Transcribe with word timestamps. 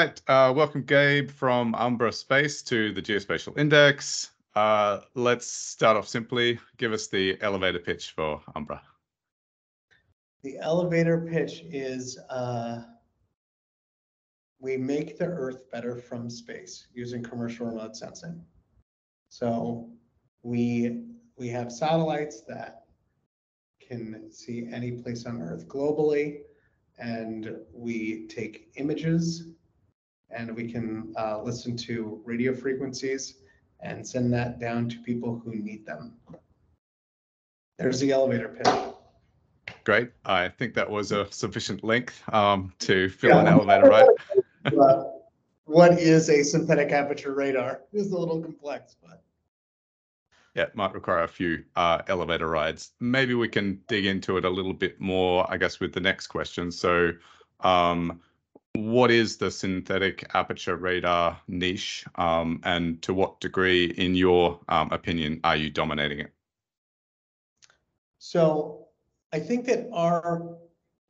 right. 0.00 0.20
Uh, 0.26 0.52
welcome, 0.52 0.82
Gabe, 0.82 1.30
from 1.30 1.74
Umbra 1.74 2.12
Space 2.12 2.62
to 2.62 2.92
the 2.92 3.00
Geospatial 3.00 3.56
Index. 3.58 4.30
Uh, 4.54 5.00
let's 5.14 5.46
start 5.46 5.96
off 5.96 6.06
simply. 6.06 6.58
Give 6.76 6.92
us 6.92 7.06
the 7.06 7.40
elevator 7.40 7.78
pitch 7.78 8.10
for 8.10 8.42
Umbra. 8.54 8.82
The 10.42 10.58
elevator 10.58 11.26
pitch 11.30 11.62
is 11.70 12.18
uh, 12.28 12.82
we 14.58 14.76
make 14.76 15.18
the 15.18 15.26
Earth 15.26 15.70
better 15.70 15.96
from 15.96 16.28
space 16.28 16.88
using 16.92 17.22
commercial 17.22 17.66
remote 17.66 17.96
sensing. 17.96 18.44
So 19.30 19.88
we 20.42 21.04
we 21.38 21.48
have 21.48 21.72
satellites 21.72 22.42
that 22.48 22.84
can 23.80 24.30
see 24.30 24.68
any 24.70 24.92
place 24.92 25.24
on 25.24 25.40
Earth 25.40 25.66
globally, 25.68 26.40
and 26.98 27.56
we 27.72 28.26
take 28.26 28.72
images, 28.76 29.55
and 30.30 30.54
we 30.54 30.70
can 30.70 31.14
uh, 31.18 31.42
listen 31.42 31.76
to 31.76 32.20
radio 32.24 32.54
frequencies 32.54 33.34
and 33.80 34.06
send 34.06 34.32
that 34.32 34.58
down 34.58 34.88
to 34.88 34.98
people 34.98 35.40
who 35.44 35.54
need 35.54 35.86
them. 35.86 36.14
There's 37.78 38.00
the 38.00 38.12
elevator 38.12 38.48
pitch. 38.48 39.74
Great. 39.84 40.10
I 40.24 40.48
think 40.48 40.74
that 40.74 40.90
was 40.90 41.12
a 41.12 41.30
sufficient 41.30 41.84
length 41.84 42.22
um, 42.32 42.72
to 42.80 43.08
fill 43.08 43.30
yeah. 43.30 43.40
an 43.40 43.46
elevator 43.46 43.88
ride. 43.88 44.08
uh, 44.80 45.04
what 45.64 45.98
is 45.98 46.30
a 46.30 46.42
synthetic 46.42 46.90
aperture 46.90 47.34
radar? 47.34 47.82
It's 47.92 48.12
a 48.12 48.16
little 48.16 48.40
complex, 48.40 48.96
but 49.02 49.22
yeah, 50.54 50.62
it 50.62 50.74
might 50.74 50.94
require 50.94 51.22
a 51.22 51.28
few 51.28 51.64
uh, 51.76 52.00
elevator 52.08 52.48
rides. 52.48 52.92
Maybe 52.98 53.34
we 53.34 53.48
can 53.48 53.80
dig 53.88 54.06
into 54.06 54.38
it 54.38 54.44
a 54.46 54.50
little 54.50 54.72
bit 54.72 54.98
more, 55.00 55.46
I 55.52 55.58
guess, 55.58 55.80
with 55.80 55.92
the 55.92 56.00
next 56.00 56.28
question. 56.28 56.72
So, 56.72 57.12
um, 57.60 58.20
what 58.76 59.10
is 59.10 59.36
the 59.36 59.50
synthetic 59.50 60.24
aperture 60.34 60.76
radar 60.76 61.40
niche, 61.48 62.04
um, 62.16 62.60
and 62.64 63.00
to 63.02 63.14
what 63.14 63.40
degree, 63.40 63.86
in 63.86 64.14
your 64.14 64.60
um, 64.68 64.90
opinion, 64.92 65.40
are 65.44 65.56
you 65.56 65.70
dominating 65.70 66.20
it? 66.20 66.32
So, 68.18 68.88
I 69.32 69.38
think 69.38 69.66
that 69.66 69.88
our, 69.92 70.56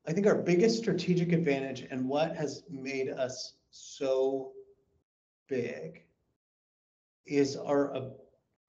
I 0.07 0.13
think 0.13 0.27
our 0.27 0.35
biggest 0.35 0.79
strategic 0.79 1.33
advantage 1.33 1.87
and 1.91 2.09
what 2.09 2.37
has 2.37 2.63
made 2.71 3.11
us 3.11 3.55
so 3.71 4.53
big 5.49 6.03
is 7.27 7.57
our 7.57 8.11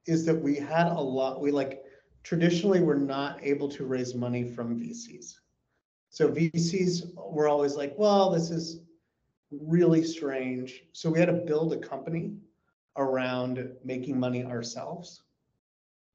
is 0.05 0.25
that 0.25 0.35
we 0.35 0.55
had 0.55 0.87
a 0.87 0.99
lot, 0.99 1.41
we 1.41 1.51
like 1.51 1.83
traditionally 2.23 2.81
were 2.81 2.95
not 2.95 3.39
able 3.43 3.69
to 3.69 3.85
raise 3.85 4.15
money 4.15 4.43
from 4.43 4.79
VCs. 4.79 5.35
So 6.09 6.29
VCs 6.29 7.13
were 7.15 7.47
always 7.47 7.75
like, 7.75 7.93
well, 7.97 8.31
this 8.31 8.49
is 8.49 8.79
really 9.51 10.03
strange. 10.03 10.83
So 10.93 11.09
we 11.09 11.19
had 11.19 11.27
to 11.27 11.33
build 11.33 11.73
a 11.73 11.77
company 11.77 12.33
around 12.97 13.69
making 13.83 14.19
money 14.19 14.43
ourselves. 14.43 15.23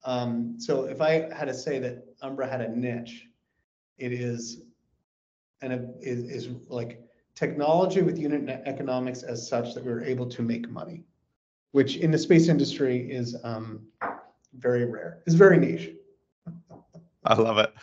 Um, 0.04 0.56
so 0.58 0.84
if 0.84 1.00
I 1.00 1.32
had 1.34 1.46
to 1.46 1.54
say 1.54 1.78
that 1.78 2.04
Umbra 2.22 2.48
had 2.48 2.60
a 2.60 2.68
niche, 2.68 3.28
it 3.98 4.12
is 4.12 4.62
and 5.60 5.72
it 5.72 5.88
is, 6.00 6.24
is 6.24 6.48
like 6.66 7.00
technology 7.36 8.02
with 8.02 8.18
unit 8.18 8.62
economics 8.66 9.22
as 9.22 9.48
such 9.48 9.74
that 9.74 9.84
we 9.84 9.92
were 9.92 10.02
able 10.02 10.26
to 10.26 10.42
make 10.42 10.68
money 10.68 11.04
which 11.72 11.96
in 11.96 12.10
the 12.10 12.18
space 12.18 12.48
industry 12.48 13.10
is 13.10 13.36
um, 13.42 13.80
very 14.54 14.84
rare. 14.84 15.22
It's 15.26 15.34
very 15.34 15.58
niche. 15.58 15.90
I 17.24 17.34
love 17.34 17.58
it. 17.58 17.74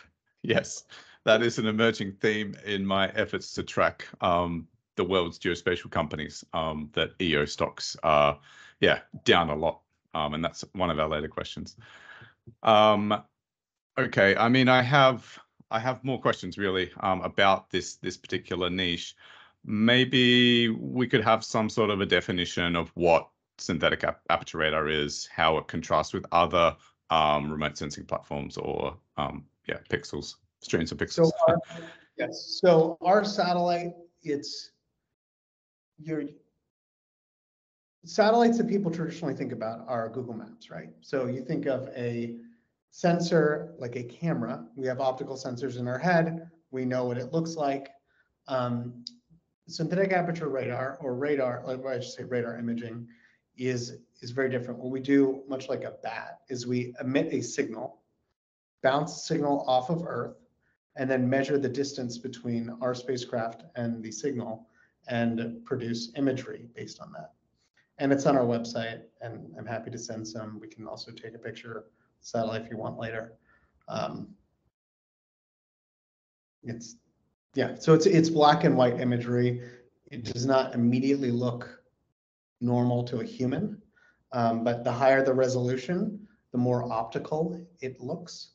Yes, 0.42 0.84
that 1.24 1.42
is 1.42 1.58
an 1.58 1.66
emerging 1.66 2.12
theme 2.20 2.54
in 2.64 2.86
my 2.86 3.08
efforts 3.08 3.52
to 3.54 3.62
track 3.62 4.06
um, 4.20 4.66
the 5.00 5.04
world's 5.04 5.38
geospatial 5.38 5.90
companies. 5.90 6.44
Um, 6.52 6.90
that 6.92 7.12
EO 7.22 7.46
stocks 7.46 7.96
are, 8.02 8.38
yeah, 8.80 8.98
down 9.24 9.48
a 9.48 9.56
lot, 9.56 9.80
um, 10.12 10.34
and 10.34 10.44
that's 10.44 10.62
one 10.74 10.90
of 10.90 11.00
our 11.00 11.08
later 11.08 11.28
questions. 11.28 11.76
Um, 12.62 13.22
okay, 13.98 14.36
I 14.36 14.50
mean, 14.50 14.68
I 14.68 14.82
have 14.82 15.38
I 15.70 15.78
have 15.78 16.04
more 16.04 16.20
questions 16.20 16.58
really 16.58 16.90
um, 17.00 17.22
about 17.22 17.70
this 17.70 17.96
this 17.96 18.18
particular 18.18 18.68
niche. 18.68 19.16
Maybe 19.64 20.68
we 20.68 21.06
could 21.06 21.24
have 21.24 21.44
some 21.44 21.70
sort 21.70 21.88
of 21.88 22.02
a 22.02 22.06
definition 22.06 22.76
of 22.76 22.90
what 22.94 23.30
synthetic 23.56 24.04
ap 24.04 24.20
aperture 24.28 24.58
radar 24.58 24.86
is, 24.88 25.26
how 25.34 25.56
it 25.56 25.66
contrasts 25.66 26.12
with 26.12 26.26
other 26.30 26.76
um, 27.08 27.50
remote 27.50 27.78
sensing 27.78 28.04
platforms 28.04 28.58
or 28.58 28.98
um, 29.16 29.46
yeah, 29.66 29.78
pixels, 29.88 30.34
streams 30.60 30.92
of 30.92 30.98
pixels. 30.98 31.30
So 31.30 31.32
our, 31.48 31.56
yes, 32.18 32.60
so 32.62 32.98
our 33.00 33.24
satellite, 33.24 33.92
it's 34.22 34.72
your 36.02 36.24
satellites 38.04 38.58
that 38.58 38.68
people 38.68 38.90
traditionally 38.90 39.34
think 39.34 39.52
about 39.52 39.84
are 39.86 40.08
Google 40.08 40.34
Maps, 40.34 40.70
right? 40.70 40.90
So 41.00 41.26
you 41.26 41.42
think 41.42 41.66
of 41.66 41.88
a 41.96 42.36
sensor 42.90 43.74
like 43.78 43.96
a 43.96 44.02
camera. 44.02 44.64
We 44.74 44.86
have 44.86 45.00
optical 45.00 45.36
sensors 45.36 45.78
in 45.78 45.86
our 45.86 45.98
head. 45.98 46.50
We 46.70 46.84
know 46.84 47.04
what 47.04 47.18
it 47.18 47.32
looks 47.32 47.56
like. 47.56 47.90
Um, 48.48 49.04
synthetic 49.68 50.12
aperture 50.12 50.48
radar 50.48 50.98
or 51.00 51.14
radar, 51.14 51.62
like 51.64 51.84
I 51.86 52.00
should 52.00 52.12
say 52.12 52.24
radar 52.24 52.58
imaging, 52.58 53.06
is 53.56 53.98
is 54.22 54.30
very 54.32 54.50
different. 54.50 54.80
What 54.80 54.90
we 54.90 55.00
do, 55.00 55.42
much 55.48 55.68
like 55.68 55.84
a 55.84 55.94
bat, 56.02 56.40
is 56.48 56.66
we 56.66 56.94
emit 57.00 57.32
a 57.32 57.42
signal, 57.42 58.02
bounce 58.82 59.14
the 59.14 59.20
signal 59.20 59.64
off 59.66 59.90
of 59.90 60.04
Earth, 60.06 60.36
and 60.96 61.10
then 61.10 61.28
measure 61.28 61.58
the 61.58 61.68
distance 61.68 62.18
between 62.18 62.76
our 62.80 62.94
spacecraft 62.94 63.64
and 63.76 64.02
the 64.02 64.10
signal 64.10 64.66
and 65.10 65.62
produce 65.64 66.12
imagery 66.16 66.68
based 66.74 67.00
on 67.00 67.12
that. 67.12 67.32
And 67.98 68.12
it's 68.12 68.24
on 68.24 68.36
our 68.36 68.44
website, 68.44 69.02
and 69.20 69.52
I'm 69.58 69.66
happy 69.66 69.90
to 69.90 69.98
send 69.98 70.26
some. 70.26 70.58
We 70.58 70.68
can 70.68 70.86
also 70.86 71.10
take 71.10 71.34
a 71.34 71.38
picture 71.38 71.84
satellite 72.20 72.62
if 72.62 72.70
you 72.70 72.78
want 72.78 72.98
later. 72.98 73.34
Um, 73.88 74.28
it's 76.62 76.96
yeah, 77.54 77.74
so 77.78 77.92
it's 77.92 78.06
it's 78.06 78.30
black 78.30 78.64
and 78.64 78.76
white 78.76 79.00
imagery. 79.00 79.62
It 80.10 80.24
does 80.24 80.46
not 80.46 80.74
immediately 80.74 81.30
look 81.30 81.82
normal 82.60 83.04
to 83.04 83.20
a 83.20 83.24
human. 83.24 83.82
Um, 84.32 84.62
but 84.62 84.84
the 84.84 84.92
higher 84.92 85.24
the 85.24 85.34
resolution, 85.34 86.26
the 86.52 86.58
more 86.58 86.90
optical 86.90 87.60
it 87.80 88.00
looks. 88.00 88.50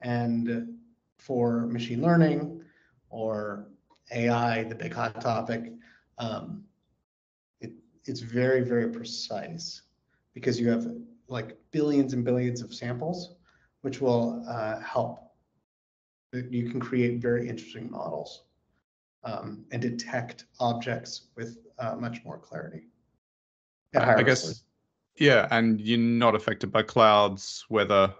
And 0.00 0.76
for 1.16 1.66
machine 1.66 2.00
learning 2.00 2.62
or 3.10 3.66
AI, 4.12 4.62
the 4.62 4.76
big 4.76 4.94
hot 4.94 5.20
topic, 5.20 5.72
um, 6.18 6.64
it, 7.60 7.72
it's 8.04 8.20
very, 8.20 8.62
very 8.62 8.90
precise 8.90 9.82
because 10.34 10.60
you 10.60 10.68
have 10.68 10.86
like 11.28 11.56
billions 11.70 12.12
and 12.12 12.24
billions 12.24 12.62
of 12.62 12.74
samples, 12.74 13.34
which 13.82 14.00
will 14.00 14.44
uh, 14.48 14.80
help. 14.80 15.32
You 16.32 16.70
can 16.70 16.80
create 16.80 17.20
very 17.20 17.48
interesting 17.48 17.90
models 17.90 18.44
um, 19.24 19.64
and 19.72 19.80
detect 19.80 20.44
objects 20.60 21.28
with 21.36 21.58
uh, 21.78 21.96
much 21.96 22.24
more 22.24 22.38
clarity. 22.38 22.82
I 23.96 24.22
guess, 24.22 24.64
yeah, 25.16 25.48
and 25.50 25.80
you're 25.80 25.98
not 25.98 26.34
affected 26.34 26.70
by 26.70 26.82
clouds, 26.82 27.64
weather. 27.70 28.14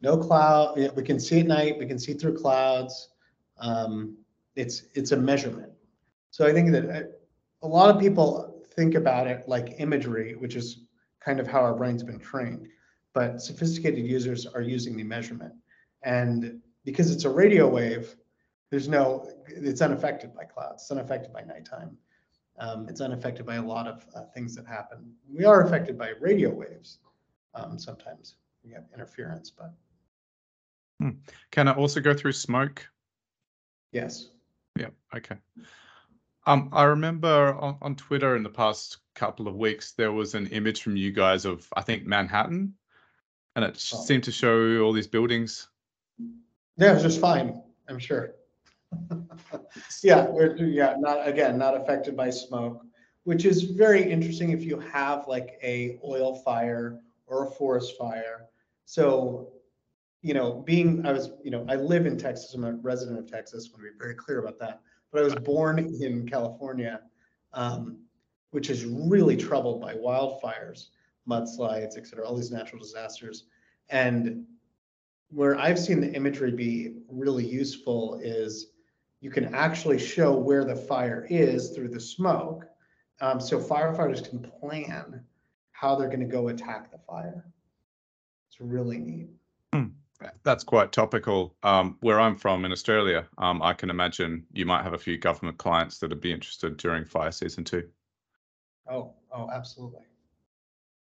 No 0.00 0.16
cloud. 0.16 0.76
We 0.96 1.02
can 1.02 1.20
see 1.20 1.40
at 1.40 1.46
night. 1.46 1.78
We 1.78 1.86
can 1.86 1.98
see 1.98 2.14
through 2.14 2.36
clouds. 2.36 3.10
Um, 3.58 4.16
it's 4.56 4.82
it's 4.94 5.12
a 5.12 5.16
measurement. 5.16 5.73
So 6.34 6.44
I 6.44 6.52
think 6.52 6.72
that 6.72 6.90
uh, 6.90 7.02
a 7.62 7.68
lot 7.68 7.94
of 7.94 8.00
people 8.02 8.60
think 8.74 8.96
about 8.96 9.28
it 9.28 9.44
like 9.46 9.76
imagery, 9.78 10.34
which 10.34 10.56
is 10.56 10.80
kind 11.20 11.38
of 11.38 11.46
how 11.46 11.60
our 11.60 11.76
brain's 11.76 12.02
been 12.02 12.18
trained. 12.18 12.66
But 13.12 13.40
sophisticated 13.40 14.04
users 14.04 14.44
are 14.44 14.60
using 14.60 14.96
the 14.96 15.04
measurement, 15.04 15.52
and 16.02 16.60
because 16.84 17.12
it's 17.12 17.24
a 17.24 17.30
radio 17.30 17.68
wave, 17.68 18.16
there's 18.70 18.88
no. 18.88 19.30
It's 19.46 19.80
unaffected 19.80 20.34
by 20.34 20.42
clouds. 20.42 20.82
It's 20.82 20.90
unaffected 20.90 21.32
by 21.32 21.42
nighttime. 21.42 21.96
Um, 22.58 22.88
it's 22.88 23.00
unaffected 23.00 23.46
by 23.46 23.54
a 23.54 23.62
lot 23.62 23.86
of 23.86 24.04
uh, 24.16 24.24
things 24.34 24.56
that 24.56 24.66
happen. 24.66 25.14
We 25.32 25.44
are 25.44 25.62
affected 25.62 25.96
by 25.96 26.14
radio 26.20 26.50
waves 26.52 26.98
um, 27.54 27.78
sometimes. 27.78 28.34
We 28.64 28.72
have 28.72 28.86
interference, 28.92 29.52
but. 29.52 29.72
Hmm. 31.00 31.10
Can 31.52 31.68
it 31.68 31.76
also 31.76 32.00
go 32.00 32.12
through 32.12 32.32
smoke? 32.32 32.84
Yes. 33.92 34.30
Yeah. 34.76 34.88
Okay. 35.14 35.36
Um, 36.46 36.68
I 36.72 36.84
remember 36.84 37.54
on, 37.54 37.76
on 37.80 37.96
Twitter 37.96 38.36
in 38.36 38.42
the 38.42 38.50
past 38.50 38.98
couple 39.14 39.48
of 39.48 39.54
weeks 39.54 39.92
there 39.92 40.12
was 40.12 40.34
an 40.34 40.48
image 40.48 40.82
from 40.82 40.96
you 40.96 41.12
guys 41.12 41.44
of 41.44 41.66
I 41.76 41.80
think 41.80 42.04
Manhattan, 42.04 42.74
and 43.56 43.64
it 43.64 43.74
oh. 43.94 44.02
seemed 44.04 44.24
to 44.24 44.32
show 44.32 44.80
all 44.80 44.92
these 44.92 45.06
buildings. 45.06 45.68
Yeah, 46.76 46.90
it 46.90 46.94
was 46.94 47.02
just 47.02 47.20
fine. 47.20 47.62
I'm 47.88 47.98
sure. 47.98 48.34
yeah, 50.02 50.26
we're 50.26 50.56
yeah 50.56 50.96
not 50.98 51.26
again 51.26 51.58
not 51.58 51.76
affected 51.80 52.16
by 52.16 52.30
smoke, 52.30 52.84
which 53.24 53.44
is 53.44 53.62
very 53.62 54.10
interesting 54.10 54.50
if 54.50 54.62
you 54.62 54.78
have 54.78 55.26
like 55.26 55.58
a 55.62 55.98
oil 56.04 56.36
fire 56.36 57.00
or 57.26 57.46
a 57.46 57.50
forest 57.50 57.96
fire. 57.98 58.46
So, 58.84 59.52
you 60.22 60.34
know, 60.34 60.52
being 60.52 61.06
I 61.06 61.12
was 61.12 61.30
you 61.42 61.50
know 61.50 61.64
I 61.68 61.76
live 61.76 62.06
in 62.06 62.18
Texas. 62.18 62.54
I'm 62.54 62.64
a 62.64 62.72
resident 62.72 63.18
of 63.18 63.30
Texas. 63.30 63.66
I 63.66 63.72
want 63.72 63.86
to 63.86 63.92
be 63.92 63.98
very 63.98 64.14
clear 64.14 64.40
about 64.40 64.58
that. 64.58 64.80
But 65.14 65.22
I 65.22 65.24
was 65.24 65.36
born 65.36 65.78
in 65.78 66.28
California. 66.28 67.00
um, 67.54 67.98
which 68.50 68.70
is 68.70 68.84
really 68.84 69.36
troubled 69.36 69.80
by 69.80 69.94
wildfires, 69.94 70.88
mudslides, 71.28 71.96
et 71.96 72.06
cetera, 72.06 72.24
all 72.24 72.36
these 72.36 72.52
natural 72.52 72.80
disasters. 72.80 73.46
And 73.88 74.44
where 75.30 75.58
I've 75.58 75.78
seen 75.78 76.00
the 76.00 76.12
imagery 76.12 76.52
be 76.52 76.98
really 77.08 77.44
useful 77.44 78.20
is 78.22 78.68
you 79.20 79.30
can 79.30 79.52
actually 79.54 79.98
show 79.98 80.36
where 80.36 80.64
the 80.64 80.76
fire 80.76 81.26
is 81.28 81.70
through 81.70 81.88
the 81.88 81.98
smoke. 82.00 82.64
Um, 83.20 83.40
so 83.40 83.58
firefighters 83.58 84.28
can 84.28 84.40
plan 84.60 85.24
how 85.72 85.96
they're 85.96 86.08
going 86.08 86.20
to 86.20 86.26
go 86.26 86.48
attack 86.48 86.92
the 86.92 86.98
fire. 86.98 87.44
It's 88.48 88.60
really 88.60 88.98
neat. 88.98 89.30
That's 90.42 90.64
quite 90.64 90.92
topical. 90.92 91.54
Um, 91.62 91.96
where 92.00 92.20
I'm 92.20 92.36
from 92.36 92.64
in 92.64 92.72
Australia, 92.72 93.26
um, 93.38 93.62
I 93.62 93.72
can 93.72 93.90
imagine 93.90 94.46
you 94.52 94.64
might 94.64 94.82
have 94.82 94.94
a 94.94 94.98
few 94.98 95.18
government 95.18 95.58
clients 95.58 95.98
that 95.98 96.10
would 96.10 96.20
be 96.20 96.32
interested 96.32 96.76
during 96.76 97.04
fire 97.04 97.32
season 97.32 97.64
too. 97.64 97.88
Oh, 98.90 99.12
oh, 99.32 99.50
absolutely. 99.50 100.02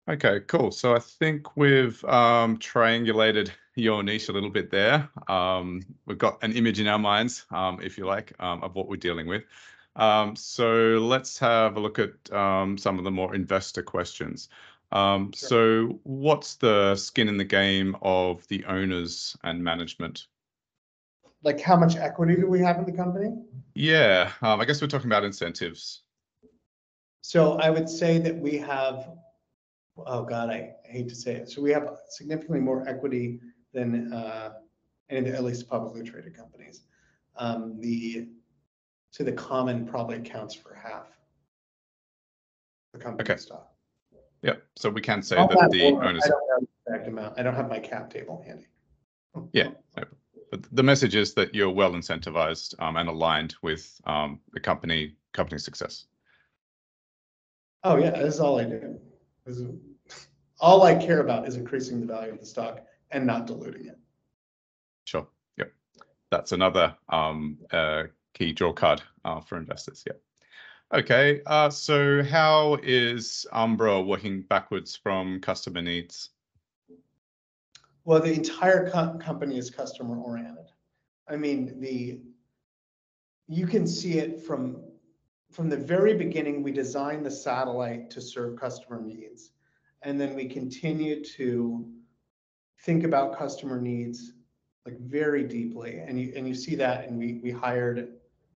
Okay, 0.09 0.41
cool. 0.47 0.71
So 0.71 0.95
I 0.95 0.99
think 0.99 1.57
we've 1.57 2.05
um, 2.05 2.59
triangulated 2.59 3.51
your 3.75 4.03
niche 4.03 4.29
a 4.29 4.33
little 4.33 4.51
bit 4.51 4.71
there. 4.71 5.09
Um, 5.29 5.83
we've 6.07 6.19
got 6.19 6.43
an 6.43 6.53
image 6.53 6.79
in 6.79 6.87
our 6.87 6.99
minds, 6.99 7.47
um, 7.51 7.81
if 7.83 7.97
you 7.97 8.05
like, 8.05 8.35
um, 8.39 8.63
of 8.63 8.75
what 8.75 8.89
we're 8.89 8.97
dealing 8.97 9.27
with. 9.27 9.45
Um, 9.97 10.37
so 10.37 10.99
let's 10.99 11.39
have 11.39 11.77
a 11.77 11.81
look 11.81 11.99
at 11.99 12.33
um, 12.33 12.77
some 12.77 12.99
of 12.99 13.05
the 13.05 13.11
more 13.11 13.35
investor 13.35 13.83
questions. 13.83 14.49
Um, 14.95 15.33
Sure. 15.33 15.49
So 15.49 16.01
what's 16.05 16.55
the 16.55 16.95
skin 16.95 17.29
in 17.29 17.37
the 17.37 17.45
game 17.45 17.97
of 18.03 18.47
the 18.49 18.65
owners 18.65 19.37
and 19.43 19.63
management? 19.63 20.29
Like 21.43 21.61
how 21.61 21.77
much 21.77 21.97
equity 21.97 22.37
do 22.37 22.47
we 22.49 22.61
have 22.61 22.79
in 22.79 22.87
the 22.87 22.93
company? 22.93 23.35
Yeah, 23.75 24.31
um, 24.41 24.61
I 24.61 24.65
guess 24.65 24.81
we're 24.81 24.87
talking 24.89 25.09
about 25.09 25.25
incentives. 25.25 26.03
So 27.23 27.59
I 27.59 27.71
would 27.71 27.89
say 27.89 28.19
that 28.19 28.37
we 28.39 28.57
have, 28.59 29.11
oh 29.99 30.23
God, 30.23 30.51
I 30.51 30.75
hate 30.85 31.09
to 31.09 31.15
say 31.15 31.35
it. 31.35 31.51
So 31.51 31.61
we 31.61 31.73
have 31.73 31.89
significantly 32.09 32.61
more 32.61 32.87
equity 32.89 33.41
than 33.73 34.13
uh, 34.13 34.53
any 35.11 35.19
of 35.21 35.27
the, 35.27 35.35
at 35.35 35.45
least 35.45 35.69
publicly 35.69 36.03
traded 36.05 36.37
companies. 36.37 36.83
Um, 37.37 37.81
The, 37.81 38.29
so 39.11 39.25
the 39.25 39.33
common 39.33 39.87
probably 39.87 40.17
accounts 40.17 40.55
for 40.55 40.75
half 40.75 41.09
the 42.93 42.99
Okay. 42.99 43.05
company 43.05 43.39
stock. 43.39 43.74
Yep. 44.45 44.63
So 44.77 44.91
we 44.91 45.01
can't 45.01 45.25
say 45.25 45.37
I'll 45.37 45.49
that 45.49 45.61
have 45.61 45.71
the 45.71 45.91
more. 45.91 46.05
owners. 46.05 46.23
I 46.25 46.29
don't 46.29 46.69
the 46.87 46.93
exact 46.93 47.09
amount. 47.09 47.39
I 47.39 47.43
don't 47.43 47.55
have 47.55 47.69
my 47.69 47.79
cap 47.79 48.11
table 48.11 48.45
handy. 48.47 48.67
Yeah. 49.53 49.71
But 49.95 50.63
the 50.71 50.83
message 50.83 51.15
is 51.15 51.33
that 51.35 51.55
you're 51.55 51.71
well 51.71 51.93
incentivized 51.93 52.81
um, 52.81 52.97
and 52.97 53.09
aligned 53.09 53.57
with 53.63 54.01
um, 54.05 54.39
the 54.53 54.61
company 54.61 55.17
company 55.33 55.59
success. 55.59 56.07
Oh, 57.83 57.97
yeah, 57.97 58.11
this 58.11 58.35
is 58.35 58.41
all 58.41 58.61
I 58.61 58.65
do. 58.65 58.99
This 59.47 59.57
is, 59.57 59.75
all 60.61 60.83
I 60.83 60.95
care 60.95 61.21
about 61.21 61.49
is 61.49 61.57
increasing 61.57 62.01
the 62.01 62.07
value 62.07 62.33
of 62.33 62.39
the 62.39 62.47
stock 62.47 62.83
and 63.11 63.27
not 63.27 63.47
diluting 63.47 63.87
it. 63.87 63.99
Sure. 65.05 65.27
Yep. 65.57 65.73
That's 66.31 66.53
another 66.53 66.95
um, 67.09 67.59
uh, 67.73 68.05
key 68.35 68.53
draw 68.53 68.73
card 68.73 69.03
uh, 69.25 69.41
for 69.41 69.57
investors. 69.57 70.05
Yep. 70.07 70.21
Okay. 70.93 71.41
Uh, 71.47 71.71
so 71.71 72.23
how 72.23 72.79
is 72.83 73.47
Umbra 73.53 74.01
working 74.03 74.43
backwards 74.43 74.95
from 74.95 75.41
customer 75.41 75.83
needs? 75.83 76.31
Well, 78.05 78.21
the 78.21 78.33
entire 78.33 78.91
co- 78.91 79.19
company 79.19 79.57
is 79.57 79.71
customer 79.71 80.17
oriented. 80.17 80.67
I 81.29 81.37
mean, 81.37 81.81
the, 81.81 82.21
you 83.49 83.67
can 83.67 83.87
see 83.87 84.19
it 84.19 84.43
from, 84.43 84.83
from 85.51 85.71
the 85.71 85.77
very 85.77 86.15
beginning, 86.15 86.63
we 86.63 86.71
designed 86.71 87.25
the 87.25 87.31
satellite 87.31 88.11
to 88.11 88.21
serve 88.21 88.61
customer 88.61 89.01
needs. 89.01 89.53
And 90.03 90.21
then 90.21 90.35
we 90.35 90.47
continue 90.47 91.25
to 91.25 91.91
think 92.81 93.05
about 93.05 93.39
customer 93.39 93.81
needs 93.81 94.33
like 94.85 95.01
very 95.01 95.45
deeply. 95.45 96.01
And 96.07 96.21
you, 96.21 96.35
and 96.37 96.47
you 96.47 96.55
see 96.55 96.75
that, 96.75 97.09
and 97.09 97.19
we, 97.19 97.41
we 97.43 97.51
hired 97.51 98.17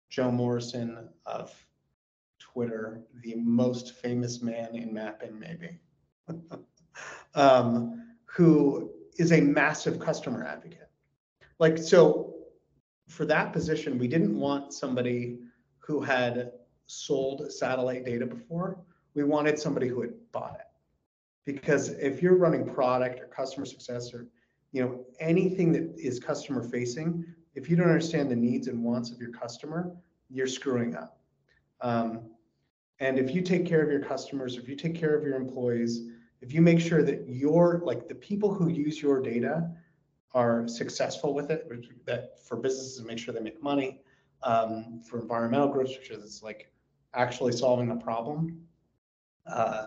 Joe 0.09 0.31
Morrison 0.31 1.11
of 1.27 1.55
Twitter, 2.55 3.03
the 3.23 3.35
most 3.35 3.97
famous 3.97 4.41
man 4.41 4.75
in 4.75 4.95
mapping, 4.95 5.39
maybe. 5.39 5.81
um, 7.35 8.07
who 8.27 8.91
is 9.19 9.33
a 9.33 9.41
massive 9.41 9.99
customer 9.99 10.45
advocate. 10.45 10.89
Like, 11.59 11.77
so 11.77 12.35
for 13.09 13.25
that 13.27 13.53
position, 13.53 13.99
we 13.99 14.09
didn't 14.09 14.39
want 14.39 14.73
somebody 14.73 15.41
who 15.79 16.01
had 16.01 16.53
sold 16.87 17.53
satellite 17.53 18.05
data 18.05 18.25
before. 18.25 18.79
We 19.15 19.25
wanted 19.25 19.59
somebody 19.59 19.89
who 19.89 20.01
had 20.01 20.13
bought 20.33 20.55
it. 20.55 20.67
Because 21.45 21.91
if 21.91 22.23
you're 22.23 22.37
running 22.37 22.73
product 22.73 23.21
or 23.21 23.27
customer 23.27 23.67
success 23.67 24.15
or, 24.15 24.29
you 24.73 24.83
know, 24.83 25.05
anything 25.21 25.73
that 25.73 25.95
is 25.99 26.19
customer 26.19 26.63
facing, 26.63 27.25
if 27.55 27.69
you 27.69 27.77
don't 27.77 27.89
understand 27.89 28.31
the 28.31 28.37
needs 28.37 28.69
and 28.69 28.83
wants 28.83 29.11
of 29.11 29.21
your 29.21 29.31
customer, 29.31 29.95
you're 30.31 30.47
screwing 30.47 30.95
up. 30.97 31.19
Um, 31.81 32.31
and 33.01 33.19
if 33.19 33.35
you 33.35 33.43
take 33.43 33.67
care 33.67 33.83
of 33.83 33.91
your 33.91 34.01
customers, 34.01 34.57
if 34.57 34.69
you 34.69 34.77
take 34.77 34.95
care 34.95 35.15
of 35.17 35.25
your 35.25 35.37
employees, 35.37 36.09
if 36.41 36.53
you 36.53 36.61
make 36.61 36.81
sure 36.81 37.03
that 37.03 37.29
your, 37.29 37.83
like 37.85 38.09
the 38.09 38.15
people 38.15 38.53
who 38.53 38.69
use 38.69 39.03
your 39.03 39.21
data 39.21 39.71
are 40.33 40.69
successful 40.69 41.35
with 41.35 41.51
it, 41.51 41.65
which- 41.69 41.89
that 42.05 42.39
for 42.47 42.57
businesses, 42.57 43.03
make 43.03 43.19
sure 43.19 43.33
they 43.33 43.41
make 43.41 43.63
money, 43.63 44.03
um, 44.43 45.01
for 45.01 45.21
environmental 45.21 45.69
groups, 45.69 45.93
sure 46.03 46.17
that's 46.17 46.43
like 46.43 46.71
actually 47.15 47.53
solving 47.53 47.89
the 47.89 47.97
problem. 47.97 48.67
Uh, 49.47 49.87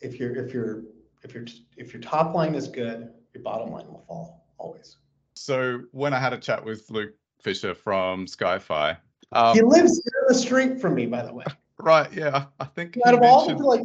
If 0.00 0.18
you're, 0.18 0.34
if 0.34 0.52
you're, 0.52 0.82
if 1.22 1.32
your, 1.34 1.44
if 1.76 1.92
your 1.92 2.02
top 2.02 2.34
line 2.34 2.54
is 2.56 2.66
good, 2.66 3.12
your 3.34 3.42
bottom 3.42 3.70
line 3.70 3.86
will 3.86 4.00
fall, 4.08 4.46
always. 4.58 4.96
So 5.34 5.82
when 5.92 6.12
I 6.12 6.18
had 6.18 6.32
a 6.32 6.38
chat 6.38 6.64
with 6.64 6.90
Luke 6.90 7.14
Fischer 7.40 7.74
from 7.74 8.26
Skyfi, 8.26 8.96
um, 9.32 9.54
He 9.54 9.62
lives 9.62 10.00
down 10.00 10.24
the 10.28 10.34
street 10.34 10.80
from 10.80 10.94
me, 10.94 11.06
by 11.06 11.22
the 11.22 11.32
way. 11.32 11.44
Right? 11.82 12.12
Yeah, 12.12 12.46
I 12.60 12.64
think 12.64 12.98
Out 13.06 13.14
of 13.14 13.22
all 13.22 13.48
the, 13.48 13.56
like, 13.56 13.82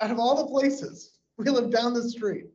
out 0.00 0.10
of 0.10 0.18
all 0.18 0.44
the 0.44 0.50
places, 0.50 1.12
we 1.36 1.48
live 1.48 1.70
down 1.70 1.94
the 1.94 2.08
street. 2.08 2.46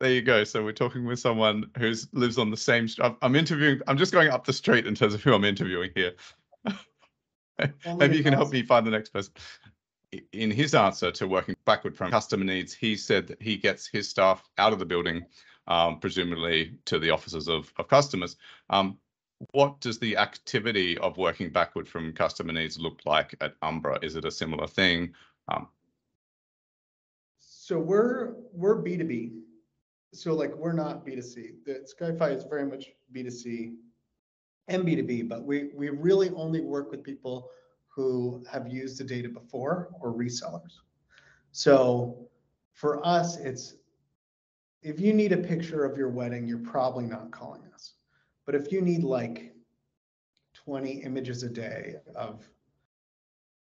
There 0.00 0.10
you 0.10 0.22
go. 0.22 0.44
So 0.44 0.62
we're 0.62 0.72
talking 0.72 1.04
with 1.04 1.18
someone 1.18 1.70
who 1.76 1.92
lives 2.12 2.38
on 2.38 2.50
the 2.50 2.56
same. 2.56 2.88
I'm 3.20 3.34
interviewing. 3.34 3.80
I'm 3.88 3.98
just 3.98 4.12
going 4.12 4.28
up 4.28 4.44
the 4.44 4.52
street 4.52 4.86
in 4.86 4.94
terms 4.94 5.14
of 5.14 5.22
who 5.22 5.34
I'm 5.34 5.44
interviewing 5.44 5.90
here. 5.94 6.12
Maybe 7.96 8.16
you 8.16 8.22
can 8.22 8.32
help 8.32 8.52
me 8.52 8.62
find 8.62 8.86
the 8.86 8.92
next 8.92 9.08
person. 9.10 9.32
In 10.32 10.50
his 10.50 10.74
answer 10.74 11.10
to 11.10 11.26
working 11.26 11.56
backward 11.64 11.96
from 11.96 12.10
customer 12.12 12.44
needs, 12.44 12.72
he 12.72 12.96
said 12.96 13.26
that 13.26 13.42
he 13.42 13.56
gets 13.56 13.88
his 13.88 14.08
staff 14.08 14.42
out 14.56 14.72
of 14.72 14.78
the 14.78 14.86
building, 14.86 15.26
um, 15.66 15.98
presumably 15.98 16.78
to 16.84 17.00
the 17.00 17.10
offices 17.10 17.48
of, 17.48 17.72
of 17.76 17.88
customers. 17.88 18.36
Um, 18.70 18.98
what 19.52 19.80
does 19.80 19.98
the 19.98 20.16
activity 20.16 20.98
of 20.98 21.16
working 21.16 21.50
backward 21.50 21.88
from 21.88 22.12
customer 22.12 22.52
needs 22.52 22.78
look 22.78 23.00
like 23.04 23.34
at 23.40 23.54
Umbra? 23.62 23.98
Is 24.02 24.16
it 24.16 24.24
a 24.24 24.30
similar 24.30 24.66
thing? 24.66 25.14
Um, 25.48 25.68
So 27.38 27.78
we're, 27.78 28.34
we're 28.52 28.76
B 28.76 28.96
two 28.96 29.04
B. 29.04 29.32
So 30.14 30.34
like, 30.34 30.54
we're 30.54 30.72
not 30.72 31.04
B 31.04 31.14
two 31.14 31.22
C. 31.22 31.52
The 31.66 31.86
Skyfi 31.86 32.36
is 32.36 32.44
very 32.44 32.66
much 32.66 32.86
B 33.12 33.22
two 33.22 33.30
C 33.30 33.74
and 34.66 34.84
B 34.84 34.96
two 34.96 35.02
B, 35.02 35.22
but 35.22 35.44
we, 35.44 35.70
we 35.74 35.90
really 35.90 36.30
only 36.30 36.60
work 36.60 36.90
with 36.90 37.02
people 37.04 37.50
who 37.88 38.44
have 38.50 38.68
used 38.68 38.98
the 38.98 39.04
data 39.04 39.28
before 39.28 39.90
or 40.00 40.12
resellers. 40.12 40.74
So 41.52 42.28
for 42.72 43.04
us, 43.06 43.36
it's, 43.38 43.74
if 44.82 44.98
you 45.00 45.12
need 45.12 45.32
a 45.32 45.36
picture 45.36 45.84
of 45.84 45.96
your 45.96 46.08
wedding, 46.08 46.46
you're 46.46 46.58
probably 46.58 47.04
not 47.04 47.30
calling 47.30 47.62
us. 47.74 47.94
But 48.48 48.54
if 48.54 48.72
you 48.72 48.80
need 48.80 49.04
like 49.04 49.52
twenty 50.54 51.02
images 51.02 51.42
a 51.42 51.50
day 51.50 51.96
of 52.16 52.48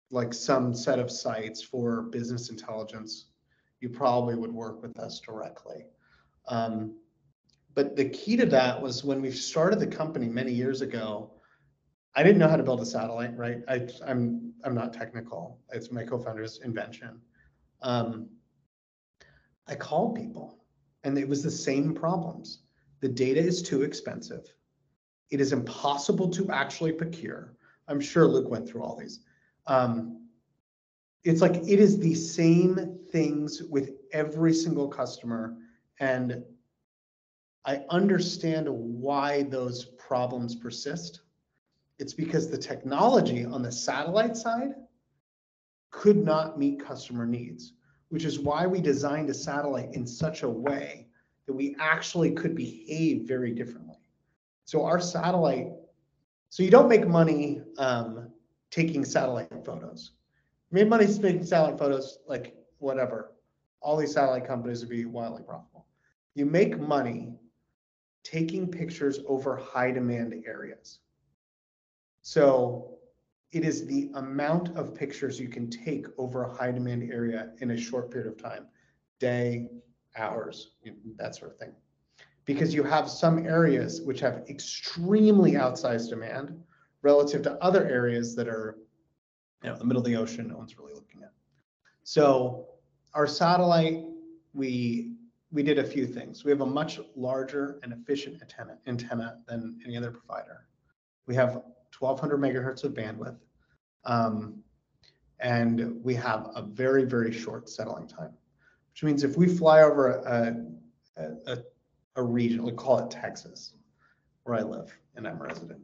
like 0.09 0.33
some 0.33 0.73
set 0.73 0.97
of 0.97 1.11
sites 1.11 1.61
for 1.61 2.01
business 2.01 2.49
intelligence, 2.49 3.27
you 3.81 3.89
probably 3.89 4.33
would 4.33 4.51
work 4.51 4.81
with 4.81 4.97
us 4.97 5.19
directly. 5.19 5.85
Um, 6.47 6.95
but 7.75 7.95
the 7.95 8.09
key 8.09 8.35
to 8.35 8.47
that 8.47 8.81
was 8.81 9.03
when 9.03 9.21
we 9.21 9.29
started 9.29 9.79
the 9.79 9.85
company 9.85 10.27
many 10.27 10.51
years 10.51 10.81
ago, 10.81 11.33
I 12.15 12.23
didn't 12.23 12.39
know 12.39 12.47
how 12.47 12.57
to 12.57 12.63
build 12.63 12.81
a 12.81 12.85
satellite, 12.87 13.37
right? 13.37 13.59
I, 13.67 13.87
I'm, 14.03 14.53
I'm 14.63 14.73
not 14.73 14.91
technical. 14.91 15.59
It's 15.71 15.91
my 15.91 16.03
co-founder's 16.03 16.61
invention. 16.63 17.21
Um, 17.83 18.27
I 19.67 19.75
called 19.75 20.15
people 20.15 20.65
and 21.03 21.15
it 21.15 21.29
was 21.29 21.43
the 21.43 21.51
same 21.51 21.93
problems. 21.93 22.63
The 23.01 23.09
data 23.09 23.39
is 23.39 23.61
too 23.61 23.83
expensive. 23.83 24.51
It 25.33 25.41
is 25.41 25.51
impossible 25.51 26.29
to 26.29 26.49
actually 26.51 26.93
procure. 26.93 27.53
I'm 27.87 27.99
sure 27.99 28.25
Luke 28.25 28.49
went 28.49 28.69
through 28.69 28.83
all 28.83 28.95
these. 28.95 29.19
Um, 29.67 30.27
it's 31.23 31.41
like 31.41 31.55
it 31.55 31.79
is 31.79 31.99
the 31.99 32.15
same 32.15 32.99
things 33.11 33.61
with 33.63 33.91
every 34.11 34.53
single 34.53 34.87
customer 34.87 35.55
and 35.99 36.43
i 37.65 37.81
understand 37.89 38.67
why 38.67 39.43
those 39.43 39.85
problems 39.85 40.55
persist 40.55 41.21
it's 41.99 42.13
because 42.13 42.49
the 42.49 42.57
technology 42.57 43.45
on 43.45 43.61
the 43.61 43.71
satellite 43.71 44.35
side 44.35 44.73
could 45.91 46.17
not 46.17 46.57
meet 46.57 46.83
customer 46.83 47.25
needs, 47.25 47.73
which 48.09 48.25
is 48.25 48.39
why 48.39 48.65
we 48.65 48.81
designed 48.81 49.29
a 49.29 49.33
satellite 49.33 49.93
in 49.93 50.05
such 50.05 50.43
a 50.43 50.49
way 50.49 51.07
that 51.45 51.53
we 51.53 51.75
actually 51.79 52.31
could 52.31 52.55
behave 52.55 53.21
very 53.27 53.51
differently. 53.51 53.82
So 54.65 54.85
our 54.85 54.99
satellite, 54.99 55.71
so 56.49 56.63
you 56.63 56.71
don't 56.71 56.87
make 56.87 57.07
money 57.07 57.61
um, 57.77 58.29
taking 58.71 59.05
satellite 59.05 59.65
photos. 59.65 60.11
You 60.71 60.75
made 60.75 60.89
money 60.89 61.05
taking 61.05 61.43
satellite 61.43 61.77
photos, 61.77 62.19
like 62.27 62.55
whatever. 62.79 63.33
All 63.81 63.97
these 63.97 64.13
satellite 64.13 64.47
companies 64.47 64.81
would 64.81 64.89
be 64.89 65.05
wildly 65.05 65.43
profitable. 65.43 65.85
You 66.35 66.45
make 66.45 66.79
money 66.79 67.33
taking 68.23 68.67
pictures 68.67 69.19
over 69.27 69.57
high 69.57 69.91
demand 69.91 70.33
areas. 70.47 70.99
So 72.21 72.97
it 73.51 73.63
is 73.63 73.85
the 73.85 74.09
amount 74.15 74.75
of 74.77 74.95
pictures 74.95 75.39
you 75.39 75.49
can 75.49 75.69
take 75.69 76.07
over 76.17 76.43
a 76.43 76.53
high 76.53 76.71
demand 76.71 77.11
area 77.11 77.51
in 77.59 77.71
a 77.71 77.77
short 77.77 78.09
period 78.09 78.31
of 78.31 78.41
time, 78.41 78.65
day, 79.19 79.67
hours, 80.17 80.71
that 81.17 81.35
sort 81.35 81.51
of 81.51 81.57
thing. 81.57 81.73
Because 82.45 82.73
you 82.73 82.83
have 82.83 83.09
some 83.09 83.45
areas 83.45 84.01
which 84.01 84.19
have 84.19 84.43
extremely 84.49 85.53
outsized 85.53 86.09
demand 86.09 86.61
relative 87.01 87.41
to 87.43 87.63
other 87.63 87.85
areas 87.85 88.35
that 88.35 88.47
are, 88.47 88.77
you 89.63 89.69
know, 89.69 89.77
the 89.77 89.85
middle 89.85 90.01
of 90.01 90.05
the 90.05 90.15
ocean, 90.15 90.49
no 90.49 90.57
one's 90.57 90.77
really 90.77 90.93
looking 90.93 91.23
at. 91.23 91.31
So 92.03 92.67
our 93.13 93.27
satellite, 93.27 94.03
we 94.53 95.13
we 95.51 95.61
did 95.61 95.77
a 95.77 95.83
few 95.83 96.07
things. 96.07 96.43
We 96.43 96.49
have 96.49 96.61
a 96.61 96.65
much 96.65 96.99
larger 97.15 97.79
and 97.83 97.93
efficient 97.93 98.41
antenna, 98.41 98.79
antenna 98.87 99.37
than 99.47 99.79
any 99.85 99.95
other 99.95 100.09
provider. 100.09 100.67
We 101.27 101.35
have 101.35 101.61
1200 101.99 102.39
megahertz 102.39 102.83
of 102.83 102.93
bandwidth. 102.93 103.37
Um, 104.05 104.63
and 105.39 106.03
we 106.03 106.15
have 106.15 106.49
a 106.55 106.63
very, 106.63 107.05
very 107.05 107.31
short 107.31 107.69
settling 107.69 108.07
time, 108.07 108.33
which 108.91 109.03
means 109.03 109.23
if 109.23 109.37
we 109.37 109.47
fly 109.47 109.81
over 109.81 110.09
a, 110.09 110.55
a, 111.17 111.51
a, 111.51 111.57
a 112.15 112.23
region, 112.23 112.63
we 112.63 112.71
call 112.71 112.99
it 112.99 113.11
Texas, 113.11 113.73
where 114.43 114.57
I 114.57 114.61
live 114.61 114.95
and 115.15 115.27
I'm 115.27 115.39
a 115.39 115.43
resident, 115.43 115.81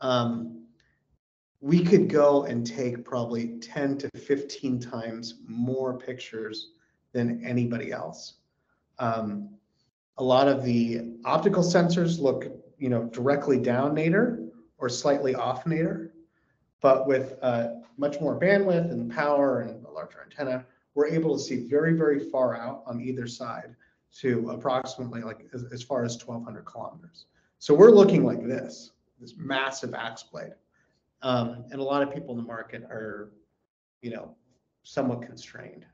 um, 0.00 0.66
we 1.60 1.82
could 1.82 2.08
go 2.08 2.44
and 2.44 2.66
take 2.66 3.04
probably 3.04 3.58
10 3.58 3.98
to 3.98 4.10
15 4.18 4.78
times 4.78 5.40
more 5.46 5.98
pictures 5.98 6.70
than 7.12 7.42
anybody 7.44 7.92
else. 7.92 8.34
Um, 8.98 9.50
a 10.18 10.24
lot 10.24 10.48
of 10.48 10.64
the 10.64 11.14
optical 11.24 11.62
sensors 11.62 12.20
look, 12.20 12.46
you 12.78 12.88
know, 12.88 13.04
directly 13.04 13.58
down 13.58 13.94
nadir 13.94 14.40
or 14.78 14.88
slightly 14.88 15.34
off 15.34 15.66
nadir, 15.66 16.12
but 16.80 17.06
with 17.06 17.34
uh, 17.42 17.68
much 17.96 18.20
more 18.20 18.38
bandwidth 18.38 18.90
and 18.90 19.10
power 19.10 19.60
and 19.60 19.84
a 19.84 19.90
larger 19.90 20.22
antenna, 20.22 20.64
we're 20.94 21.06
able 21.06 21.36
to 21.36 21.42
see 21.42 21.68
very, 21.68 21.94
very 21.94 22.30
far 22.30 22.56
out 22.56 22.82
on 22.86 23.00
either 23.00 23.26
side 23.26 23.74
to 24.20 24.50
approximately 24.50 25.22
like 25.22 25.46
as, 25.52 25.64
as 25.72 25.82
far 25.82 26.04
as 26.04 26.14
1200 26.14 26.64
kilometers. 26.64 27.26
So 27.58 27.74
we're 27.74 27.90
looking 27.90 28.24
like 28.24 28.46
this, 28.46 28.92
this 29.20 29.34
massive 29.36 29.94
axe 29.94 30.22
blade. 30.22 30.52
Um, 31.22 31.64
and 31.70 31.80
a 31.80 31.84
lot 31.84 32.02
of 32.02 32.12
people 32.12 32.30
in 32.32 32.36
the 32.36 32.46
market 32.46 32.82
are, 32.84 33.30
you 34.02 34.10
know, 34.10 34.34
somewhat 34.82 35.22
constrained. 35.22 35.84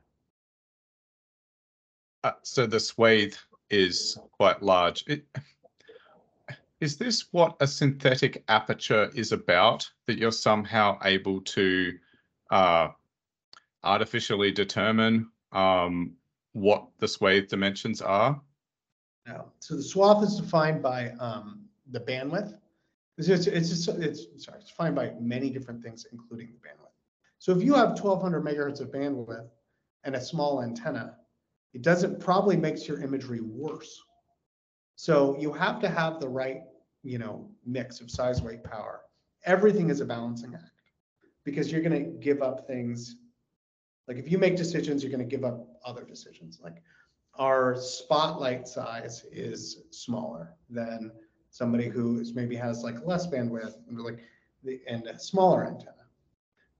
Uh, 2.23 2.31
so 2.43 2.65
the 2.65 2.79
swathe 2.79 3.33
is 3.69 4.17
quite 4.37 4.61
large. 4.61 5.03
It, 5.07 5.25
is 6.79 6.97
this 6.97 7.27
what 7.31 7.55
a 7.59 7.67
synthetic 7.67 8.43
aperture 8.47 9.09
is 9.15 9.31
about? 9.31 9.89
That 10.05 10.17
you're 10.17 10.31
somehow 10.31 10.99
able 11.03 11.41
to 11.41 11.93
uh, 12.51 12.89
artificially 13.83 14.51
determine 14.51 15.29
um, 15.51 16.13
what 16.53 16.87
the 16.99 17.07
swathe 17.07 17.49
dimensions 17.49 18.01
are? 18.01 18.39
No. 19.27 19.51
So 19.59 19.75
the 19.75 19.83
swath 19.83 20.23
is 20.23 20.37
defined 20.37 20.81
by 20.81 21.11
um, 21.19 21.65
the 21.91 21.99
bandwidth. 21.99 22.57
It's, 23.17 23.27
it's, 23.27 23.47
it's, 23.47 23.87
it's 23.87 24.45
sorry, 24.45 24.59
it's 24.59 24.69
defined 24.69 24.95
by 24.95 25.13
many 25.19 25.49
different 25.49 25.83
things, 25.83 26.07
including 26.11 26.47
the 26.47 26.67
bandwidth. 26.67 26.89
So 27.39 27.51
if 27.55 27.61
you 27.61 27.73
have 27.73 27.99
1200 27.99 28.43
megahertz 28.43 28.81
of 28.81 28.91
bandwidth 28.91 29.49
and 30.03 30.15
a 30.15 30.21
small 30.21 30.63
antenna, 30.63 31.17
it 31.73 31.81
doesn't 31.81 32.19
probably 32.19 32.55
makes 32.55 32.87
your 32.87 33.01
imagery 33.01 33.41
worse. 33.41 34.01
So 34.95 35.37
you 35.39 35.51
have 35.53 35.79
to 35.81 35.89
have 35.89 36.19
the 36.19 36.29
right, 36.29 36.61
you 37.03 37.17
know, 37.17 37.49
mix 37.65 37.99
of 37.99 38.11
size, 38.11 38.41
weight, 38.41 38.63
power. 38.63 39.01
Everything 39.45 39.89
is 39.89 39.99
a 39.99 40.05
balancing 40.05 40.53
act 40.53 40.71
because 41.43 41.71
you're 41.71 41.81
going 41.81 42.03
to 42.03 42.11
give 42.19 42.41
up 42.41 42.67
things. 42.67 43.17
Like 44.07 44.17
if 44.17 44.31
you 44.31 44.37
make 44.37 44.55
decisions, 44.55 45.03
you're 45.03 45.11
going 45.11 45.27
to 45.27 45.35
give 45.35 45.43
up 45.43 45.67
other 45.85 46.03
decisions. 46.03 46.59
Like 46.63 46.81
our 47.35 47.75
spotlight 47.75 48.67
size 48.67 49.25
is 49.31 49.83
smaller 49.91 50.55
than 50.69 51.11
somebody 51.49 51.87
who 51.87 52.19
is 52.19 52.33
maybe 52.33 52.55
has 52.55 52.83
like 52.83 53.05
less 53.05 53.27
bandwidth 53.27 53.75
and 53.87 53.99
like 53.99 54.19
the 54.63 54.81
and 54.87 55.05
a 55.07 55.19
smaller 55.19 55.65
antenna. 55.65 56.05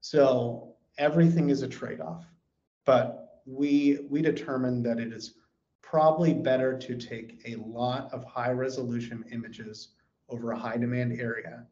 So 0.00 0.74
everything 0.98 1.50
is 1.50 1.62
a 1.62 1.68
trade-off. 1.68 2.24
But 2.84 3.42
we 3.46 4.06
we 4.10 4.22
determined 4.22 4.84
that 4.86 4.98
it 4.98 5.12
is 5.12 5.34
probably 5.82 6.34
better 6.34 6.76
to 6.78 6.96
take 6.96 7.40
a 7.46 7.56
lot 7.56 8.12
of 8.12 8.24
high 8.24 8.50
resolution 8.50 9.24
images 9.30 9.90
over 10.28 10.52
a 10.52 10.58
high 10.58 10.76
demand 10.76 11.20
area, 11.20 11.66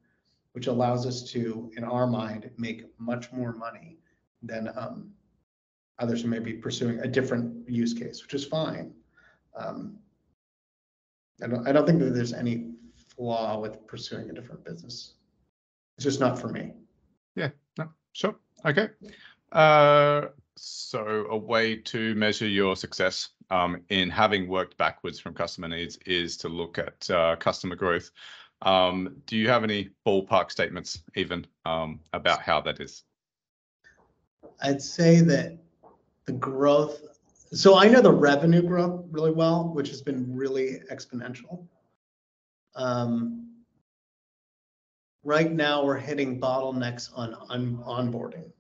which 0.53 0.67
allows 0.67 1.07
us 1.07 1.31
to, 1.33 1.71
in 1.77 1.85
our 1.85 2.07
mind, 2.07 2.51
make 2.57 2.85
much 2.99 3.33
more 3.33 3.53
money 3.53 3.99
than 4.43 4.71
um, 4.77 5.11
others 6.03 6.23
who 6.23 6.29
may 6.29 6.41
be 6.41 6.53
pursuing 6.53 6.99
a 7.01 7.07
different 7.07 7.69
use 7.69 7.95
case, 7.95 8.23
which 8.23 8.35
is 8.35 8.45
fine. 8.45 8.93
Um, 9.57 9.99
I 11.43 11.47
don't, 11.47 11.69
I 11.69 11.73
don't 11.73 11.87
think 11.87 12.01
that 12.01 12.15
there's 12.15 12.33
any 12.33 12.73
flaw 13.17 13.59
with 13.61 13.87
pursuing 13.87 14.29
a 14.29 14.33
different 14.33 14.65
business. 14.65 15.15
It's 15.97 16.05
just 16.05 16.21
not 16.21 16.39
for 16.39 16.49
me. 16.49 16.73
Yeah, 17.37 17.51
no, 17.79 17.89
sure. 18.13 18.35
Okay. 18.67 18.89
Uh, 19.53 20.27
so 20.57 21.27
a 21.31 21.37
way 21.37 21.77
to 21.77 22.15
measure 22.15 22.49
your 22.49 22.77
success 22.77 23.31
um, 23.51 23.83
in 23.89 24.11
having 24.11 24.49
worked 24.49 24.77
backwards 24.79 25.21
from 25.21 25.35
customer 25.35 25.69
needs 25.69 25.99
is 26.07 26.37
to 26.39 26.49
look 26.49 26.79
at 26.79 27.11
uh, 27.11 27.37
customer 27.37 27.77
growth. 27.77 28.11
Um, 28.63 29.17
do 29.27 29.37
you 29.37 29.49
have 29.49 29.65
any 29.65 29.91
ballpark 30.07 30.51
statements 30.51 31.03
even 31.17 31.47
um, 31.65 32.01
about 32.13 32.41
how 32.43 32.61
that 32.63 32.81
is? 32.81 33.03
I'd 34.63 34.83
say 34.83 35.21
that 35.21 35.59
the 36.27 36.33
growth, 36.33 37.03
so 37.53 37.77
I 37.77 37.89
know 37.89 38.01
the 38.01 38.13
revenue 38.13 38.63
growth 38.63 39.05
really 39.11 39.33
well, 39.33 39.73
which 39.75 39.89
has 39.89 40.01
been 40.01 40.35
really 40.35 40.81
exponential. 40.91 41.67
Um, 42.75 43.53
right 45.25 45.53
now, 45.53 45.85
we're 45.85 45.99
hitting 45.99 46.41
bottlenecks 46.41 47.11
on, 47.15 47.35
on 47.35 47.77
onboarding. 47.79 48.51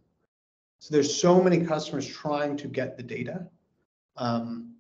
So 0.78 0.92
there's 0.92 1.14
so 1.14 1.40
many 1.40 1.64
customers 1.64 2.07
trying 2.07 2.57
to 2.59 2.69
get 2.69 2.97
the 2.97 3.02
data 3.02 3.47
um, 4.16 4.75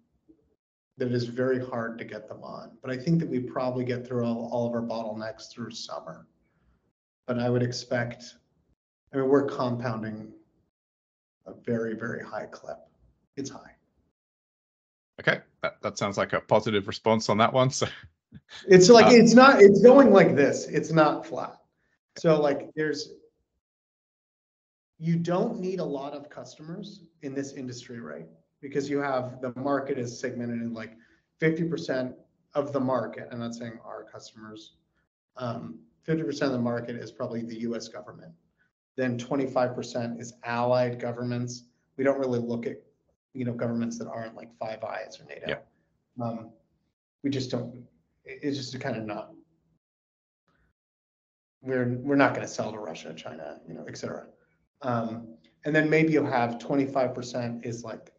that 0.98 1.06
it 1.06 1.14
is 1.14 1.24
very 1.24 1.64
hard 1.64 1.96
to 1.98 2.04
get 2.04 2.28
them 2.28 2.42
on. 2.42 2.72
But 2.82 2.90
I 2.90 2.96
think 2.96 3.20
that 3.20 3.28
we 3.28 3.40
probably 3.40 3.84
get 3.84 4.06
through 4.06 4.24
all, 4.24 4.50
all 4.52 4.66
of 4.66 4.74
our 4.74 4.82
bottlenecks 4.82 5.50
through 5.50 5.70
summer. 5.70 6.26
But 7.26 7.38
I 7.38 7.48
would 7.48 7.62
expect, 7.62 8.34
I 9.12 9.16
mean, 9.16 9.28
we're 9.28 9.46
compounding 9.46 10.32
a 11.46 11.54
very, 11.64 11.94
very 11.94 12.24
high 12.24 12.46
clip. 12.46 12.78
It's 13.36 13.50
high. 13.50 13.72
Okay, 15.20 15.40
that, 15.62 15.80
that 15.82 15.98
sounds 15.98 16.16
like 16.16 16.32
a 16.32 16.40
positive 16.40 16.86
response 16.86 17.28
on 17.28 17.38
that 17.38 17.52
one. 17.52 17.70
So 17.70 17.86
it's 18.66 18.88
like, 18.88 19.06
uh, 19.06 19.10
it's 19.10 19.34
not, 19.34 19.60
it's 19.60 19.82
going 19.82 20.10
like 20.10 20.34
this. 20.34 20.66
It's 20.66 20.90
not 20.90 21.26
flat. 21.26 21.58
So 22.16 22.40
like 22.40 22.70
there's 22.74 23.10
you 25.02 25.16
don't 25.16 25.58
need 25.58 25.80
a 25.80 25.84
lot 25.84 26.12
of 26.12 26.30
customers 26.30 27.00
in 27.22 27.34
this 27.34 27.54
industry, 27.54 27.98
right? 27.98 28.28
Because 28.60 28.88
you 28.88 28.98
have 28.98 29.40
the 29.40 29.52
market 29.56 29.98
is 29.98 30.16
segmented 30.16 30.60
in 30.60 30.72
like 30.72 30.92
50% 31.40 32.14
of 32.54 32.72
the 32.72 32.78
market. 32.78 33.26
I'm 33.32 33.40
not 33.40 33.52
saying 33.52 33.80
our 33.84 34.04
customers. 34.04 34.74
Um, 35.36 35.80
50% 36.06 36.42
of 36.42 36.52
the 36.52 36.60
market 36.60 36.94
is 36.94 37.10
probably 37.10 37.42
the 37.42 37.60
US 37.62 37.88
government. 37.88 38.32
Then 38.96 39.18
25% 39.18 40.20
is 40.20 40.34
allied 40.44 41.00
governments. 41.00 41.64
We 41.96 42.04
don't 42.04 42.18
really 42.18 42.38
look 42.38 42.66
at, 42.66 42.76
you 43.32 43.44
know, 43.44 43.52
governments 43.52 43.98
that 43.98 44.08
aren't 44.08 44.36
like 44.36 44.54
Five 44.58 44.84
Eyes 44.84 45.18
or 45.20 45.24
NATO. 45.24 45.46
Yeah. 45.48 46.24
Um, 46.24 46.50
we 47.22 47.30
just 47.30 47.50
don't, 47.50 47.84
it's 48.24 48.56
just 48.56 48.78
kind 48.80 48.96
of 48.96 49.04
not, 49.04 49.32
we're, 51.62 51.96
we're 52.00 52.16
not 52.16 52.34
going 52.34 52.46
to 52.46 52.52
sell 52.52 52.72
to 52.72 52.78
Russia, 52.78 53.14
China, 53.14 53.60
you 53.66 53.74
know, 53.74 53.84
et 53.88 53.96
cetera. 53.96 54.26
Um, 54.82 55.36
and 55.64 55.74
then 55.74 55.88
maybe 55.88 56.12
you'll 56.12 56.26
have 56.26 56.58
25% 56.58 57.64
is 57.64 57.84
like 57.84 58.12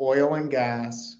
oil 0.00 0.34
and 0.34 0.50
gas, 0.50 1.16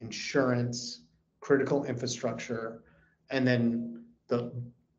insurance, 0.00 1.02
critical 1.40 1.84
infrastructure, 1.84 2.82
and 3.30 3.46
then 3.46 4.04
the 4.28 4.52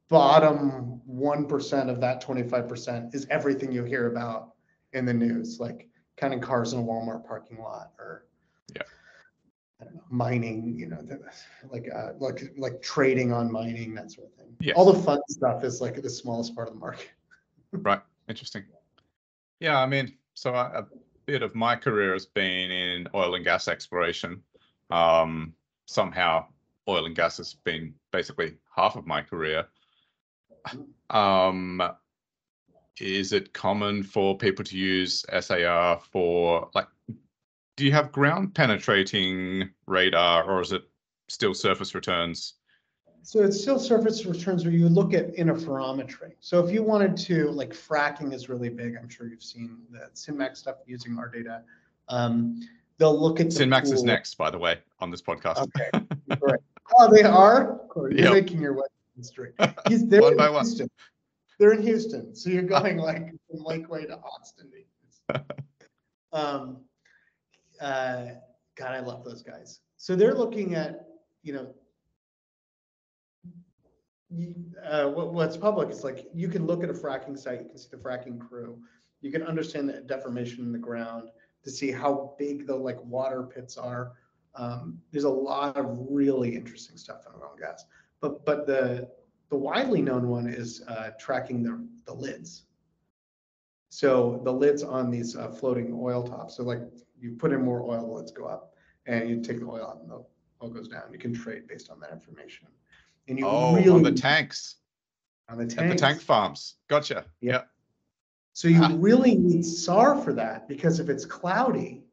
bottom 0.10 0.99
1% 1.10 1.90
of 1.90 2.00
that 2.02 2.24
25% 2.24 3.16
is 3.16 3.26
everything 3.30 3.72
you 3.72 3.84
hear 3.84 4.08
about 4.08 4.54
in 4.94 5.06
the 5.06 5.14
news, 5.14 5.60
like 5.60 5.88
counting 6.18 6.40
cars 6.40 6.74
in 6.74 6.80
a 6.80 6.84
Walmart 6.84 7.26
parking 7.26 7.60
lot 7.60 7.92
or 7.98 8.26
Yeah. 8.76 8.84
I 9.82 9.86
don't 9.86 9.96
know, 9.96 10.04
mining, 10.10 10.78
you 10.78 10.88
know, 10.88 11.02
the- 11.02 11.22
like 11.72 11.90
uh, 11.94 12.14
like 12.20 12.54
like 12.58 12.82
trading 12.82 13.32
on 13.32 13.52
mining, 13.52 13.96
that 13.96 14.12
sort 14.12 14.28
of 14.28 14.34
thing. 14.34 14.56
Yes. 14.60 14.76
All 14.78 14.92
the 14.92 15.00
fun 15.00 15.22
stuff 15.30 15.64
is 15.64 15.80
like 15.82 16.02
the 16.02 16.10
smallest 16.10 16.54
part 16.56 16.68
of 16.68 16.74
the 16.74 16.80
market. 16.80 17.10
Right. 17.72 18.02
Interesting. 18.28 18.66
Yeah, 19.60 19.78
I 19.80 19.86
mean, 19.86 20.18
so 20.34 20.56
I, 20.56 20.80
a 20.80 20.84
bit 21.28 21.44
of 21.44 21.54
my 21.54 21.76
career 21.76 22.14
has 22.14 22.26
been 22.26 22.72
in 22.72 23.08
oil 23.14 23.36
and 23.36 23.44
gas 23.44 23.68
exploration. 23.68 24.42
Um, 24.90 25.54
somehow, 25.86 26.48
oil 26.88 27.06
and 27.06 27.16
gas 27.16 27.38
has 27.38 27.54
been 27.54 27.94
basically 28.12 28.58
half 28.76 28.96
of 28.96 29.06
my 29.06 29.22
career. 29.22 29.68
Um, 31.10 31.82
is 33.00 33.34
it 33.34 33.54
common 33.54 34.04
for 34.04 34.38
people 34.38 34.66
to 34.66 34.78
use 34.78 35.26
SAR 35.40 36.00
for 36.12 36.70
like? 36.74 36.88
Do 37.78 37.86
you 37.86 37.94
have 37.94 38.12
ground 38.12 38.54
penetrating 38.54 39.70
radar, 39.88 40.44
or 40.44 40.62
is 40.62 40.74
it 40.74 40.84
still 41.30 41.54
surface 41.54 41.96
returns? 41.96 42.56
So 43.22 43.44
it's 43.44 43.62
still 43.62 43.80
surface 43.80 44.26
returns 44.26 44.66
where 44.66 44.74
you 44.74 44.90
look 44.90 45.14
at 45.14 45.36
interferometry. 45.36 46.34
So 46.40 46.66
if 46.66 46.74
you 46.74 46.84
wanted 46.84 47.16
to, 47.18 47.50
like 47.52 47.72
fracking 47.72 48.34
is 48.34 48.50
really 48.50 48.70
big. 48.70 48.96
I'm 48.98 49.10
sure 49.10 49.28
you've 49.28 49.44
seen 49.44 49.78
the 49.92 50.10
SynMax 50.14 50.58
stuff 50.58 50.78
using 50.86 51.18
our 51.18 51.30
data. 51.30 51.62
Um, 52.08 52.62
they'll 52.98 53.20
look 53.20 53.40
at 53.40 53.50
the 53.50 53.64
SynMax 53.66 53.94
is 53.94 54.04
next, 54.04 54.36
by 54.36 54.50
the 54.50 54.58
way, 54.58 54.80
on 55.00 55.12
this 55.12 55.22
podcast. 55.22 55.58
Okay, 55.58 55.90
great. 56.40 56.60
Oh, 56.98 57.14
they 57.14 57.24
are? 57.24 57.78
Corey, 57.90 58.16
You're 58.16 58.34
Yep. 58.34 58.44
making 58.44 58.62
your 58.62 58.74
way 58.74 58.86
history. 59.20 59.52
He's 59.88 60.08
they're 60.08 60.22
One 60.22 60.34
in 60.34 60.38
by 60.38 60.50
one. 60.50 60.66
Houston. 60.66 60.90
They're 61.60 61.74
in 61.74 61.84
Houston, 61.84 62.34
so 62.36 62.50
you're 62.50 62.64
going 62.64 62.98
like 63.10 63.30
from 63.50 63.60
Lakeway 63.60 64.08
to 64.08 64.18
Austin. 64.18 64.72
Um, 66.32 66.82
uh, 67.82 68.26
God, 68.78 68.92
I 68.92 69.00
love 69.00 69.24
those 69.24 69.42
guys. 69.42 69.80
So 69.98 70.16
they're 70.16 70.36
looking 70.36 70.76
at, 70.76 71.08
you 71.42 71.54
know, 71.54 71.74
uh, 74.88 75.10
what, 75.10 75.34
what's 75.34 75.58
public 75.58 75.90
is 75.90 76.04
like, 76.04 76.28
you 76.34 76.48
can 76.48 76.68
look 76.68 76.84
at 76.84 76.90
a 76.92 76.94
fracking 76.94 77.38
site, 77.38 77.62
you 77.64 77.70
can 77.70 77.80
see 77.80 77.88
the 77.90 77.98
fracking 77.98 78.40
crew. 78.40 78.78
You 79.22 79.32
can 79.32 79.44
understand 79.44 79.90
the 79.90 80.02
deformation 80.02 80.64
in 80.64 80.72
the 80.72 80.78
ground 80.78 81.30
to 81.64 81.72
see 81.72 81.92
how 81.92 82.36
big 82.38 82.68
the 82.68 82.76
like 82.76 83.04
water 83.04 83.44
pits 83.44 83.76
are. 83.78 84.14
Um, 84.56 85.00
there's 85.12 85.26
a 85.26 85.30
lot 85.30 85.78
of 85.78 85.98
really 86.10 86.56
interesting 86.56 86.98
stuff 86.98 87.26
in 87.26 87.34
oil 87.42 87.52
and 87.52 87.60
gas. 87.60 87.86
But, 88.22 88.46
but 88.46 88.68
the, 88.68 89.10
the 89.50 89.58
widely 89.58 90.02
known 90.02 90.28
one 90.28 90.48
is, 90.48 90.82
uh, 90.88 91.12
tracking 91.20 91.64
the, 91.64 91.86
the 92.06 92.14
lids. 92.14 92.64
So 93.90 94.42
the 94.44 94.52
lids 94.54 94.84
on 94.84 95.10
these 95.10 95.36
uh, 95.36 95.50
floating 95.50 95.98
oil 96.00 96.24
tops, 96.24 96.58
so 96.58 96.64
like 96.64 96.82
you 97.20 97.32
put 97.32 97.52
in 97.52 97.62
more 97.64 97.82
oil, 97.82 98.06
the 98.08 98.14
lids 98.14 98.32
go 98.32 98.46
up 98.46 98.74
and 99.08 99.30
you 99.30 99.42
take 99.42 99.60
the 99.60 99.66
oil 99.66 99.84
out 99.84 100.00
and 100.02 100.10
the 100.12 100.24
oil 100.64 100.70
goes 100.70 100.88
down. 100.88 101.04
You 101.12 101.18
can 101.18 101.34
trade 101.34 101.68
based 101.68 101.90
on 101.90 102.00
that 102.02 102.12
information. 102.12 102.68
And 103.28 103.40
you 103.40 103.46
Oh, 103.48 103.76
really 103.76 103.90
on 103.90 104.04
the 104.04 104.12
tanks, 104.12 104.76
on 105.50 105.58
the 105.58 105.66
tanks. 105.66 105.82
at 105.82 105.90
the 105.90 105.96
tank 105.96 106.22
farms. 106.22 106.76
Gotcha. 106.88 107.26
Yeah. 107.42 107.52
Yeah. 107.54 107.62
So 108.54 108.68
you 108.68 108.82
Ah. 108.84 108.92
really 108.98 109.36
need 109.36 109.66
SAR 109.66 110.16
for 110.22 110.34
that 110.34 110.68
because 110.68 111.00
if 111.00 111.10
it's 111.10 111.26
cloudy 111.26 112.04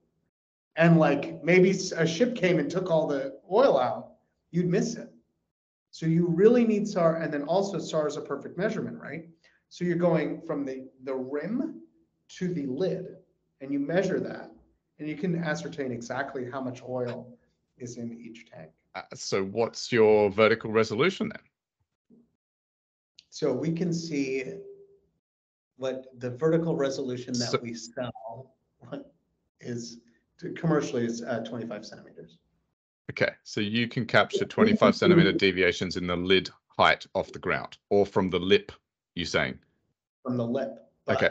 and 0.77 0.99
like 0.99 1.43
maybe 1.45 1.71
a 1.97 2.07
ship 2.07 2.35
came 2.37 2.59
and 2.59 2.71
took 2.71 2.91
all 2.91 3.07
the 3.07 3.39
oil 3.51 3.79
out, 3.79 4.13
you'd 4.51 4.67
miss 4.69 4.95
it. 4.95 5.13
So 5.91 6.07
you 6.07 6.27
really 6.29 6.65
need 6.67 6.87
SAR 6.87 7.17
and 7.17 7.33
then 7.33 7.43
also 7.45 7.79
SAR 7.79 8.07
is 8.07 8.17
a 8.17 8.21
perfect 8.21 8.59
measurement, 8.59 8.99
right? 9.01 9.29
So 9.69 9.85
you're 9.85 9.97
going 9.97 10.41
from 10.43 10.65
the, 10.65 10.89
the 11.05 11.15
rim 11.15 11.83
to 12.39 12.53
the 12.53 12.67
lid 12.67 13.17
and 13.61 13.73
you 13.73 13.79
measure 13.79 14.21
that 14.21 14.51
and 14.99 15.09
you 15.09 15.17
can 15.17 15.43
ascertain 15.43 15.93
exactly 15.93 16.49
how 16.51 16.61
much 16.61 16.83
oil 16.83 17.27
is 17.79 17.97
in 17.99 18.19
each 18.21 18.47
tank. 18.51 18.71
Uh, 18.95 19.03
so 19.15 19.45
what's 19.45 19.93
your 19.93 20.31
vertical 20.31 20.71
resolution 20.71 21.29
then? 21.29 22.19
So 23.31 23.53
we 23.53 23.73
can 23.73 23.93
see 23.93 24.55
what 25.77 26.07
the 26.19 26.31
vertical 26.31 26.75
resolution 26.77 27.35
So- 27.35 27.53
that 27.53 27.63
we 27.63 27.75
sell 27.75 28.55
is 29.61 29.99
commercially 30.55 31.05
is 31.05 31.23
uh, 31.23 31.41
25 31.41 31.85
centimeters. 31.85 32.39
Okay, 33.11 33.31
so 33.45 33.61
you 33.61 33.89
can 33.89 34.05
capture 34.05 34.45
25 34.45 34.95
centimeter 34.97 35.33
deviations 35.33 35.97
in 35.97 36.07
the 36.07 36.17
lid 36.17 36.51
height 36.77 37.07
off 37.15 37.33
the 37.33 37.39
ground 37.39 37.79
or 37.89 38.05
from 38.05 38.31
the 38.31 38.39
lip, 38.39 38.73
you 39.15 39.25
saying? 39.25 39.59
from 40.27 40.37
the 40.37 40.45
lip. 40.45 40.91
Okay. 41.09 41.31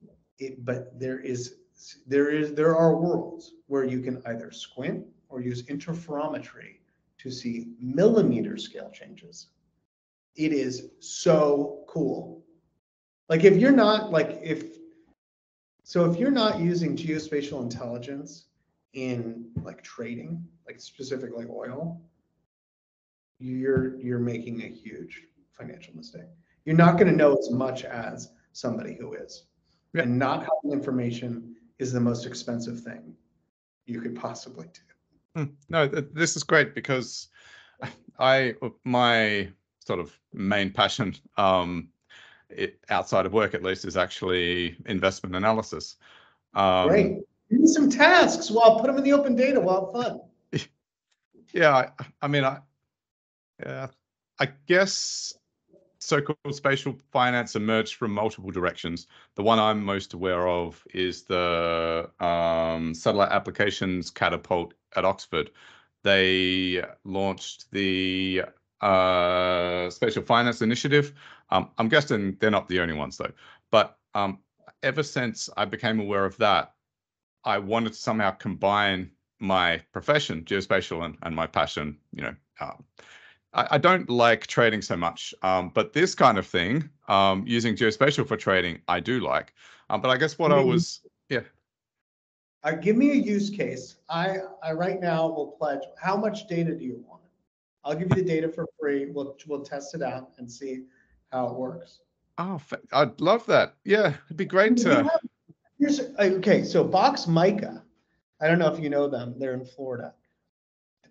but 0.00 0.16
It, 0.38 0.64
but 0.64 0.98
there 0.98 1.20
is, 1.20 1.56
there 2.06 2.30
is, 2.30 2.54
there 2.54 2.74
are 2.74 2.96
worlds 2.96 3.52
where 3.66 3.84
you 3.84 4.00
can 4.00 4.22
either 4.24 4.50
squint 4.50 5.04
or 5.28 5.42
use 5.42 5.64
interferometry 5.64 6.78
to 7.18 7.30
see 7.30 7.74
millimeter 7.78 8.56
scale 8.56 8.90
changes. 8.90 9.48
It 10.36 10.52
is 10.52 10.88
so 11.00 11.84
cool. 11.86 12.42
Like 13.28 13.44
if 13.44 13.56
you're 13.58 13.72
not, 13.72 14.10
like 14.10 14.40
if, 14.42 14.78
so 15.82 16.10
if 16.10 16.18
you're 16.18 16.30
not 16.30 16.60
using 16.60 16.96
geospatial 16.96 17.62
intelligence 17.62 18.46
in 18.94 19.46
like 19.62 19.82
trading, 19.82 20.44
like 20.66 20.80
specifically 20.80 21.46
oil, 21.48 22.00
you're, 23.38 24.00
you're 24.00 24.18
making 24.18 24.62
a 24.62 24.68
huge 24.68 25.22
financial 25.52 25.94
mistake. 25.94 26.28
You're 26.64 26.76
not 26.76 26.96
going 26.98 27.08
to 27.08 27.16
know 27.16 27.36
as 27.36 27.50
much 27.50 27.84
as 27.84 28.30
somebody 28.52 28.96
who 28.98 29.14
is. 29.14 29.44
Yeah. 29.92 30.02
And 30.02 30.18
not 30.18 30.40
having 30.40 30.72
information 30.72 31.54
is 31.78 31.92
the 31.92 32.00
most 32.00 32.26
expensive 32.26 32.80
thing 32.80 33.14
you 33.86 34.00
could 34.00 34.16
possibly 34.16 34.66
do. 34.72 35.40
Hmm, 35.42 35.52
No, 35.68 35.86
this 35.86 36.36
is 36.36 36.42
great 36.42 36.74
because 36.74 37.28
I 38.18 38.54
my 38.84 39.48
sort 39.80 40.00
of 40.00 40.16
main 40.32 40.70
passion, 40.70 41.14
um, 41.36 41.88
it, 42.48 42.78
outside 42.88 43.26
of 43.26 43.32
work 43.32 43.54
at 43.54 43.62
least, 43.62 43.84
is 43.84 43.96
actually 43.96 44.76
investment 44.86 45.34
analysis. 45.34 45.96
Um, 46.54 46.88
Great. 46.88 47.18
Some 47.66 47.90
tasks. 47.90 48.50
Well, 48.50 48.80
put 48.80 48.86
them 48.86 48.98
in 48.98 49.04
the 49.04 49.12
open 49.12 49.36
data. 49.36 49.60
Have 49.60 49.92
fun. 49.92 50.20
Yeah, 51.52 51.76
I, 51.76 52.04
I 52.20 52.26
mean, 52.26 52.42
I, 52.42 52.58
yeah, 53.64 53.86
I 54.40 54.48
guess 54.66 55.34
so-called 56.04 56.54
spatial 56.54 56.96
finance 57.12 57.56
emerged 57.56 57.94
from 57.94 58.12
multiple 58.12 58.50
directions. 58.50 59.06
The 59.36 59.42
one 59.42 59.58
I'm 59.58 59.82
most 59.82 60.12
aware 60.12 60.46
of 60.46 60.82
is 60.92 61.22
the 61.22 62.10
um, 62.20 62.94
satellite 62.94 63.32
applications 63.32 64.10
catapult 64.10 64.74
at 64.96 65.04
Oxford. 65.04 65.50
They 66.02 66.84
launched 67.04 67.70
the 67.70 68.42
uh, 68.80 69.88
spatial 69.90 70.22
finance 70.22 70.60
initiative. 70.60 71.14
Um, 71.50 71.70
I'm 71.78 71.88
guessing 71.88 72.36
they're 72.38 72.50
not 72.50 72.68
the 72.68 72.80
only 72.80 72.94
ones 72.94 73.16
though. 73.16 73.32
But 73.70 73.96
um, 74.14 74.40
ever 74.82 75.02
since 75.02 75.48
I 75.56 75.64
became 75.64 76.00
aware 76.00 76.26
of 76.26 76.36
that, 76.36 76.73
I 77.44 77.58
wanted 77.58 77.90
to 77.92 77.98
somehow 77.98 78.30
combine 78.32 79.10
my 79.40 79.78
profession, 79.92 80.44
geospatial, 80.44 81.04
and, 81.04 81.16
and 81.22 81.34
my 81.34 81.46
passion. 81.46 81.98
You 82.12 82.22
know, 82.22 82.34
um, 82.60 82.84
I, 83.52 83.68
I 83.72 83.78
don't 83.78 84.08
like 84.08 84.46
trading 84.46 84.82
so 84.82 84.96
much, 84.96 85.34
um, 85.42 85.70
but 85.74 85.92
this 85.92 86.14
kind 86.14 86.38
of 86.38 86.46
thing, 86.46 86.88
um, 87.08 87.44
using 87.46 87.74
geospatial 87.76 88.26
for 88.26 88.36
trading, 88.36 88.80
I 88.88 89.00
do 89.00 89.20
like. 89.20 89.52
Um, 89.90 90.00
but 90.00 90.10
I 90.10 90.16
guess 90.16 90.38
what 90.38 90.52
I 90.52 90.58
Mhm. 90.62 90.66
was, 90.68 91.00
yeah, 91.28 91.40
Uh, 92.62 92.72
give 92.72 92.96
me 92.96 93.10
a 93.10 93.14
use 93.14 93.50
case. 93.50 93.96
I, 94.08 94.38
I 94.62 94.72
right 94.72 94.98
now 95.00 95.28
will 95.28 95.48
pledge, 95.58 95.82
how 96.00 96.16
much 96.16 96.46
data 96.48 96.74
do 96.74 96.82
you 96.84 97.04
want? 97.06 97.20
I'll 97.84 97.94
give 97.94 98.08
you 98.08 98.14
the 98.16 98.24
data 98.24 98.48
for 98.48 98.66
free. 98.80 99.10
We'll, 99.10 99.36
we'll 99.46 99.62
test 99.62 99.94
it 99.94 100.00
out 100.02 100.30
and 100.38 100.50
see 100.50 100.84
how 101.30 101.48
it 101.48 101.54
works. 101.54 102.00
oh, 102.38 102.60
I'd 102.92 103.20
love 103.20 103.44
that. 103.46 103.74
Yeah, 103.84 104.14
it'd 104.26 104.38
be 104.38 104.46
great 104.46 104.76
We 104.76 104.82
to. 104.84 104.94
have- 105.04 105.20
Here's, 105.84 106.00
okay, 106.18 106.64
so 106.64 106.82
boxMica, 106.82 107.82
I 108.40 108.46
don't 108.46 108.58
know 108.58 108.72
if 108.72 108.80
you 108.80 108.88
know 108.88 109.06
them, 109.06 109.34
they're 109.36 109.52
in 109.52 109.66
Florida. 109.66 110.14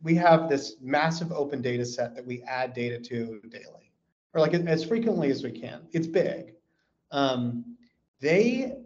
We 0.01 0.15
have 0.15 0.49
this 0.49 0.77
massive 0.81 1.31
open 1.31 1.61
data 1.61 1.85
set 1.85 2.15
that 2.15 2.25
we 2.25 2.41
add 2.41 2.73
data 2.73 2.97
to 2.99 3.39
daily, 3.49 3.91
or 4.33 4.41
like 4.41 4.55
as 4.55 4.83
frequently 4.83 5.29
as 5.29 5.43
we 5.43 5.51
can. 5.51 5.81
It's 5.91 6.07
big. 6.07 6.55
Um, 7.11 7.77
they 8.19 8.77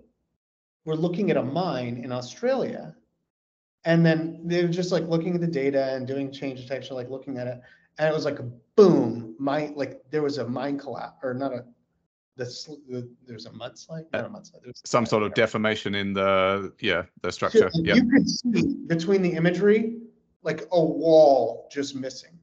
were 0.83 0.97
looking 0.97 1.31
at 1.31 1.37
a 1.37 1.43
mine 1.43 2.01
in 2.03 2.11
Australia. 2.11 2.93
And 3.85 4.05
then 4.05 4.41
they 4.43 4.63
were 4.63 4.67
just 4.67 4.91
like 4.91 5.07
looking 5.07 5.35
at 5.35 5.41
the 5.41 5.47
data 5.47 5.93
and 5.95 6.05
doing 6.05 6.33
change 6.33 6.63
detection, 6.63 6.97
like 6.97 7.09
looking 7.09 7.37
at 7.37 7.47
it. 7.47 7.61
And 7.97 8.09
it 8.09 8.13
was 8.13 8.25
like 8.25 8.39
a 8.39 8.51
boom, 8.75 9.37
mine, 9.39 9.71
like 9.77 10.03
there 10.11 10.21
was 10.21 10.37
a 10.37 10.45
mine 10.45 10.77
collapse, 10.77 11.19
or 11.23 11.33
not 11.33 11.53
a, 11.53 11.63
the, 12.37 12.45
the, 12.87 13.09
there's 13.25 13.45
a 13.45 13.49
mudslide, 13.49 14.05
uh, 14.13 14.21
not 14.21 14.25
a 14.25 14.29
mudslide. 14.29 14.61
there's- 14.63 14.81
Some 14.85 15.05
sort 15.05 15.23
of 15.23 15.33
deformation 15.33 15.95
in 15.95 16.13
the 16.13 16.71
yeah 16.79 17.03
the 17.21 17.31
so 17.31 17.35
structure. 17.35 17.69
Yeah, 17.73 17.95
You 17.95 18.09
could 18.09 18.29
see 18.29 18.75
between 18.87 19.21
the 19.21 19.33
imagery, 19.33 19.97
like 20.43 20.67
a 20.71 20.81
wall 20.81 21.67
just 21.71 21.95
missing. 21.95 22.37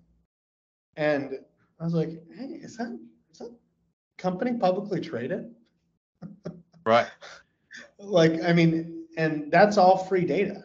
And 0.97 1.39
I 1.81 1.85
was 1.85 1.95
like, 1.95 2.11
hey, 2.37 2.61
is 2.63 2.77
that, 2.77 2.99
is 3.33 3.39
that 3.39 3.53
company 4.19 4.55
publicly 4.55 5.01
traded? 5.01 5.55
right. 6.87 7.09
like, 7.99 8.43
I 8.45 8.53
mean, 8.53 9.07
and 9.17 9.51
that's 9.51 9.77
all 9.77 9.97
free 10.05 10.25
data. 10.25 10.65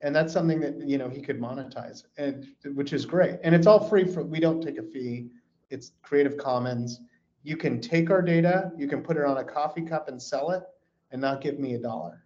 And 0.00 0.14
that's 0.14 0.32
something 0.32 0.60
that, 0.60 0.88
you 0.88 0.96
know, 0.96 1.08
he 1.08 1.20
could 1.20 1.40
monetize 1.40 2.04
and, 2.18 2.46
which 2.74 2.92
is 2.92 3.04
great. 3.04 3.40
And 3.42 3.52
it's 3.52 3.66
all 3.66 3.88
free 3.88 4.04
for, 4.04 4.22
we 4.22 4.38
don't 4.38 4.62
take 4.62 4.78
a 4.78 4.82
fee. 4.82 5.30
It's 5.70 5.92
Creative 6.02 6.36
Commons. 6.36 7.00
You 7.48 7.56
can 7.56 7.80
take 7.80 8.10
our 8.10 8.20
data, 8.20 8.70
you 8.76 8.86
can 8.86 9.02
put 9.02 9.16
it 9.16 9.24
on 9.24 9.38
a 9.38 9.42
coffee 9.42 9.80
cup 9.80 10.08
and 10.08 10.20
sell 10.20 10.50
it 10.50 10.64
and 11.12 11.18
not 11.18 11.40
give 11.40 11.58
me 11.58 11.76
a 11.76 11.78
dollar. 11.78 12.22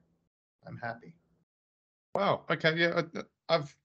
I'm 0.67 0.77
happy. 0.79 1.15
Wow. 2.17 2.43
Okay. 2.51 2.75
Yeah. 2.75 3.03
I, 3.15 3.55
I've, 3.55 3.77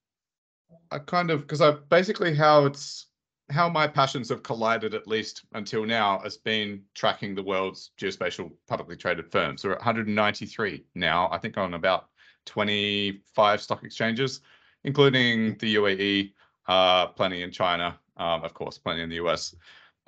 I 0.89 0.97
kind 0.97 1.30
of, 1.30 1.41
because 1.41 1.62
I've 1.62 1.88
basically 1.89 2.34
how 2.34 2.65
it's, 2.65 3.06
how 3.52 3.69
my 3.69 3.88
passions 3.88 4.30
have 4.30 4.41
collided, 4.41 4.95
at 4.95 5.06
least 5.08 5.43
until 5.54 5.86
now, 5.86 6.19
has 6.23 6.38
been 6.38 6.82
tracking 6.95 7.36
the 7.36 7.43
world's 7.43 7.91
geospatial 8.00 8.52
publicly 8.67 8.95
traded 8.95 9.32
firms. 9.32 9.63
We're 9.63 9.73
at 9.73 9.78
193 9.78 10.86
now, 10.95 11.30
I 11.32 11.38
think 11.38 11.56
on 11.56 11.76
about 11.76 12.08
25 12.47 13.62
stock 13.62 13.84
exchanges, 13.84 14.41
including 14.86 15.56
the 15.60 15.76
UAE, 15.76 16.34
uh, 16.67 17.08
plenty 17.10 17.43
in 17.43 17.52
China, 17.52 18.00
um, 18.17 18.43
of 18.43 18.56
course, 18.56 18.80
plenty 18.80 19.04
in 19.04 19.10
the 19.10 19.17
US. 19.17 19.54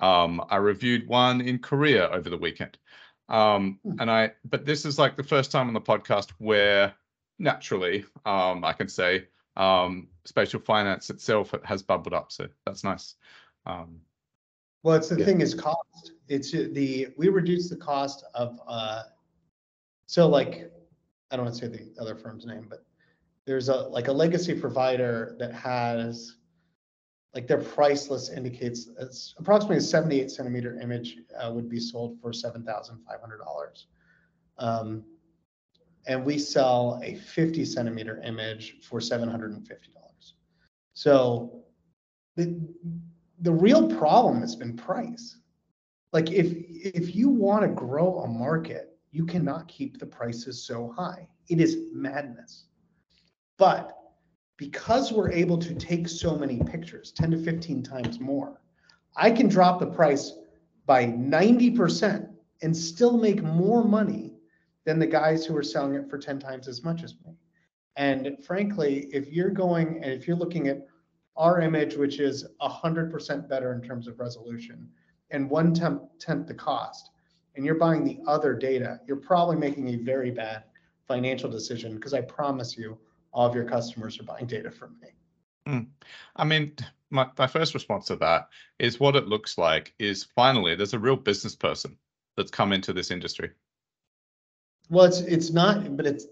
Um, 0.00 0.44
I 0.48 0.56
reviewed 0.56 1.06
one 1.08 1.40
in 1.40 1.58
Korea 1.58 2.08
over 2.10 2.30
the 2.30 2.36
weekend. 2.38 2.78
Um, 3.28 3.78
and 4.00 4.10
I, 4.10 4.32
but 4.44 4.64
this 4.66 4.84
is 4.84 4.98
like 4.98 5.16
the 5.16 5.22
first 5.22 5.52
time 5.52 5.68
on 5.68 5.74
the 5.74 5.80
podcast 5.80 6.30
where 6.38 6.94
naturally, 7.38 8.04
um, 8.24 8.64
I 8.64 8.72
can 8.72 8.88
say, 8.88 9.28
um, 9.56 10.08
spatial 10.24 10.60
finance 10.60 11.10
itself 11.10 11.54
has 11.64 11.82
bubbled 11.82 12.14
up. 12.14 12.32
So 12.32 12.48
that's 12.66 12.82
nice. 12.82 13.14
Um, 13.66 14.00
Well, 14.82 14.96
it's 14.96 15.08
the 15.08 15.18
Yeah. 15.18 15.26
thing 15.26 15.42
is 15.42 15.54
cost. 15.54 16.12
It's 16.28 16.50
the, 16.52 17.08
we 17.18 17.28
reduce 17.28 17.68
the 17.68 17.76
cost 17.76 18.24
of, 18.34 18.58
uh, 18.66 19.02
so 20.06 20.26
like, 20.28 20.72
I 21.30 21.36
don't 21.36 21.44
want 21.44 21.56
to 21.56 21.60
say 21.60 21.68
the 21.68 22.00
other 22.00 22.16
firm's 22.16 22.46
name, 22.46 22.66
but 22.68 22.84
there's 23.44 23.68
a, 23.68 23.76
like 23.76 24.08
a 24.08 24.12
legacy 24.12 24.58
provider 24.58 25.36
that 25.38 25.52
has, 25.52 26.36
like 27.34 27.46
their 27.46 27.58
price 27.58 28.10
list 28.10 28.32
indicates 28.32 28.88
it's 28.98 29.34
approximately 29.38 29.76
a 29.76 29.80
seventy-eight 29.80 30.30
centimeter 30.30 30.80
image, 30.80 31.18
uh, 31.40 31.50
would 31.52 31.68
be 31.68 31.78
sold 31.78 32.18
for 32.20 32.32
seven 32.32 32.64
thousand 32.64 32.98
five 33.06 33.20
hundred 33.20 33.38
dollars. 33.38 33.86
Um, 34.58 35.04
and 36.06 36.24
we 36.24 36.38
sell 36.38 37.00
a 37.04 37.14
fifty 37.14 37.64
centimeter 37.64 38.20
image 38.22 38.76
for 38.82 39.00
seven 39.00 39.28
hundred 39.28 39.52
and 39.52 39.66
fifty 39.66 39.92
dollars. 39.92 40.34
So 40.94 41.62
the, 42.36 42.60
the 43.40 43.52
real 43.52 43.88
problem 43.96 44.40
has 44.40 44.56
been 44.56 44.76
price. 44.76 45.36
Like 46.12 46.32
if, 46.32 46.46
if 46.68 47.14
you 47.14 47.28
want 47.28 47.62
to 47.62 47.68
grow 47.68 48.20
a 48.20 48.26
market, 48.26 48.98
you 49.12 49.24
cannot 49.24 49.68
keep 49.68 49.98
the 49.98 50.06
prices 50.06 50.64
so 50.64 50.92
high. 50.96 51.28
It 51.48 51.60
is 51.60 51.76
madness. 51.92 52.64
But 53.56 53.96
because 54.60 55.10
we're 55.10 55.32
able 55.32 55.56
to 55.56 55.74
take 55.74 56.06
so 56.06 56.36
many 56.36 56.58
pictures, 56.58 57.12
10 57.12 57.30
to 57.30 57.38
15 57.42 57.82
times 57.82 58.20
more, 58.20 58.60
I 59.16 59.30
can 59.30 59.48
drop 59.48 59.80
the 59.80 59.86
price 59.86 60.34
by 60.84 61.06
90% 61.06 62.28
and 62.60 62.76
still 62.76 63.16
make 63.16 63.42
more 63.42 63.82
money 63.82 64.34
than 64.84 64.98
the 64.98 65.06
guys 65.06 65.46
who 65.46 65.56
are 65.56 65.62
selling 65.62 65.94
it 65.94 66.10
for 66.10 66.18
10 66.18 66.38
times 66.38 66.68
as 66.68 66.84
much 66.84 67.02
as 67.02 67.14
me. 67.24 67.38
And 67.96 68.36
frankly, 68.44 69.08
if 69.14 69.32
you're 69.32 69.48
going 69.48 70.04
and 70.04 70.12
if 70.12 70.28
you're 70.28 70.36
looking 70.36 70.68
at 70.68 70.86
our 71.38 71.62
image, 71.62 71.96
which 71.96 72.20
is 72.20 72.46
100% 72.60 73.48
better 73.48 73.72
in 73.72 73.80
terms 73.80 74.08
of 74.08 74.20
resolution 74.20 74.90
and 75.30 75.48
one 75.48 75.72
tenth, 75.72 76.46
the 76.46 76.54
cost, 76.54 77.08
and 77.56 77.64
you're 77.64 77.76
buying 77.76 78.04
the 78.04 78.20
other 78.26 78.52
data, 78.52 79.00
you're 79.06 79.16
probably 79.16 79.56
making 79.56 79.88
a 79.88 79.96
very 79.96 80.30
bad 80.30 80.64
financial 81.08 81.48
decision 81.48 81.94
because 81.94 82.12
I 82.12 82.20
promise 82.20 82.76
you, 82.76 82.98
all 83.32 83.48
of 83.48 83.54
your 83.54 83.64
customers 83.64 84.18
are 84.18 84.24
buying 84.24 84.46
data 84.46 84.70
from 84.70 84.96
me. 85.00 85.08
Hmm. 85.66 85.84
I 86.36 86.44
mean, 86.44 86.74
my, 87.10 87.28
my 87.38 87.46
first 87.46 87.74
response 87.74 88.06
to 88.06 88.16
that 88.16 88.48
is 88.78 88.98
what 88.98 89.16
it 89.16 89.28
looks 89.28 89.58
like 89.58 89.94
is 89.98 90.24
finally 90.24 90.74
there's 90.74 90.94
a 90.94 90.98
real 90.98 91.16
business 91.16 91.54
person 91.54 91.96
that's 92.36 92.50
come 92.50 92.72
into 92.72 92.92
this 92.92 93.10
industry. 93.10 93.50
Well, 94.88 95.04
it's, 95.04 95.20
it's 95.20 95.50
not, 95.50 95.96
but 95.96 96.06
it's, 96.06 96.26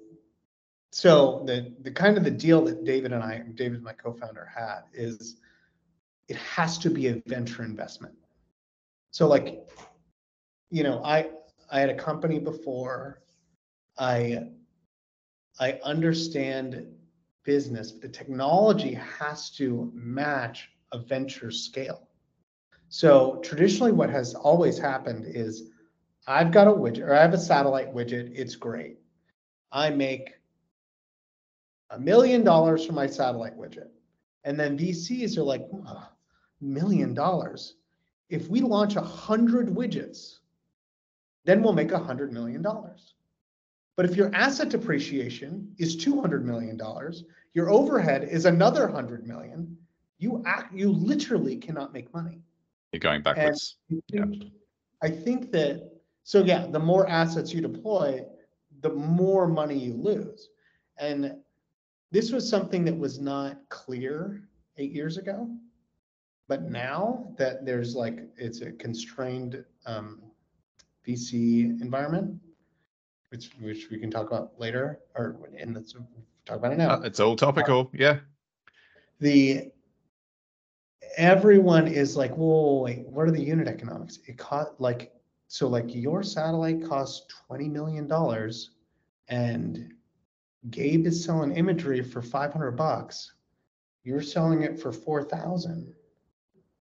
so 0.90 1.42
the, 1.46 1.72
the 1.82 1.90
kind 1.90 2.16
of 2.16 2.24
the 2.24 2.30
deal 2.30 2.64
that 2.64 2.84
David 2.84 3.12
and 3.12 3.22
I, 3.22 3.42
David, 3.54 3.82
my 3.82 3.92
co-founder 3.92 4.50
had 4.52 4.82
is 4.92 5.36
it 6.28 6.36
has 6.36 6.78
to 6.78 6.90
be 6.90 7.08
a 7.08 7.22
venture 7.26 7.62
investment. 7.62 8.14
So 9.10 9.28
like, 9.28 9.68
you 10.70 10.82
know, 10.82 11.02
I, 11.04 11.28
I 11.70 11.80
had 11.80 11.90
a 11.90 11.94
company 11.94 12.38
before. 12.38 13.22
I, 13.98 14.48
I 15.60 15.80
understand 15.84 16.86
business, 17.44 17.90
but 17.90 18.02
the 18.02 18.08
technology 18.08 18.94
has 18.94 19.50
to 19.52 19.90
match 19.94 20.70
a 20.92 20.98
venture 20.98 21.50
scale. 21.50 22.08
So 22.88 23.40
traditionally 23.42 23.92
what 23.92 24.10
has 24.10 24.34
always 24.34 24.78
happened 24.78 25.24
is 25.26 25.70
I've 26.26 26.52
got 26.52 26.68
a 26.68 26.72
widget 26.72 27.06
or 27.06 27.14
I 27.14 27.22
have 27.22 27.34
a 27.34 27.38
satellite 27.38 27.94
widget. 27.94 28.32
It's 28.34 28.54
great. 28.54 28.98
I 29.72 29.90
make 29.90 30.30
a 31.90 31.98
million 31.98 32.44
dollars 32.44 32.84
for 32.86 32.92
my 32.92 33.06
satellite 33.06 33.56
widget. 33.58 33.88
And 34.44 34.58
then 34.58 34.78
VCs 34.78 35.36
are 35.36 35.42
like, 35.42 35.66
"Oh, 35.72 36.08
million 36.60 37.14
dollars. 37.14 37.74
If 38.28 38.48
we 38.48 38.60
launch 38.60 38.96
a 38.96 39.00
hundred 39.00 39.68
widgets, 39.68 40.38
then 41.44 41.62
we'll 41.62 41.72
make 41.72 41.92
a 41.92 41.98
hundred 41.98 42.32
million 42.32 42.62
dollars. 42.62 43.14
But 43.98 44.06
if 44.06 44.14
your 44.14 44.32
asset 44.32 44.68
depreciation 44.68 45.74
is 45.78 45.96
two 45.96 46.20
hundred 46.20 46.46
million 46.46 46.76
dollars, 46.76 47.24
your 47.52 47.68
overhead 47.68 48.28
is 48.30 48.44
another 48.44 48.86
hundred 48.86 49.26
million, 49.26 49.76
you 50.18 50.40
act, 50.46 50.72
you 50.72 50.92
literally 50.92 51.56
cannot 51.56 51.92
make 51.92 52.14
money. 52.14 52.38
You're 52.92 53.00
going 53.00 53.22
backwards. 53.22 53.78
Yeah. 54.06 54.26
I 55.02 55.10
think 55.10 55.50
that, 55.50 55.90
so 56.22 56.44
yeah, 56.44 56.68
the 56.68 56.78
more 56.78 57.08
assets 57.08 57.52
you 57.52 57.60
deploy, 57.60 58.24
the 58.82 58.90
more 58.90 59.48
money 59.48 59.76
you 59.76 59.94
lose. 59.94 60.50
And 61.00 61.34
this 62.12 62.30
was 62.30 62.48
something 62.48 62.84
that 62.84 62.96
was 62.96 63.18
not 63.18 63.68
clear 63.68 64.44
eight 64.76 64.92
years 64.92 65.16
ago. 65.16 65.50
But 66.46 66.70
now 66.70 67.34
that 67.36 67.66
there's 67.66 67.96
like, 67.96 68.20
it's 68.36 68.60
a 68.60 68.70
constrained 68.70 69.64
um, 69.86 70.22
VC 71.04 71.80
environment, 71.82 72.40
which, 73.30 73.50
which 73.60 73.88
we 73.90 73.98
can 73.98 74.10
talk 74.10 74.26
about 74.28 74.58
later, 74.58 75.00
or 75.14 75.36
in 75.56 75.72
the, 75.72 75.80
talk 76.46 76.56
about 76.56 76.72
it 76.72 76.78
now 76.78 76.90
Uh, 76.94 77.00
it's 77.00 77.20
all 77.20 77.36
topical. 77.36 77.90
Yeah. 77.92 78.18
the 79.20 79.70
everyone 81.16 81.88
is 81.88 82.16
like, 82.16 82.34
whoa, 82.36 82.82
wait, 82.82 83.06
what 83.06 83.26
are 83.26 83.30
the 83.30 83.42
unit 83.42 83.68
economics? 83.68 84.18
It 84.26 84.38
cost 84.38 84.72
like 84.78 85.12
so 85.48 85.66
like 85.68 85.94
your 85.94 86.22
satellite 86.22 86.84
costs 86.86 87.26
twenty 87.46 87.68
million 87.68 88.06
dollars, 88.06 88.70
and 89.28 89.92
Gabe 90.70 91.06
is 91.06 91.24
selling 91.24 91.56
imagery 91.56 92.02
for 92.02 92.20
five 92.22 92.52
hundred 92.52 92.72
bucks. 92.72 93.32
You're 94.04 94.22
selling 94.22 94.62
it 94.62 94.78
for 94.80 94.92
four 94.92 95.22
thousand, 95.22 95.92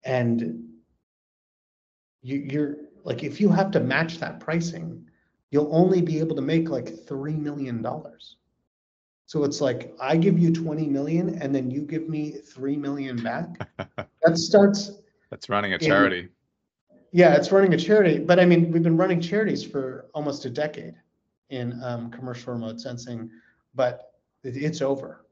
and 0.04 0.64
you, 2.22 2.36
you're 2.38 2.76
like, 3.04 3.24
if 3.24 3.40
you 3.40 3.48
have 3.48 3.70
to 3.72 3.80
match 3.80 4.18
that 4.18 4.40
pricing, 4.40 5.06
you'll 5.50 5.74
only 5.74 6.00
be 6.00 6.18
able 6.18 6.36
to 6.36 6.42
make 6.42 6.68
like 6.70 7.06
three 7.06 7.34
million 7.34 7.82
dollars. 7.82 8.36
So 9.26 9.44
it's 9.44 9.60
like, 9.60 9.94
I 10.00 10.16
give 10.16 10.38
you 10.38 10.52
twenty 10.52 10.86
million 10.86 11.40
and 11.40 11.54
then 11.54 11.70
you 11.70 11.82
give 11.82 12.08
me 12.08 12.32
three 12.32 12.76
million 12.76 13.22
back. 13.22 13.68
That 14.22 14.36
starts, 14.36 14.92
That's 15.30 15.48
running 15.48 15.72
a 15.72 15.78
charity. 15.78 16.28
yeah, 17.12 17.34
it's 17.36 17.50
running 17.50 17.72
a 17.72 17.78
charity, 17.78 18.18
but 18.18 18.38
I 18.38 18.44
mean, 18.44 18.70
we've 18.70 18.82
been 18.82 18.98
running 18.98 19.20
charities 19.20 19.64
for 19.64 20.06
almost 20.14 20.44
a 20.44 20.50
decade 20.50 20.94
in 21.48 21.82
um, 21.82 22.10
commercial 22.10 22.52
remote 22.52 22.80
sensing, 22.80 23.30
but 23.74 24.12
it, 24.44 24.56
it's 24.56 24.82
over. 24.82 25.24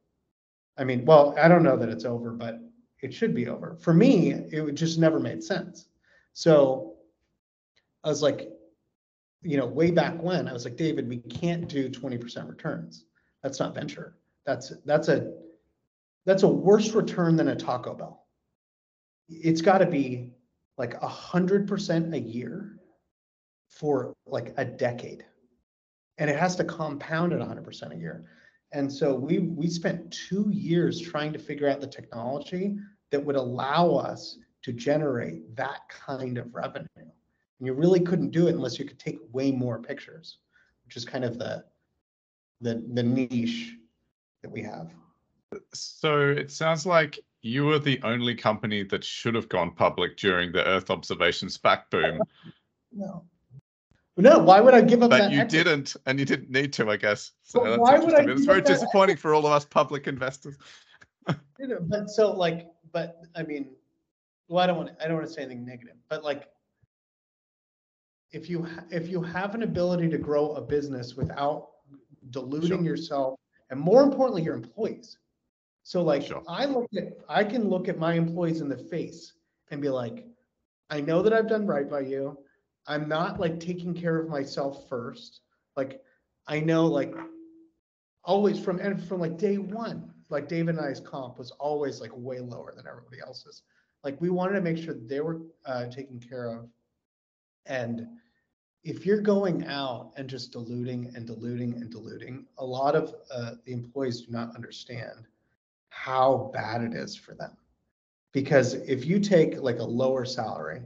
I 0.79 0.85
mean, 0.85 1.05
well, 1.05 1.35
I 1.39 1.49
don't 1.49 1.63
know 1.63 1.77
that 1.77 1.91
it's 1.91 2.07
over, 2.07 2.31
but 2.31 2.61
it 3.03 3.13
should 3.13 3.35
be 3.35 3.47
over. 3.49 3.77
For 3.81 3.93
me, 3.93 4.33
it 4.33 4.63
would 4.65 4.75
just 4.77 4.99
never 4.99 5.21
made 5.21 5.43
sense. 5.45 5.89
So 6.33 6.95
I 8.05 8.09
was 8.09 8.23
like, 8.23 8.49
you 9.43 9.57
know, 9.57 9.67
way 9.67 9.91
back 9.91 10.21
when, 10.23 10.49
I 10.49 10.53
was 10.53 10.65
like, 10.65 10.77
David, 10.77 11.09
we 11.09 11.19
can't 11.19 11.69
do 11.69 11.89
twenty 11.89 12.19
percent 12.19 12.49
returns. 12.49 13.05
That's 13.43 13.61
not 13.61 13.75
venture. 13.75 14.17
That's, 14.45 14.73
that's 14.85 15.09
a, 15.09 15.33
that's 16.27 16.43
a 16.43 16.49
worse 16.49 16.93
return 16.95 17.37
than 17.37 17.49
a 17.49 17.57
Taco 17.57 17.95
Bell. 17.95 18.27
It's 19.29 19.61
gotta 19.61 19.87
be 19.87 20.33
like 20.77 20.95
a 21.03 21.09
hundred 21.09 21.69
percent 21.69 22.15
a 22.15 22.19
year 22.19 22.79
for 23.69 24.15
like 24.27 24.55
a 24.57 24.65
decade. 24.65 25.25
And 26.19 26.29
it 26.29 26.39
has 26.39 26.57
to 26.57 26.65
compound 26.65 27.33
at 27.33 27.41
hundred 27.41 27.65
percent 27.65 27.93
a 27.93 27.97
year. 27.97 28.25
And 28.73 28.93
so 28.93 29.15
we, 29.15 29.39
we 29.39 29.69
spent 29.69 30.11
two 30.11 30.49
years 30.51 31.01
trying 31.01 31.33
to 31.33 31.39
figure 31.39 31.69
out 31.69 31.81
the 31.81 31.87
technology 31.87 32.77
that 33.11 33.25
would 33.25 33.37
allow 33.37 33.95
us 33.95 34.39
to 34.63 34.73
generate 34.73 35.57
that 35.57 35.81
kind 35.89 36.37
of 36.37 36.55
revenue. 36.55 36.87
And 37.59 37.67
you 37.67 37.73
really 37.73 38.01
couldn't 38.01 38.31
do 38.31 38.49
it 38.49 38.55
unless 38.55 38.79
you 38.79 38.85
could 38.85 38.99
take 38.99 39.19
way 39.33 39.51
more 39.51 39.79
pictures, 39.79 40.39
which 40.85 40.97
is 40.97 41.05
kind 41.05 41.25
of 41.25 41.39
the, 41.39 41.65
the, 42.61 42.83
the 42.95 43.03
niche 43.03 43.75
that 44.43 44.51
we 44.51 44.63
have. 44.63 44.93
So 45.73 46.29
it 46.29 46.51
sounds 46.51 46.87
like 46.87 47.19
you 47.43 47.65
were 47.65 47.79
the 47.79 48.01
only 48.03 48.35
company 48.35 48.83
that 48.85 49.05
should 49.05 49.35
have 49.35 49.49
gone 49.49 49.71
public 49.71 50.17
during 50.17 50.53
the 50.53 50.67
Earth 50.67 50.91
observation 50.91 51.49
SPAC 51.49 51.83
boom, 51.91 52.21
No. 52.93 53.25
No, 54.17 54.39
why 54.39 54.61
would 54.61 54.75
I 54.75 54.81
give 54.81 55.03
up 55.05 55.11
but 55.11 55.19
that? 55.19 55.31
you 55.31 55.45
didn't, 55.45 55.95
and 56.07 56.19
you 56.19 56.25
didn't 56.25 56.51
need 56.51 56.73
to, 56.73 56.91
I 56.91 56.97
guess. 56.97 57.33
So 57.45 57.61
But 57.61 57.79
why 57.79 57.99
would 57.99 58.15
I. 58.15 58.23
It's 58.23 58.45
very 58.45 58.63
disappointing 58.63 59.17
for 59.17 59.33
all 59.33 59.47
of 59.47 59.53
us 59.53 59.65
public 59.65 60.07
investors. 60.07 60.57
But 61.83 62.09
so 62.09 62.33
like, 62.33 62.69
but 62.93 63.21
I 63.37 63.43
mean, 63.43 63.71
well, 64.49 64.65
I 64.65 64.67
don't 64.67 64.77
want, 64.77 64.97
to. 64.97 65.05
I 65.05 65.09
don't 65.09 65.17
want 65.19 65.29
to 65.29 65.33
say 65.33 65.43
anything 65.43 65.67
negative, 65.67 65.97
but 66.09 66.25
like. 66.25 66.49
If 68.31 68.49
you, 68.51 68.67
if 68.91 69.09
you 69.09 69.23
have 69.23 69.55
an 69.55 69.63
ability 69.63 70.09
to 70.11 70.19
grow 70.19 70.53
a 70.53 70.61
business 70.61 71.15
without 71.17 71.69
diluting 72.31 72.69
Sure. 72.79 72.85
yourself 72.85 73.39
and 73.71 73.81
more 73.81 74.03
importantly, 74.03 74.43
your 74.43 74.55
employees. 74.55 75.19
So 75.83 76.03
like, 76.03 76.23
Sure. 76.23 76.43
I 76.49 76.67
look 76.67 76.87
at, 76.97 77.19
I 77.29 77.45
can 77.45 77.69
look 77.69 77.89
at 77.89 77.99
my 77.99 78.15
employees 78.15 78.61
in 78.61 78.69
the 78.69 78.77
face 78.77 79.35
and 79.71 79.81
be 79.81 79.89
like, 79.89 80.27
I 80.91 81.01
know 81.01 81.23
that 81.23 81.33
I've 81.33 81.49
done 81.49 81.67
right 81.67 81.89
by 81.89 82.01
you. 82.01 82.39
I'm 82.87 83.09
not 83.09 83.39
like 83.41 83.61
taking 83.61 83.95
care 83.95 84.19
of 84.19 84.29
myself 84.29 84.89
first. 84.89 85.41
Like, 85.77 86.03
I 86.47 86.61
know 86.61 86.87
like 86.87 87.15
always 88.25 88.59
from 88.59 88.79
and 88.81 89.03
from 89.03 89.21
like 89.21 89.37
day 89.39 89.59
one, 89.59 90.13
like 90.31 90.49
David 90.49 90.77
and 90.77 90.85
I's 90.85 91.01
comp 91.01 91.39
was 91.39 91.51
always 91.53 92.01
like 92.01 92.11
way 92.15 92.41
lower 92.41 92.73
than 92.75 92.87
everybody 92.87 93.19
else's. 93.21 93.63
Like 94.05 94.21
we 94.21 94.31
wanted 94.31 94.55
to 94.55 94.61
make 94.61 94.79
sure 94.79 94.95
they 94.95 95.21
were 95.21 95.41
uh, 95.67 95.87
taken 95.87 96.19
care 96.21 96.47
of. 96.49 96.69
And 97.69 98.07
if 98.85 99.05
you're 99.05 99.21
going 99.21 99.67
out 99.67 100.13
and 100.17 100.29
just 100.29 100.53
diluting 100.53 101.13
and 101.15 101.27
diluting 101.27 101.75
and 101.75 101.91
diluting, 101.91 102.47
a 102.59 102.65
lot 102.65 102.95
of 102.95 103.15
uh, 103.33 103.53
the 103.65 103.73
employees 103.73 104.23
do 104.23 104.33
not 104.33 104.55
understand 104.55 105.27
how 105.91 106.51
bad 106.55 106.83
it 106.83 106.95
is 106.95 107.15
for 107.15 107.35
them. 107.35 107.57
Because 108.33 108.75
if 108.75 109.05
you 109.05 109.21
take 109.21 109.61
like 109.61 109.79
a 109.79 109.85
lower 109.85 110.25
salary, 110.25 110.83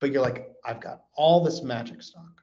but 0.00 0.10
you're 0.10 0.22
like, 0.22 0.50
I've 0.64 0.80
got 0.80 1.04
all 1.14 1.42
this 1.44 1.62
magic 1.62 2.02
stock, 2.02 2.42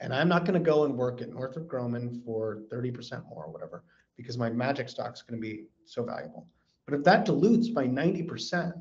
and 0.00 0.14
I'm 0.14 0.28
not 0.28 0.44
going 0.44 0.54
to 0.62 0.70
go 0.70 0.84
and 0.84 0.96
work 0.96 1.20
at 1.20 1.30
Northrop 1.30 1.68
Grumman 1.68 2.24
for 2.24 2.62
30% 2.72 3.28
more 3.28 3.44
or 3.44 3.52
whatever, 3.52 3.84
because 4.16 4.38
my 4.38 4.50
magic 4.50 4.88
stock 4.88 5.14
is 5.14 5.22
going 5.22 5.40
to 5.40 5.46
be 5.46 5.64
so 5.84 6.04
valuable. 6.04 6.46
But 6.86 6.94
if 6.94 7.04
that 7.04 7.24
dilutes 7.24 7.68
by 7.68 7.86
90%, 7.86 8.80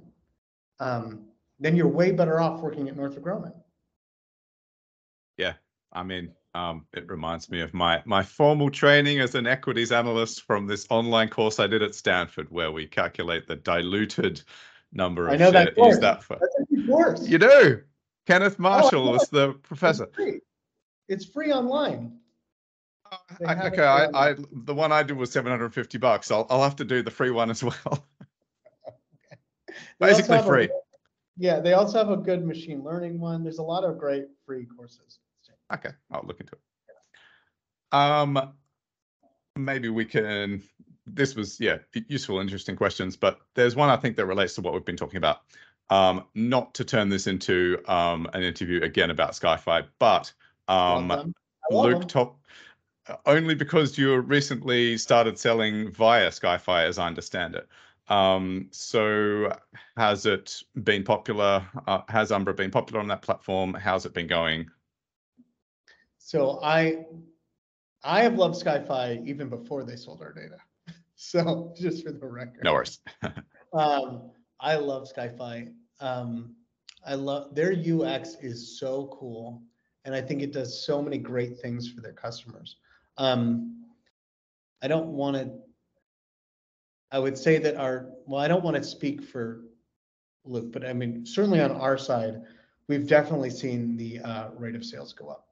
um, 0.80 1.26
then 1.60 1.76
you're 1.76 1.88
way 1.88 2.12
better 2.12 2.40
off 2.40 2.62
working 2.62 2.90
at 2.90 2.96
Northrop 2.96 3.26
Grumman. 3.26 3.54
I 5.94 6.04
mean, 6.04 6.32
um, 6.54 6.86
it 6.94 7.08
reminds 7.10 7.50
me 7.50 7.62
of 7.62 7.74
my 7.74 8.02
my 8.06 8.24
formal 8.24 8.70
training 8.70 9.20
as 9.20 9.36
an 9.36 9.48
equities 9.48 9.92
analyst 9.92 10.44
from 10.44 10.68
this 10.68 10.86
online 10.90 11.30
course 11.30 11.60
I 11.60 11.68
did 11.68 11.82
at 11.82 11.96
Stanford, 11.96 12.50
where 12.50 12.72
we 12.72 12.86
calculate 12.88 13.48
the 13.48 13.56
diluted 13.58 14.42
number 14.94 15.28
of 15.28 15.34
I 15.34 15.38
know 15.38 15.52
that 15.52 15.76
course. 15.76 15.98
That 16.00 16.24
for 16.24 16.38
That's 16.40 16.56
a 16.84 16.88
course. 16.88 17.28
you 17.28 17.38
do. 17.38 17.82
Kenneth 18.28 18.60
Marshall 18.60 19.06
know 19.06 19.12
was 19.12 19.30
the 19.30 19.50
It's 19.52 19.60
professor. 19.64 20.08
free. 20.14 20.40
It's 21.08 21.26
free 21.26 21.52
online. 21.52 22.18
They 23.40 23.46
I- 23.46 23.68
okay, 23.68 23.84
I, 23.84 24.30
I 24.30 24.36
the 24.52 24.74
one 24.74 24.92
I 24.92 25.04
did 25.04 25.18
was 25.18 25.32
seven 25.32 25.52
hundred 25.52 25.66
and 25.66 25.74
fifty 25.74 25.98
bucks. 25.98 26.32
I'll 26.32 26.48
I'll 26.50 26.64
have 26.64 26.78
to 26.78 26.86
do 26.86 27.02
the 27.02 27.12
free 27.12 27.32
one 27.32 27.50
as 27.50 27.64
well. 27.64 27.76
Also 30.02 30.14
Basically 30.16 30.36
have 30.38 30.46
a- 30.46 30.48
free. 30.50 30.70
Yeah, 31.38 31.60
they 31.60 31.74
also 31.74 31.98
have 32.00 32.10
a 32.10 32.18
good 32.18 32.44
machine 32.46 32.84
learning 32.84 33.20
one. 33.20 33.44
There's 33.44 33.60
a 33.60 33.64
lot 33.64 33.84
of 33.84 33.98
great 33.98 34.26
free 34.46 34.66
courses. 34.66 35.20
Okay, 35.74 35.92
I'll 36.12 36.24
look 36.26 36.40
into 36.40 36.54
it. 36.54 37.96
Um, 37.96 38.54
maybe 39.56 39.90
we 39.90 40.06
can. 40.06 40.62
This 41.06 41.36
was 41.36 41.60
yeah 41.60 41.78
useful, 41.94 42.40
interesting 42.40 42.76
questions, 42.76 43.16
but 43.18 43.40
there's 43.56 43.76
one 43.76 43.90
I 43.90 43.98
think 43.98 44.16
that 44.18 44.26
relates 44.26 44.56
to 44.56 44.62
what 44.62 44.74
we've 44.74 44.86
been 44.86 44.98
talking 44.98 45.18
about. 45.18 45.42
Um, 45.90 46.26
not 46.36 46.74
to 46.76 46.86
turn 46.86 47.10
this 47.10 47.28
into 47.28 47.82
um 47.88 48.28
an 48.34 48.44
interview 48.44 48.82
again 48.82 49.10
about 49.12 49.32
Skyfi, 49.32 49.86
but 50.00 50.32
um. 50.68 51.34
Luke 51.70 52.08
top 52.08 52.38
uh, 53.08 53.16
only 53.26 53.56
because 53.56 53.98
you 53.98 54.16
recently 54.18 54.98
started 54.98 55.38
selling 55.38 55.90
via 55.92 56.30
Skyfi, 56.30 56.86
as 56.86 57.00
I 57.00 57.08
understand 57.08 57.56
it. 57.56 57.68
Um, 58.10 58.68
so 58.72 59.56
has 59.98 60.26
it 60.26 60.62
been 60.84 61.04
popular? 61.04 61.66
Uh, 61.88 62.02
has 62.10 62.32
Umbra 62.32 62.54
been 62.54 62.72
popular 62.72 63.00
on 63.00 63.08
that 63.08 63.22
platform? 63.22 63.74
How's 63.74 64.06
it 64.06 64.14
been 64.14 64.28
going? 64.28 64.70
So 66.32 66.62
I, 66.64 67.08
I 68.06 68.22
have 68.22 68.36
loved 68.36 68.56
Skyfi 68.56 69.28
even 69.28 69.50
before 69.50 69.84
they 69.84 69.98
sold 69.98 70.22
our 70.22 70.32
data. 70.32 70.56
So 71.18 71.76
just 71.78 72.04
for 72.04 72.12
the 72.14 72.26
record. 72.26 72.64
No 72.64 72.74
worries. 72.74 73.00
Um, 73.74 74.32
I 74.60 74.76
love 74.76 75.08
Skyfi. 75.08 75.72
Um, 76.00 76.56
I 77.06 77.14
love 77.14 77.54
their 77.56 77.72
UX 77.72 78.36
is 78.42 78.80
so 78.80 79.16
cool, 79.18 79.62
and 80.04 80.14
I 80.16 80.22
think 80.22 80.42
it 80.42 80.52
does 80.52 80.86
so 80.86 81.02
many 81.02 81.18
great 81.18 81.60
things 81.60 81.90
for 81.90 82.02
their 82.02 82.12
customers. 82.12 82.76
Um, 83.18 83.86
I 84.82 84.90
don't 84.90 85.10
want 85.10 85.38
to. 85.38 85.52
I 87.12 87.20
would 87.20 87.38
say 87.38 87.60
that 87.60 87.78
our 87.78 88.10
well, 88.26 88.42
I 88.42 88.50
don't 88.50 88.64
want 88.64 88.76
to 88.76 88.84
speak 88.84 89.24
for 89.24 89.62
Luke, 90.44 90.74
but 90.74 90.84
I 90.86 90.92
mean 90.92 91.26
certainly 91.26 91.62
on 91.62 91.72
our 91.72 91.98
side, 91.98 92.42
we've 92.90 93.08
definitely 93.08 93.52
seen 93.52 93.96
the 93.96 94.20
uh, 94.20 94.50
rate 94.58 94.76
of 94.76 94.84
sales 94.84 95.14
go 95.14 95.30
up. 95.30 95.51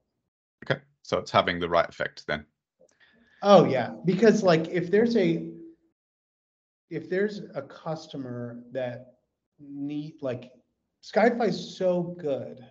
Okay, 0.63 0.81
so 1.03 1.17
it's 1.17 1.31
having 1.31 1.59
the 1.59 1.69
right 1.69 1.87
effect 1.87 2.25
then. 2.27 2.45
Oh, 3.41 3.65
yeah, 3.65 3.91
because 4.05 4.43
like 4.43 4.67
if 4.67 4.91
there's 4.91 5.15
a, 5.15 5.51
if 6.89 7.09
there's 7.09 7.41
a 7.55 7.61
customer 7.61 8.63
that 8.71 9.13
need, 9.59 10.15
like, 10.21 10.51
Skyfi's 11.03 11.77
so 11.77 12.15
good 12.19 12.65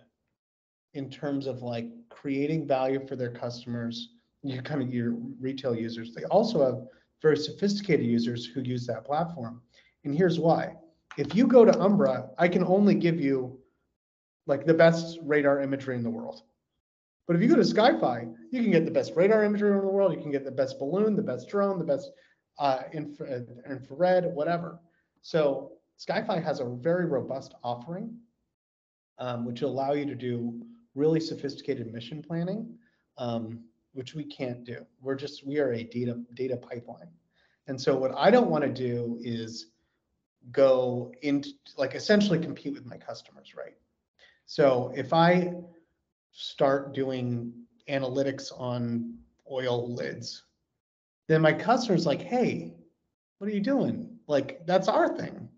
in 0.93 1.09
terms 1.09 1.47
of 1.47 1.61
like 1.61 1.89
creating 2.09 2.67
value 2.67 3.05
for 3.07 3.15
their 3.15 3.31
customers, 3.31 4.09
you 4.43 4.61
kind 4.61 4.81
of 4.81 4.93
your 4.93 5.15
retail 5.39 5.75
users. 5.75 6.13
They 6.13 6.23
also 6.25 6.63
have 6.63 6.87
very 7.21 7.37
sophisticated 7.37 8.05
users 8.05 8.45
who 8.45 8.61
use 8.61 8.85
that 8.87 9.05
platform. 9.05 9.61
And 10.03 10.15
here's 10.15 10.39
why. 10.39 10.75
If 11.17 11.35
you 11.35 11.47
go 11.47 11.65
to 11.65 11.79
Umbra, 11.79 12.29
I 12.37 12.47
can 12.47 12.63
only 12.63 12.95
give 12.95 13.19
you 13.19 13.59
like 14.47 14.65
the 14.65 14.73
best 14.73 15.19
radar 15.23 15.61
imagery 15.61 15.95
in 15.95 16.03
the 16.03 16.09
world. 16.09 16.43
But 17.29 17.35
if 17.35 17.43
you 17.43 17.47
go 17.47 17.57
to 17.57 17.61
Skyfi, 17.61 18.33
you 18.49 18.63
can 18.63 18.71
get 18.71 18.85
the 18.85 18.91
best 18.91 19.13
radar 19.15 19.43
imagery 19.43 19.69
in 19.69 19.81
the 19.81 19.87
world. 19.87 20.11
You 20.15 20.19
can 20.19 20.31
get 20.31 20.43
the 20.43 20.49
best 20.49 20.79
balloon, 20.79 21.15
the 21.15 21.21
best 21.21 21.47
drone, 21.47 21.77
the 21.77 21.85
best 21.85 22.09
uh, 22.57 22.79
infra- 22.91 23.45
infrared, 23.69 24.33
whatever. 24.33 24.79
So 25.21 25.73
Skyfi 25.99 26.43
has 26.43 26.59
a 26.59 26.65
very 26.65 27.05
robust 27.05 27.53
offering, 27.63 28.17
um, 29.19 29.45
which 29.45 29.61
will 29.61 29.69
allow 29.69 29.93
you 29.93 30.07
to 30.07 30.15
do 30.15 30.59
really 30.95 31.19
sophisticated 31.19 31.93
mission 31.93 32.23
planning, 32.23 32.75
um, 33.19 33.59
which 33.93 34.15
we 34.15 34.23
can't 34.23 34.63
do. 34.63 34.83
We're 34.99 35.13
just 35.13 35.45
we 35.45 35.59
are 35.59 35.73
a 35.73 35.83
data 35.83 36.19
data 36.33 36.57
pipeline, 36.57 37.11
and 37.67 37.79
so 37.79 37.95
what 37.95 38.11
I 38.17 38.31
don't 38.31 38.49
want 38.49 38.63
to 38.63 38.71
do 38.73 39.19
is 39.21 39.67
go 40.51 41.13
into 41.21 41.51
like 41.77 41.93
essentially 41.93 42.39
compete 42.39 42.73
with 42.73 42.87
my 42.87 42.97
customers, 42.97 43.53
right? 43.55 43.75
So 44.47 44.91
if 44.95 45.13
I 45.13 45.53
start 46.31 46.93
doing 46.93 47.53
analytics 47.89 48.51
on 48.57 49.15
oil 49.51 49.93
lids, 49.93 50.43
then 51.27 51.41
my 51.41 51.53
customer's 51.53 52.05
like, 52.05 52.21
hey, 52.21 52.73
what 53.37 53.49
are 53.49 53.53
you 53.53 53.61
doing? 53.61 54.17
Like, 54.27 54.65
that's 54.65 54.87
our 54.87 55.15
thing. 55.15 55.49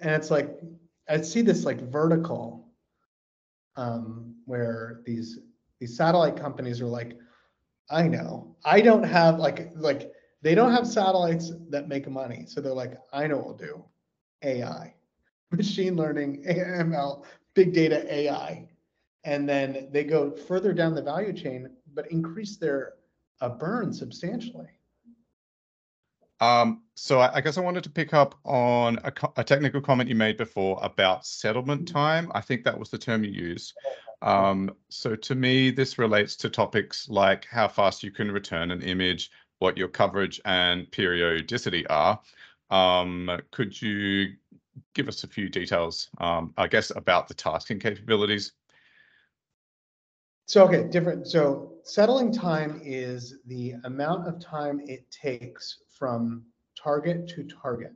And 0.00 0.10
it's 0.10 0.30
like, 0.30 0.58
I 1.08 1.20
see 1.20 1.42
this 1.42 1.64
like 1.64 1.80
vertical 1.90 2.68
um, 3.76 4.34
where 4.46 5.00
these 5.04 5.38
these 5.80 5.96
satellite 5.96 6.36
companies 6.36 6.80
are 6.80 6.86
like, 6.86 7.18
I 7.90 8.08
know, 8.08 8.56
I 8.64 8.80
don't 8.80 9.02
have 9.02 9.38
like 9.38 9.70
like 9.74 10.12
they 10.42 10.54
don't 10.54 10.72
have 10.72 10.86
satellites 10.86 11.52
that 11.70 11.88
make 11.88 12.08
money. 12.08 12.44
So 12.46 12.60
they're 12.60 12.72
like, 12.72 12.98
I 13.12 13.26
know 13.26 13.38
we'll 13.38 13.56
do. 13.56 13.84
AI, 14.42 14.94
machine 15.50 15.96
learning, 15.96 16.44
AML, 16.46 17.24
big 17.54 17.72
data 17.72 18.12
AI 18.12 18.68
and 19.24 19.48
then 19.48 19.88
they 19.90 20.04
go 20.04 20.30
further 20.30 20.72
down 20.72 20.94
the 20.94 21.02
value 21.02 21.32
chain, 21.32 21.70
but 21.94 22.10
increase 22.10 22.56
their 22.56 22.94
uh, 23.40 23.48
burn 23.48 23.92
substantially. 23.92 24.68
Um, 26.40 26.82
so 26.94 27.20
I, 27.20 27.36
I 27.36 27.40
guess 27.40 27.56
I 27.56 27.62
wanted 27.62 27.84
to 27.84 27.90
pick 27.90 28.12
up 28.12 28.34
on 28.44 28.98
a, 29.04 29.12
a 29.36 29.44
technical 29.44 29.80
comment 29.80 30.08
you 30.08 30.14
made 30.14 30.36
before 30.36 30.78
about 30.82 31.24
settlement 31.24 31.88
time. 31.88 32.30
I 32.34 32.40
think 32.40 32.64
that 32.64 32.78
was 32.78 32.90
the 32.90 32.98
term 32.98 33.24
you 33.24 33.30
used. 33.30 33.72
Um, 34.20 34.74
so 34.88 35.16
to 35.16 35.34
me, 35.34 35.70
this 35.70 35.98
relates 35.98 36.36
to 36.36 36.50
topics 36.50 37.08
like 37.08 37.46
how 37.46 37.68
fast 37.68 38.02
you 38.02 38.10
can 38.10 38.30
return 38.30 38.70
an 38.70 38.82
image, 38.82 39.30
what 39.58 39.76
your 39.76 39.88
coverage 39.88 40.40
and 40.44 40.90
periodicity 40.90 41.86
are. 41.86 42.20
Um, 42.70 43.30
could 43.50 43.80
you 43.80 44.34
give 44.94 45.08
us 45.08 45.24
a 45.24 45.28
few 45.28 45.48
details, 45.48 46.08
um, 46.18 46.52
I 46.56 46.66
guess, 46.66 46.90
about 46.90 47.28
the 47.28 47.34
tasking 47.34 47.78
capabilities? 47.78 48.52
So 50.46 50.64
okay, 50.66 50.88
different. 50.88 51.26
So 51.26 51.72
settling 51.84 52.32
time 52.32 52.80
is 52.84 53.38
the 53.46 53.74
amount 53.84 54.28
of 54.28 54.38
time 54.38 54.80
it 54.86 55.10
takes 55.10 55.78
from 55.90 56.44
target 56.76 57.28
to 57.28 57.44
target. 57.44 57.94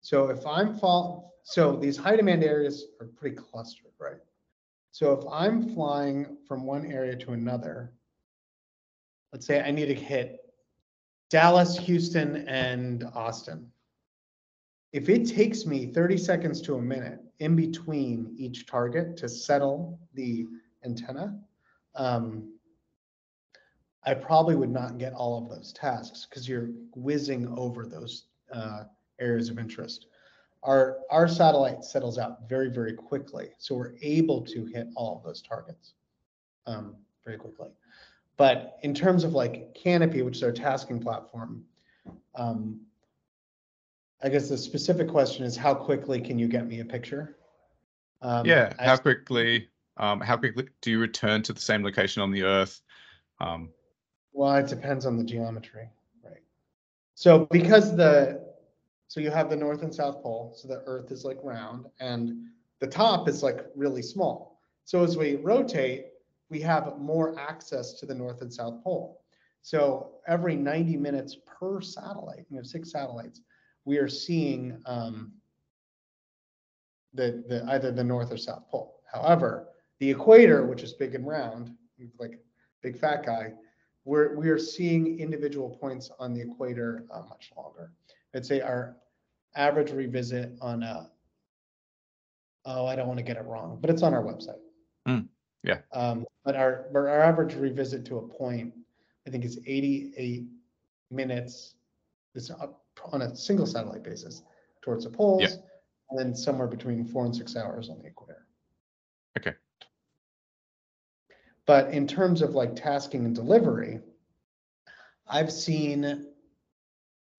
So 0.00 0.28
if 0.28 0.44
I'm 0.44 0.76
fall, 0.76 1.34
so 1.44 1.76
these 1.76 1.96
high 1.96 2.16
demand 2.16 2.42
areas 2.42 2.86
are 3.00 3.06
pretty 3.06 3.36
clustered, 3.36 3.92
right? 4.00 4.20
So 4.90 5.12
if 5.12 5.24
I'm 5.30 5.72
flying 5.74 6.36
from 6.46 6.64
one 6.64 6.84
area 6.84 7.16
to 7.16 7.32
another, 7.32 7.92
let's 9.32 9.46
say 9.46 9.62
I 9.62 9.70
need 9.70 9.86
to 9.86 9.94
hit 9.94 10.40
Dallas, 11.30 11.78
Houston, 11.78 12.48
and 12.48 13.04
Austin. 13.14 13.70
If 14.92 15.08
it 15.08 15.26
takes 15.26 15.64
me 15.64 15.86
30 15.86 16.18
seconds 16.18 16.60
to 16.62 16.74
a 16.74 16.82
minute 16.82 17.20
in 17.38 17.56
between 17.56 18.34
each 18.36 18.66
target 18.66 19.16
to 19.18 19.28
settle 19.28 19.98
the 20.12 20.46
antenna, 20.84 21.40
um, 21.94 22.52
I 24.04 24.14
probably 24.14 24.56
would 24.56 24.70
not 24.70 24.98
get 24.98 25.12
all 25.12 25.38
of 25.38 25.48
those 25.48 25.72
tasks 25.72 26.26
because 26.28 26.48
you're 26.48 26.70
whizzing 26.94 27.46
over 27.56 27.86
those 27.86 28.24
uh, 28.52 28.84
areas 29.20 29.48
of 29.48 29.58
interest. 29.58 30.06
Our, 30.64 30.98
our 31.10 31.28
satellite 31.28 31.84
settles 31.84 32.18
out 32.18 32.48
very, 32.48 32.68
very 32.68 32.94
quickly. 32.94 33.50
So 33.58 33.74
we're 33.74 33.94
able 34.00 34.42
to 34.42 34.64
hit 34.64 34.88
all 34.94 35.16
of 35.16 35.24
those 35.24 35.42
targets 35.42 35.94
um, 36.66 36.96
very 37.24 37.36
quickly. 37.36 37.68
But 38.36 38.78
in 38.82 38.94
terms 38.94 39.24
of 39.24 39.34
like 39.34 39.74
Canopy, 39.74 40.22
which 40.22 40.36
is 40.36 40.42
our 40.42 40.52
tasking 40.52 41.00
platform, 41.00 41.64
um, 42.34 42.80
I 44.22 44.28
guess 44.28 44.48
the 44.48 44.58
specific 44.58 45.08
question 45.08 45.44
is 45.44 45.56
how 45.56 45.74
quickly 45.74 46.20
can 46.20 46.38
you 46.38 46.48
get 46.48 46.66
me 46.66 46.80
a 46.80 46.84
picture? 46.84 47.36
Um, 48.20 48.46
Yeah, 48.46 48.72
how 48.78 48.96
quickly, 48.96 49.68
um, 50.02 50.20
how 50.20 50.36
quickly 50.36 50.68
do 50.80 50.90
you 50.90 50.98
return 50.98 51.42
to 51.44 51.52
the 51.52 51.60
same 51.60 51.84
location 51.84 52.22
on 52.22 52.32
the 52.32 52.42
Earth? 52.42 52.80
Um, 53.38 53.70
Well, 54.32 54.56
it 54.56 54.66
depends 54.66 55.06
on 55.06 55.16
the 55.16 55.22
geometry, 55.22 55.88
right? 56.24 56.42
So 57.14 57.46
because 57.52 57.96
the, 57.96 58.44
so 59.06 59.20
you 59.20 59.30
have 59.30 59.48
the 59.48 59.56
north 59.56 59.82
and 59.82 59.94
south 59.94 60.20
pole, 60.20 60.54
so 60.56 60.66
the 60.66 60.82
earth 60.86 61.12
is 61.12 61.24
like 61.24 61.38
round 61.44 61.86
and 62.00 62.48
the 62.80 62.86
top 62.86 63.28
is 63.28 63.44
like 63.44 63.66
really 63.76 64.02
small. 64.02 64.60
So 64.86 65.04
as 65.04 65.16
we 65.16 65.36
rotate, 65.36 66.06
we 66.50 66.60
have 66.62 66.98
more 66.98 67.38
access 67.38 67.92
to 68.00 68.06
the 68.06 68.14
north 68.14 68.40
and 68.42 68.52
south 68.52 68.82
pole. 68.82 69.22
So 69.60 70.14
every 70.26 70.56
90 70.56 70.96
minutes 70.96 71.36
per 71.46 71.80
satellite, 71.80 72.44
we 72.50 72.56
have 72.56 72.66
six 72.66 72.90
satellites, 72.90 73.42
we 73.84 73.98
are 73.98 74.08
seeing 74.08 74.82
um, 74.86 75.32
the, 77.14 77.44
the, 77.46 77.64
either 77.68 77.92
the 77.92 78.02
north 78.02 78.32
or 78.32 78.36
south 78.36 78.68
pole. 78.68 79.00
However, 79.12 79.68
the 80.02 80.10
equator, 80.10 80.66
which 80.66 80.82
is 80.82 80.94
big 80.94 81.14
and 81.14 81.24
round, 81.24 81.76
like 82.18 82.40
big 82.82 82.98
fat 82.98 83.24
guy, 83.24 83.52
we're, 84.04 84.36
we 84.36 84.48
are 84.48 84.58
seeing 84.58 85.20
individual 85.20 85.70
points 85.80 86.10
on 86.18 86.34
the 86.34 86.40
equator 86.40 87.06
uh, 87.14 87.22
much 87.28 87.52
longer. 87.56 87.92
I'd 88.34 88.44
say 88.44 88.60
our 88.60 88.96
average 89.54 89.92
revisit 89.92 90.54
on 90.60 90.82
a, 90.82 91.08
oh, 92.64 92.84
I 92.84 92.96
don't 92.96 93.06
want 93.06 93.18
to 93.18 93.24
get 93.24 93.36
it 93.36 93.44
wrong, 93.44 93.78
but 93.80 93.90
it's 93.90 94.02
on 94.02 94.12
our 94.12 94.24
website. 94.24 94.58
Mm, 95.06 95.28
yeah. 95.62 95.78
Um, 95.92 96.26
but 96.44 96.56
our, 96.56 96.86
but 96.92 96.98
our 96.98 97.20
average 97.20 97.54
revisit 97.54 98.04
to 98.06 98.16
a 98.18 98.22
point, 98.22 98.74
I 99.24 99.30
think 99.30 99.44
is 99.44 99.60
eighty-eight 99.68 100.46
minutes. 101.12 101.76
It's 102.34 102.50
on 102.50 103.22
a 103.22 103.36
single 103.36 103.66
satellite 103.66 104.02
basis 104.02 104.42
towards 104.80 105.04
the 105.04 105.10
poles. 105.10 105.58
And 106.10 106.18
then 106.18 106.34
somewhere 106.34 106.66
between 106.66 107.04
four 107.04 107.24
and 107.24 107.34
six 107.34 107.54
hours 107.54 107.88
on 107.88 108.00
the 108.00 108.08
equator. 108.08 108.48
Okay. 109.38 109.54
But 111.66 111.90
in 111.92 112.06
terms 112.06 112.42
of 112.42 112.54
like 112.54 112.74
tasking 112.74 113.24
and 113.24 113.34
delivery, 113.34 114.00
I've 115.28 115.52
seen, 115.52 116.26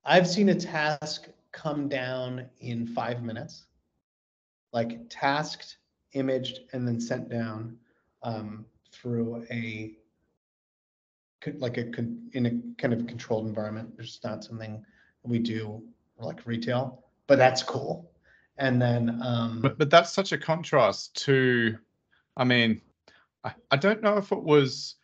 I've 0.06 0.28
seen 0.28 0.50
a 0.50 0.56
task 0.56 1.28
come 1.52 1.90
down 1.90 2.46
in 2.60 2.88
five 2.88 3.22
minutes. 3.22 3.66
Like 4.72 5.02
tasked, 5.10 5.78
imaged, 6.14 6.62
and 6.74 6.88
then 6.88 7.00
sent 7.00 7.30
down 7.30 7.78
um, 8.24 8.66
through 8.92 9.46
a 9.52 9.96
like 11.58 11.78
a 11.78 11.92
in 12.32 12.46
a 12.46 12.82
kind 12.82 12.94
of 12.94 13.06
controlled 13.06 13.46
environment. 13.48 13.96
There's 13.98 14.20
not 14.24 14.44
something 14.44 14.84
we 15.24 15.40
do 15.40 15.84
like 16.18 16.46
retail, 16.46 17.04
but 17.28 17.38
that's 17.38 17.62
cool. 17.62 18.10
And 18.58 18.82
then 18.82 19.20
um, 19.22 19.62
But 19.62 19.78
but 19.78 19.90
that's 19.90 20.12
such 20.12 20.32
a 20.32 20.38
contrast 20.38 21.16
to, 21.26 21.78
I 22.38 22.44
mean, 22.44 22.82
I, 23.44 23.54
I 23.72 23.76
don't 23.78 24.02
know 24.02 24.18
if 24.18 24.32
it 24.32 24.44
was 24.44 24.96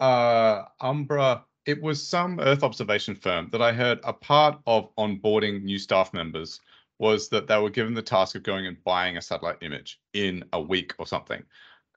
uh 0.00 0.62
Umbra, 0.80 1.44
it 1.66 1.82
was 1.82 2.06
some 2.06 2.40
Earth 2.40 2.62
observation 2.62 3.14
firm 3.14 3.48
that 3.52 3.62
I 3.62 3.72
heard 3.72 4.00
a 4.04 4.12
part 4.12 4.58
of 4.66 4.94
onboarding 4.96 5.62
new 5.62 5.78
staff 5.78 6.12
members 6.14 6.60
was 6.98 7.28
that 7.30 7.46
they 7.46 7.58
were 7.58 7.70
given 7.70 7.94
the 7.94 8.02
task 8.02 8.36
of 8.36 8.42
going 8.42 8.66
and 8.66 8.82
buying 8.84 9.16
a 9.16 9.22
satellite 9.22 9.56
image 9.62 10.00
in 10.12 10.44
a 10.52 10.60
week 10.60 10.94
or 10.98 11.06
something. 11.06 11.42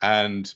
And 0.02 0.54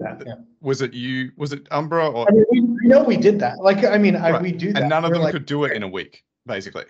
that, 0.00 0.22
yeah. 0.26 0.34
was 0.60 0.80
it 0.80 0.94
you, 0.94 1.32
was 1.36 1.52
it 1.52 1.66
Umbra 1.72 2.08
or, 2.08 2.26
I 2.28 2.32
mean, 2.32 2.44
we, 2.50 2.60
we 2.60 2.86
know 2.86 3.02
we 3.02 3.16
did 3.16 3.40
that. 3.40 3.58
Like, 3.58 3.84
I 3.84 3.98
mean, 3.98 4.14
I, 4.16 4.40
we 4.40 4.52
do 4.52 4.72
that. 4.72 4.82
and 4.82 4.90
none 4.90 5.04
of 5.04 5.10
We're 5.10 5.14
them 5.14 5.24
like, 5.24 5.32
could 5.32 5.44
do 5.44 5.64
it 5.64 5.72
in 5.72 5.82
a 5.82 5.88
week, 5.88 6.24
basically. 6.46 6.84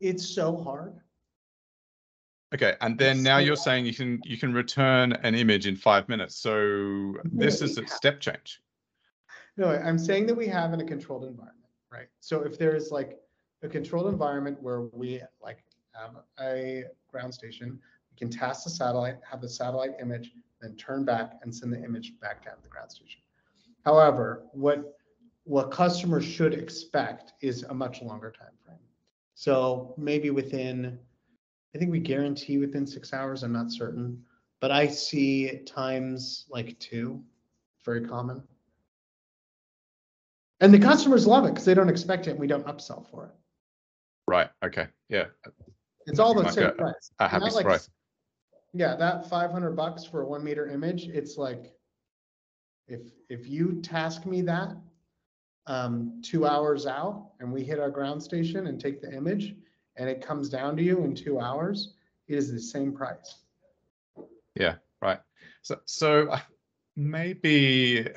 It's 0.00 0.26
so 0.26 0.56
hard. 0.56 0.94
Okay, 2.54 2.74
and 2.80 2.96
then 2.96 3.22
now 3.22 3.38
you're 3.38 3.56
saying 3.56 3.84
you 3.84 3.94
can 3.94 4.20
you 4.24 4.36
can 4.36 4.52
return 4.52 5.12
an 5.12 5.34
image 5.34 5.66
in 5.66 5.74
five 5.74 6.08
minutes. 6.08 6.36
So 6.36 7.16
this 7.24 7.60
is 7.62 7.78
a 7.78 7.86
step 7.86 8.20
change. 8.20 8.60
No, 9.56 9.70
I'm 9.70 9.98
saying 9.98 10.26
that 10.26 10.36
we 10.36 10.46
have 10.48 10.72
in 10.72 10.80
a 10.80 10.84
controlled 10.84 11.24
environment, 11.24 11.68
right? 11.90 12.06
So 12.20 12.42
if 12.42 12.56
there's 12.58 12.90
like 12.90 13.18
a 13.62 13.68
controlled 13.68 14.06
environment 14.06 14.62
where 14.62 14.82
we 14.82 15.20
like 15.42 15.64
have 15.94 16.16
a 16.40 16.84
ground 17.08 17.34
station, 17.34 17.80
we 18.12 18.16
can 18.16 18.30
task 18.30 18.64
the 18.64 18.70
satellite, 18.70 19.16
have 19.28 19.40
the 19.40 19.48
satellite 19.48 19.94
image, 20.00 20.32
then 20.60 20.76
turn 20.76 21.04
back 21.04 21.40
and 21.42 21.54
send 21.54 21.72
the 21.72 21.82
image 21.82 22.12
back 22.20 22.44
down 22.44 22.56
to 22.56 22.62
the 22.62 22.68
ground 22.68 22.90
station. 22.90 23.20
However, 23.84 24.44
what 24.52 24.96
what 25.44 25.70
customers 25.70 26.24
should 26.24 26.54
expect 26.54 27.34
is 27.40 27.64
a 27.64 27.74
much 27.74 28.00
longer 28.00 28.30
time 28.30 28.56
frame. 28.64 28.78
So 29.34 29.94
maybe 29.98 30.30
within, 30.30 30.98
I 31.74 31.78
think 31.78 31.90
we 31.90 31.98
guarantee 31.98 32.58
within 32.58 32.86
six 32.86 33.12
hours, 33.12 33.42
I'm 33.42 33.52
not 33.52 33.72
certain, 33.72 34.22
but 34.60 34.70
I 34.70 34.86
see 34.86 35.58
times 35.66 36.46
like 36.48 36.78
two, 36.78 37.22
very 37.84 38.06
common. 38.06 38.42
And 40.60 40.72
the 40.72 40.78
customers 40.78 41.26
love 41.26 41.44
it 41.46 41.50
because 41.50 41.64
they 41.64 41.74
don't 41.74 41.88
expect 41.88 42.28
it 42.28 42.30
and 42.32 42.38
we 42.38 42.46
don't 42.46 42.66
upsell 42.66 43.08
for 43.10 43.26
it. 43.26 43.32
Right. 44.28 44.48
Okay. 44.64 44.86
Yeah. 45.08 45.26
It's 46.06 46.20
all 46.20 46.32
the 46.34 46.42
Like 46.44 46.52
same 46.52 46.66
a- 46.66 46.72
price. 46.72 47.10
A 47.18 47.28
happy 47.28 47.44
like- 47.44 47.52
surprise. 47.52 47.90
Yeah, 48.76 48.96
that 48.96 49.28
five 49.28 49.52
hundred 49.52 49.76
bucks 49.76 50.04
for 50.04 50.22
a 50.22 50.26
one 50.26 50.42
meter 50.42 50.68
image, 50.68 51.06
it's 51.06 51.36
like, 51.36 51.72
if, 52.88 53.02
if 53.28 53.46
you 53.46 53.80
task 53.82 54.26
me 54.26 54.42
that, 54.42 54.76
um, 55.68 56.20
two 56.24 56.44
hours 56.44 56.84
out 56.86 57.30
and 57.38 57.52
we 57.52 57.62
hit 57.62 57.78
our 57.78 57.90
ground 57.90 58.20
station 58.20 58.66
and 58.66 58.80
take 58.80 59.00
the 59.00 59.12
image 59.14 59.54
and 59.96 60.08
it 60.08 60.20
comes 60.20 60.48
down 60.48 60.76
to 60.76 60.82
you 60.82 61.04
in 61.04 61.14
two 61.14 61.40
hours, 61.40 61.94
it 62.28 62.36
is 62.36 62.52
the 62.52 62.60
same 62.60 62.92
price. 62.92 63.36
Yeah, 64.54 64.76
right. 65.00 65.20
So 65.62 65.80
so 65.84 66.28
uh, 66.28 66.40
maybe 66.96 68.08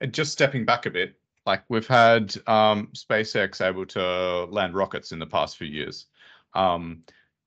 uh, 0.00 0.06
just 0.06 0.32
stepping 0.32 0.64
back 0.64 0.86
a 0.86 0.90
bit, 0.90 1.18
like 1.46 1.64
we've 1.68 1.86
had 1.86 2.36
um, 2.46 2.88
SpaceX 2.94 3.64
able 3.64 3.86
to 3.86 4.44
land 4.44 4.74
rockets 4.74 5.12
in 5.12 5.18
the 5.18 5.26
past 5.26 5.56
few 5.56 5.66
years. 5.66 6.06
Um, 6.54 7.02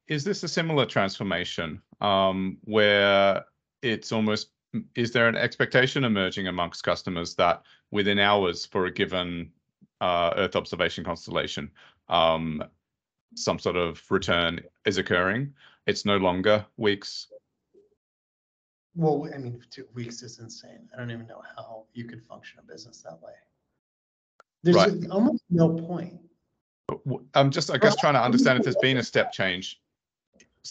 is 0.08 0.24
this 0.24 0.44
a 0.44 0.48
similar 0.48 0.86
transformation 0.86 1.82
um, 2.02 2.58
where 2.64 3.44
it's 3.82 4.12
almost 4.12 4.50
is 4.96 5.12
there 5.12 5.28
an 5.28 5.38
expectation 5.38 6.04
emerging 6.04 6.48
amongst 6.48 6.84
customers 6.84 7.36
that 7.36 7.62
within 7.92 8.20
hours 8.20 8.66
for 8.66 8.86
a 8.86 8.92
given 8.92 9.52
uh, 10.02 10.34
Earth 10.36 10.56
observation 10.56 11.04
constellation, 11.04 11.72
um, 12.10 12.62
some 13.34 13.60
sort 13.60 13.76
of 13.76 14.02
return 14.10 14.62
is 14.86 14.98
occurring? 14.98 15.54
It's 15.88 16.06
no 16.06 16.18
longer 16.18 16.66
weeks. 16.78 17.28
Well, 18.96 19.28
I 19.34 19.38
mean, 19.38 19.62
two 19.70 19.88
weeks 19.94 20.24
is 20.24 20.40
insane. 20.40 20.88
I 20.94 20.98
don't 20.98 21.12
even 21.12 21.28
know 21.28 21.42
how 21.56 21.86
you 21.94 22.06
could 22.06 22.24
function 22.24 22.60
a 22.60 22.64
business 22.64 23.02
that 23.02 23.22
way. 23.22 23.34
There's 24.64 24.78
Right. 24.78 25.12
almost 25.12 25.44
no 25.50 25.70
point. 25.70 26.20
I'm 27.34 27.52
just, 27.52 27.72
I 27.72 27.78
guess, 27.78 27.96
trying 27.96 28.14
to 28.14 28.22
understand 28.22 28.58
if 28.58 28.64
there's 28.64 28.78
been 28.78 28.98
a 28.98 29.04
step 29.04 29.32
change 29.32 29.82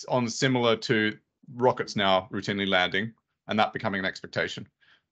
on 0.09 0.29
similar 0.29 0.77
to 0.77 1.19
rockets 1.55 1.97
now 1.97 2.29
routinely 2.33 2.67
landing 2.67 3.13
and 3.49 3.59
that 3.59 3.73
becoming 3.73 3.99
an 3.99 4.05
expectation. 4.05 4.67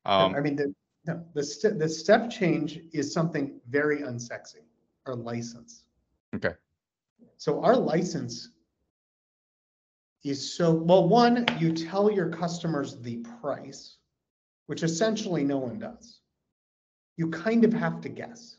I 0.04 0.24
Um, 0.24 0.42
mean, 0.42 0.56
the, 0.56 0.74
no, 1.04 1.24
the 1.34 1.44
step, 1.44 1.78
the 1.78 1.88
step 1.88 2.30
change 2.30 2.80
is 2.92 3.12
something 3.12 3.60
very 3.68 4.02
unsexy, 4.02 4.62
or 5.06 5.14
license. 5.14 5.84
Okay. 6.34 6.54
So 7.36 7.62
our 7.62 7.76
license 7.76 8.50
is 10.24 10.56
so, 10.56 10.72
well, 10.72 11.08
one, 11.08 11.46
you 11.58 11.72
tell 11.72 12.10
your 12.10 12.28
customers 12.28 12.96
the 13.00 13.16
price, 13.40 13.96
which 14.66 14.82
essentially 14.82 15.44
no 15.44 15.58
one 15.58 15.78
does. 15.78 16.20
you 17.16 17.30
kind 17.30 17.64
of 17.64 17.72
have 17.72 18.00
to 18.02 18.08
guess. 18.08 18.56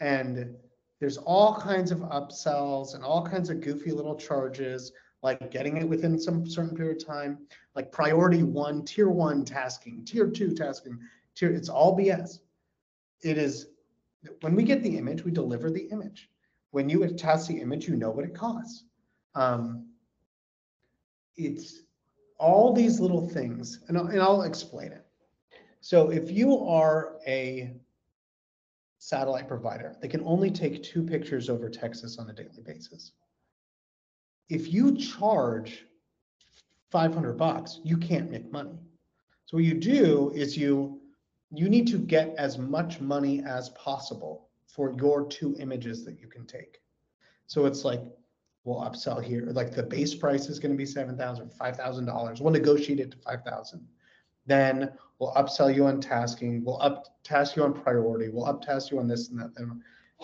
And 0.00 0.54
there's 1.00 1.18
all 1.18 1.54
kinds 1.60 1.90
of 1.90 2.00
upsells 2.00 2.94
and 2.94 3.04
all 3.04 3.26
kinds 3.26 3.50
of 3.50 3.60
goofy 3.60 3.92
little 3.92 4.16
charges, 4.16 4.92
like 5.22 5.50
getting 5.50 5.76
it 5.76 5.88
within 5.88 6.18
some 6.18 6.48
certain 6.48 6.76
period 6.76 7.00
of 7.02 7.06
time, 7.06 7.38
like 7.74 7.92
priority 7.92 8.42
one, 8.42 8.84
tier 8.84 9.08
one 9.08 9.44
tasking, 9.44 10.04
tier 10.04 10.28
two 10.28 10.54
tasking, 10.54 10.98
tier, 11.34 11.50
it's 11.50 11.68
all 11.68 11.96
BS. 11.96 12.40
It 13.22 13.38
is, 13.38 13.68
when 14.40 14.54
we 14.54 14.62
get 14.64 14.82
the 14.82 14.96
image, 14.96 15.24
we 15.24 15.30
deliver 15.30 15.70
the 15.70 15.88
image. 15.90 16.28
When 16.70 16.88
you 16.88 17.04
attach 17.04 17.46
the 17.46 17.60
image, 17.60 17.88
you 17.88 17.96
know 17.96 18.10
what 18.10 18.24
it 18.24 18.34
costs. 18.34 18.84
Um, 19.34 19.86
it's 21.36 21.82
all 22.38 22.72
these 22.72 23.00
little 23.00 23.26
things, 23.28 23.80
and 23.88 23.96
I'll, 23.96 24.06
and 24.06 24.20
I'll 24.20 24.42
explain 24.42 24.92
it. 24.92 25.06
So 25.80 26.10
if 26.10 26.30
you 26.30 26.58
are 26.66 27.16
a 27.26 27.74
satellite 28.98 29.48
provider 29.48 29.96
that 30.00 30.08
can 30.08 30.22
only 30.24 30.50
take 30.50 30.82
two 30.82 31.02
pictures 31.02 31.48
over 31.48 31.68
Texas 31.68 32.18
on 32.18 32.28
a 32.30 32.32
daily 32.32 32.62
basis, 32.64 33.12
if 34.48 34.72
you 34.72 34.96
charge 34.96 35.86
500 36.90 37.34
bucks, 37.34 37.80
you 37.84 37.96
can't 37.96 38.30
make 38.30 38.50
money. 38.50 38.78
So 39.44 39.56
what 39.56 39.64
you 39.64 39.74
do 39.74 40.32
is 40.34 40.56
you 40.56 41.00
you 41.50 41.68
need 41.70 41.86
to 41.88 41.98
get 41.98 42.34
as 42.36 42.58
much 42.58 43.00
money 43.00 43.42
as 43.42 43.70
possible 43.70 44.47
for 44.68 44.94
your 44.98 45.26
two 45.26 45.56
images 45.58 46.04
that 46.04 46.20
you 46.20 46.28
can 46.28 46.46
take. 46.46 46.78
So 47.46 47.66
it's 47.66 47.84
like 47.84 48.02
we'll 48.64 48.80
upsell 48.80 49.22
here, 49.22 49.48
like 49.52 49.74
the 49.74 49.82
base 49.82 50.14
price 50.14 50.48
is 50.48 50.58
going 50.58 50.72
to 50.72 50.78
be 50.78 50.86
seven 50.86 51.16
thousand, 51.16 51.52
five 51.52 51.76
thousand 51.76 52.06
dollars. 52.06 52.40
We'll 52.40 52.52
negotiate 52.52 53.00
it 53.00 53.10
to 53.10 53.16
five 53.18 53.42
thousand. 53.42 53.86
Then 54.46 54.92
we'll 55.18 55.32
upsell 55.32 55.74
you 55.74 55.86
on 55.86 56.00
tasking. 56.00 56.64
We'll 56.64 56.80
up 56.80 57.22
task 57.24 57.56
you 57.56 57.64
on 57.64 57.72
priority. 57.72 58.28
We'll 58.28 58.46
up 58.46 58.62
task 58.62 58.90
you 58.90 58.98
on 58.98 59.08
this 59.08 59.30
and 59.30 59.40
that. 59.40 59.50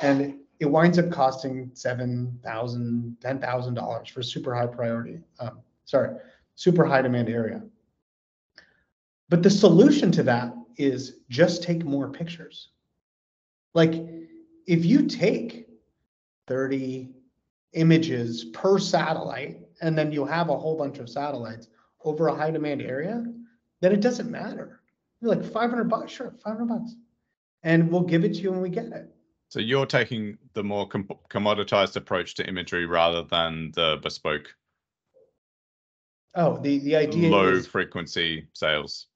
And 0.03 0.39
it 0.61 0.67
winds 0.67 0.99
up 0.99 1.11
costing 1.11 1.71
seven 1.75 2.39
thousand, 2.45 3.17
ten 3.21 3.41
thousand 3.41 3.75
dollars 3.75 4.09
for 4.09 4.23
super 4.23 4.55
high 4.55 4.67
priority. 4.67 5.21
Um, 5.41 5.61
sorry, 5.85 6.17
super 6.55 6.85
high 6.85 7.03
demand 7.03 7.29
area. 7.29 7.63
But 9.31 9.43
the 9.43 9.51
solution 9.51 10.13
to 10.13 10.23
that 10.25 10.55
is 10.77 11.21
just 11.29 11.63
take 11.63 11.85
more 11.85 12.11
pictures. 12.11 12.69
Like 13.73 13.95
if 14.67 14.85
you 14.85 15.07
take 15.07 15.69
30 16.47 17.11
images 17.73 18.45
per 18.47 18.79
satellite 18.79 19.61
and 19.81 19.97
then 19.97 20.12
you 20.12 20.25
have 20.25 20.49
a 20.49 20.57
whole 20.57 20.77
bunch 20.77 20.99
of 20.99 21.09
satellites 21.09 21.69
over 22.05 22.29
a 22.29 22.35
high 22.35 22.51
demand 22.51 22.83
area, 22.83 23.25
then 23.81 23.93
it 23.93 24.01
doesn't 24.01 24.31
matter. 24.31 24.81
You're 25.21 25.35
like 25.35 25.45
500 25.45 25.85
bucks, 25.89 26.12
sure, 26.12 26.35
500 26.45 26.67
bucks. 26.67 26.95
And 27.62 27.91
we'll 27.91 28.03
give 28.03 28.25
it 28.25 28.35
to 28.35 28.41
you 28.41 28.51
when 28.51 28.61
we 28.61 28.69
get 28.69 28.87
it. 28.87 29.09
So 29.49 29.59
you're 29.61 29.87
taking 29.87 30.37
the 30.53 30.62
more 30.62 30.87
com- 30.89 31.09
commoditized 31.31 31.97
approach 31.97 32.35
to 32.37 32.47
imagery 32.47 32.87
rather 32.87 33.23
than 33.23 33.73
the 33.75 33.99
bespoke 34.03 34.55
Oh, 36.37 36.59
the, 36.59 36.81
the 36.81 36.97
idea 36.97 37.31
low 37.31 37.49
is 37.49 37.67
frequency 37.69 38.49
sales. 38.55 39.07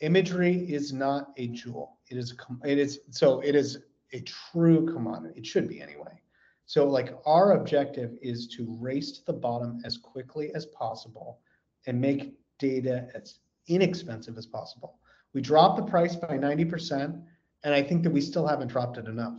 imagery 0.00 0.54
is 0.72 0.92
not 0.92 1.32
a 1.36 1.48
jewel. 1.48 1.98
it 2.08 2.16
is 2.16 2.36
it 2.64 2.78
is 2.78 3.00
so 3.10 3.40
it 3.40 3.56
is 3.56 3.78
a 4.12 4.20
true 4.20 4.86
commodity. 4.92 5.34
It 5.38 5.46
should 5.46 5.68
be 5.68 5.80
anyway. 5.80 6.20
So 6.66 6.88
like 6.88 7.14
our 7.24 7.52
objective 7.52 8.16
is 8.20 8.48
to 8.48 8.76
race 8.80 9.12
to 9.12 9.24
the 9.24 9.32
bottom 9.32 9.80
as 9.84 9.96
quickly 9.96 10.50
as 10.54 10.66
possible 10.66 11.40
and 11.86 12.00
make 12.00 12.34
data 12.58 13.08
as 13.14 13.38
inexpensive 13.68 14.36
as 14.36 14.46
possible. 14.46 14.98
We 15.32 15.40
dropped 15.40 15.76
the 15.76 15.84
price 15.84 16.16
by 16.16 16.36
ninety 16.36 16.64
percent, 16.64 17.16
and 17.62 17.74
I 17.74 17.82
think 17.82 18.02
that 18.02 18.10
we 18.10 18.20
still 18.20 18.46
haven't 18.46 18.68
dropped 18.68 18.98
it 18.98 19.06
enough. 19.06 19.34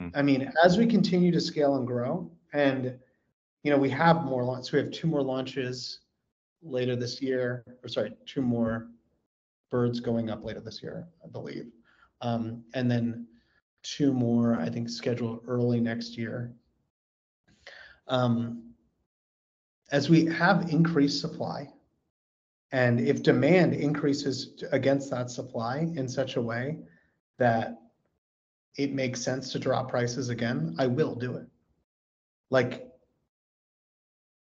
Hmm. 0.00 0.08
I 0.14 0.22
mean, 0.22 0.52
as 0.62 0.78
we 0.78 0.86
continue 0.86 1.32
to 1.32 1.40
scale 1.40 1.76
and 1.76 1.86
grow, 1.86 2.30
and 2.52 2.96
you 3.62 3.70
know, 3.70 3.78
we 3.78 3.90
have 3.90 4.24
more 4.24 4.44
launches. 4.44 4.72
We 4.72 4.78
have 4.78 4.90
two 4.90 5.08
more 5.08 5.22
launches 5.22 6.00
later 6.62 6.96
this 6.96 7.20
year, 7.20 7.64
or 7.82 7.88
sorry, 7.88 8.12
two 8.26 8.42
more 8.42 8.88
birds 9.70 10.00
going 10.00 10.30
up 10.30 10.44
later 10.44 10.60
this 10.60 10.82
year, 10.82 11.06
I 11.24 11.28
believe. 11.28 11.72
Um, 12.20 12.62
and 12.74 12.90
then 12.90 13.26
two 13.84 14.12
more, 14.12 14.58
I 14.58 14.68
think, 14.68 14.88
scheduled 14.88 15.44
early 15.46 15.78
next 15.78 16.18
year. 16.18 16.52
Um, 18.08 18.74
as 19.92 20.10
we 20.10 20.24
have 20.26 20.70
increased 20.70 21.20
supply, 21.20 21.68
and 22.72 22.98
if 22.98 23.22
demand 23.22 23.74
increases 23.74 24.64
against 24.72 25.10
that 25.10 25.30
supply 25.30 25.88
in 25.94 26.08
such 26.08 26.34
a 26.34 26.42
way 26.42 26.78
that 27.38 27.78
it 28.76 28.92
makes 28.92 29.20
sense 29.20 29.52
to 29.52 29.60
drop 29.60 29.90
prices 29.90 30.30
again, 30.30 30.74
I 30.78 30.88
will 30.88 31.14
do 31.14 31.36
it. 31.36 31.46
Like, 32.50 32.90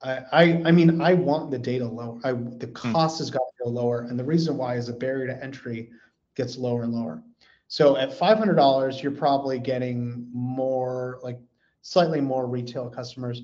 I, 0.03 0.23
I, 0.33 0.43
I 0.65 0.73
mean, 0.73 1.01
I 1.01 1.15
want 1.15 1.51
the 1.51 1.59
data 1.59 1.87
low. 1.87 2.21
I, 2.25 2.33
the 2.33 2.67
cost 2.69 3.19
has 3.19 3.31
got 3.31 3.39
to 3.39 3.65
go 3.65 3.71
lower, 3.71 4.01
and 4.01 4.19
the 4.19 4.25
reason 4.25 4.57
why 4.57 4.77
is 4.77 4.89
the 4.89 4.93
barrier 4.93 5.29
to 5.29 5.45
entry 5.45 5.91
gets 6.35 6.59
lower 6.59 6.83
and 6.83 6.93
lower. 6.93 7.23
So 7.69 7.97
at 7.97 8.13
five 8.17 8.39
hundred 8.39 8.55
dollars, 8.55 9.03
you're 9.03 9.13
probably 9.13 9.59
getting 9.59 10.29
more, 10.33 11.19
like 11.23 11.39
slightly 11.83 12.21
more 12.21 12.47
retail 12.47 12.89
customers. 12.89 13.43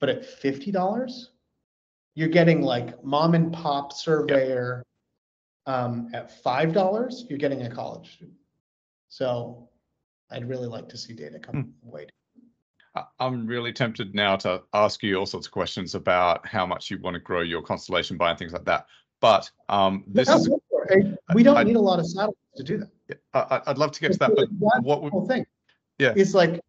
But 0.00 0.08
at 0.08 0.24
fifty 0.24 0.70
dollars, 0.72 1.30
you're 2.14 2.28
getting 2.28 2.62
like 2.62 3.02
mom 3.04 3.34
and 3.34 3.52
pop 3.52 3.92
surveyor. 3.92 4.82
Um, 5.66 6.08
at 6.14 6.42
five 6.42 6.72
dollars, 6.72 7.26
you're 7.28 7.38
getting 7.38 7.62
a 7.66 7.70
college 7.70 8.14
student. 8.14 8.36
So 9.08 9.68
I'd 10.30 10.48
really 10.48 10.66
like 10.66 10.88
to 10.88 10.96
see 10.96 11.12
data 11.12 11.38
come 11.38 11.72
way. 11.82 12.08
I- 12.96 13.04
I'm 13.20 13.46
really 13.46 13.72
tempted 13.72 14.14
now 14.14 14.34
to 14.36 14.62
ask 14.72 15.02
you 15.02 15.16
all 15.16 15.26
sorts 15.26 15.46
of 15.46 15.52
questions 15.52 15.94
about 15.94 16.44
how 16.46 16.66
much 16.66 16.90
you 16.90 16.98
want 17.00 17.14
to 17.14 17.20
grow 17.20 17.42
your 17.42 17.62
constellation 17.62 18.16
by 18.16 18.30
and 18.30 18.38
things 18.38 18.52
like 18.52 18.64
that. 18.64 18.86
But 19.20 19.48
um, 19.68 20.02
this 20.08 20.28
No, 20.28 20.36
is, 20.36 20.48
go 20.48 20.60
for 20.70 20.84
it. 20.90 21.04
Hey, 21.06 21.16
We 21.34 21.42
don't 21.44 21.56
I- 21.58 21.62
need 21.62 21.76
a 21.76 21.80
lot 21.80 22.00
of 22.00 22.06
satellites 22.06 22.38
to 22.56 22.62
do 22.64 22.78
that. 22.78 22.88
I, 23.34 23.60
I'd 23.66 23.78
love 23.78 23.92
to 23.92 24.00
get 24.00 24.12
to 24.12 24.18
that, 24.18 24.32
but 24.34 24.48
what 24.82 25.02
would, 25.02 25.28
thing. 25.28 25.44
Yeah. 25.98 26.14
It's 26.16 26.34
like, 26.34 26.60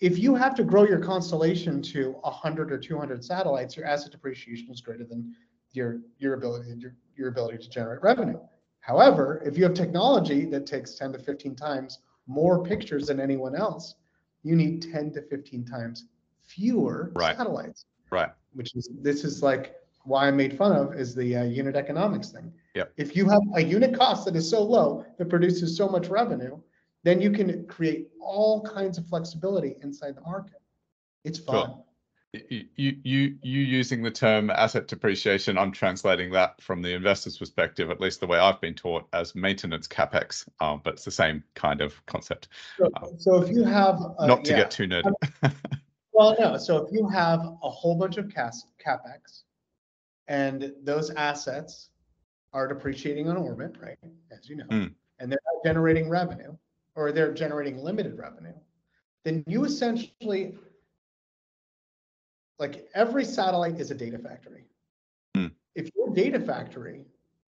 if 0.00 0.18
you 0.18 0.34
have 0.34 0.54
to 0.56 0.64
grow 0.64 0.84
your 0.84 0.98
constellation 0.98 1.80
to 1.82 2.16
hundred 2.24 2.72
or 2.72 2.78
two 2.78 2.98
hundred 2.98 3.24
satellites, 3.24 3.76
your 3.76 3.86
asset 3.86 4.10
depreciation 4.12 4.70
is 4.70 4.80
greater 4.80 5.04
than 5.04 5.34
your, 5.72 6.00
your 6.18 6.34
ability, 6.34 6.74
your, 6.78 6.94
your 7.16 7.28
ability 7.28 7.58
to 7.58 7.68
generate 7.68 8.02
revenue. 8.02 8.38
However, 8.80 9.42
if 9.46 9.56
you 9.56 9.62
have 9.64 9.74
technology 9.74 10.44
that 10.46 10.66
takes 10.66 10.96
ten 10.96 11.12
to 11.12 11.18
fifteen 11.18 11.54
times 11.54 12.00
more 12.26 12.64
pictures 12.64 13.06
than 13.06 13.20
anyone 13.20 13.54
else, 13.54 13.94
you 14.42 14.56
need 14.56 14.82
ten 14.82 15.12
to 15.12 15.22
fifteen 15.22 15.64
times 15.64 16.06
fewer 16.42 17.12
Right. 17.14 17.36
satellites, 17.36 17.86
right, 18.10 18.30
which 18.54 18.74
is, 18.74 18.90
this 19.00 19.22
is 19.22 19.42
like 19.42 19.76
why 20.04 20.28
I 20.28 20.30
made 20.30 20.56
fun 20.56 20.72
of 20.72 20.94
is 20.94 21.14
the 21.14 21.36
uh, 21.36 21.44
unit 21.44 21.76
economics 21.76 22.30
thing. 22.30 22.52
Yeah. 22.74 22.84
If 22.96 23.14
you 23.16 23.28
have 23.28 23.42
a 23.54 23.62
unit 23.62 23.96
cost 23.96 24.24
that 24.24 24.36
is 24.36 24.48
so 24.48 24.62
low 24.62 25.04
that 25.18 25.28
produces 25.28 25.76
so 25.76 25.88
much 25.88 26.08
revenue, 26.08 26.58
then 27.04 27.20
you 27.20 27.30
can 27.30 27.66
create 27.66 28.08
all 28.20 28.62
kinds 28.62 28.98
of 28.98 29.06
flexibility 29.06 29.76
inside 29.82 30.16
the 30.16 30.22
market. 30.22 30.60
It's 31.24 31.38
fun. 31.38 31.82
you, 32.32 32.66
you, 32.76 32.96
you, 33.02 33.36
you 33.42 33.60
using 33.60 34.02
the 34.02 34.10
term 34.10 34.50
asset 34.50 34.88
depreciation, 34.88 35.58
I'm 35.58 35.72
translating 35.72 36.30
that 36.32 36.60
from 36.60 36.80
the 36.80 36.94
investor's 36.94 37.38
perspective, 37.38 37.90
at 37.90 38.00
least 38.00 38.20
the 38.20 38.26
way 38.26 38.38
I've 38.38 38.60
been 38.60 38.74
taught 38.74 39.06
as 39.12 39.34
maintenance 39.34 39.86
capex, 39.86 40.48
um, 40.60 40.80
but 40.82 40.94
it's 40.94 41.04
the 41.04 41.10
same 41.10 41.44
kind 41.54 41.80
of 41.80 42.04
concept. 42.06 42.48
So, 42.78 42.90
so 43.18 43.42
if 43.42 43.50
you 43.50 43.64
have, 43.64 44.00
uh, 44.18 44.26
Not 44.26 44.44
to 44.46 44.52
yeah. 44.52 44.58
get 44.58 44.70
too 44.70 44.86
nerdy. 44.86 45.12
Well, 46.14 46.36
no, 46.38 46.58
so 46.58 46.76
if 46.76 46.92
you 46.92 47.08
have 47.08 47.40
a 47.40 47.70
whole 47.70 47.94
bunch 47.94 48.18
of 48.18 48.28
cas- 48.32 48.66
capex 48.84 49.44
and 50.32 50.72
those 50.82 51.10
assets 51.10 51.90
are 52.54 52.66
depreciating 52.66 53.28
on 53.28 53.36
orbit, 53.36 53.76
right, 53.78 53.98
as 54.30 54.48
you 54.48 54.56
know, 54.56 54.64
Hmm. 54.70 54.86
and 55.18 55.30
they're 55.30 55.46
not 55.52 55.62
generating 55.62 56.08
revenue, 56.08 56.56
or 56.94 57.12
they're 57.12 57.34
generating 57.34 57.76
limited 57.76 58.16
revenue, 58.16 58.54
then 59.24 59.44
you 59.46 59.64
essentially, 59.64 60.56
like 62.58 62.88
every 62.94 63.26
satellite 63.26 63.78
is 63.78 63.90
a 63.90 63.94
data 63.94 64.18
factory. 64.18 64.64
Hmm. 65.36 65.48
If 65.74 65.90
your 65.94 66.14
data 66.14 66.40
factory 66.40 67.04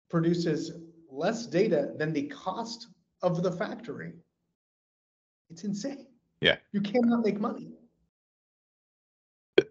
produces 0.09 0.71
less 1.09 1.45
data 1.45 1.93
than 1.97 2.11
the 2.11 2.27
cost 2.27 2.87
of 3.21 3.43
the 3.43 3.51
factory, 3.51 4.13
it's 5.51 5.63
insane. 5.63 6.07
Yeah. 6.41 6.57
You 6.71 6.81
cannot 6.81 7.23
make 7.23 7.39
money. 7.39 7.72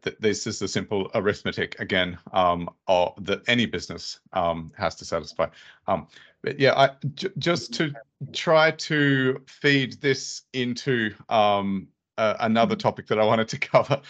Th- 0.02 0.16
th- 0.16 0.18
this 0.20 0.46
is 0.46 0.58
the 0.58 0.68
simple 0.68 1.10
arithmetic 1.14 1.78
again 1.80 2.18
um, 2.32 2.68
or 2.88 3.14
that 3.20 3.42
any 3.48 3.66
business 3.66 4.20
um, 4.32 4.72
has 4.76 4.94
to 4.96 5.04
satisfy. 5.04 5.46
Um, 5.86 6.06
but 6.42 6.58
yeah, 6.58 6.74
I, 6.74 6.90
j- 7.14 7.30
just 7.38 7.72
to 7.74 7.92
try 8.32 8.70
to 8.72 9.40
feed 9.46 10.00
this 10.00 10.42
into 10.52 11.14
um, 11.28 11.88
uh, 12.18 12.34
another 12.40 12.76
topic 12.76 13.06
that 13.08 13.18
I 13.18 13.24
wanted 13.24 13.48
to 13.48 13.58
cover 13.72 14.00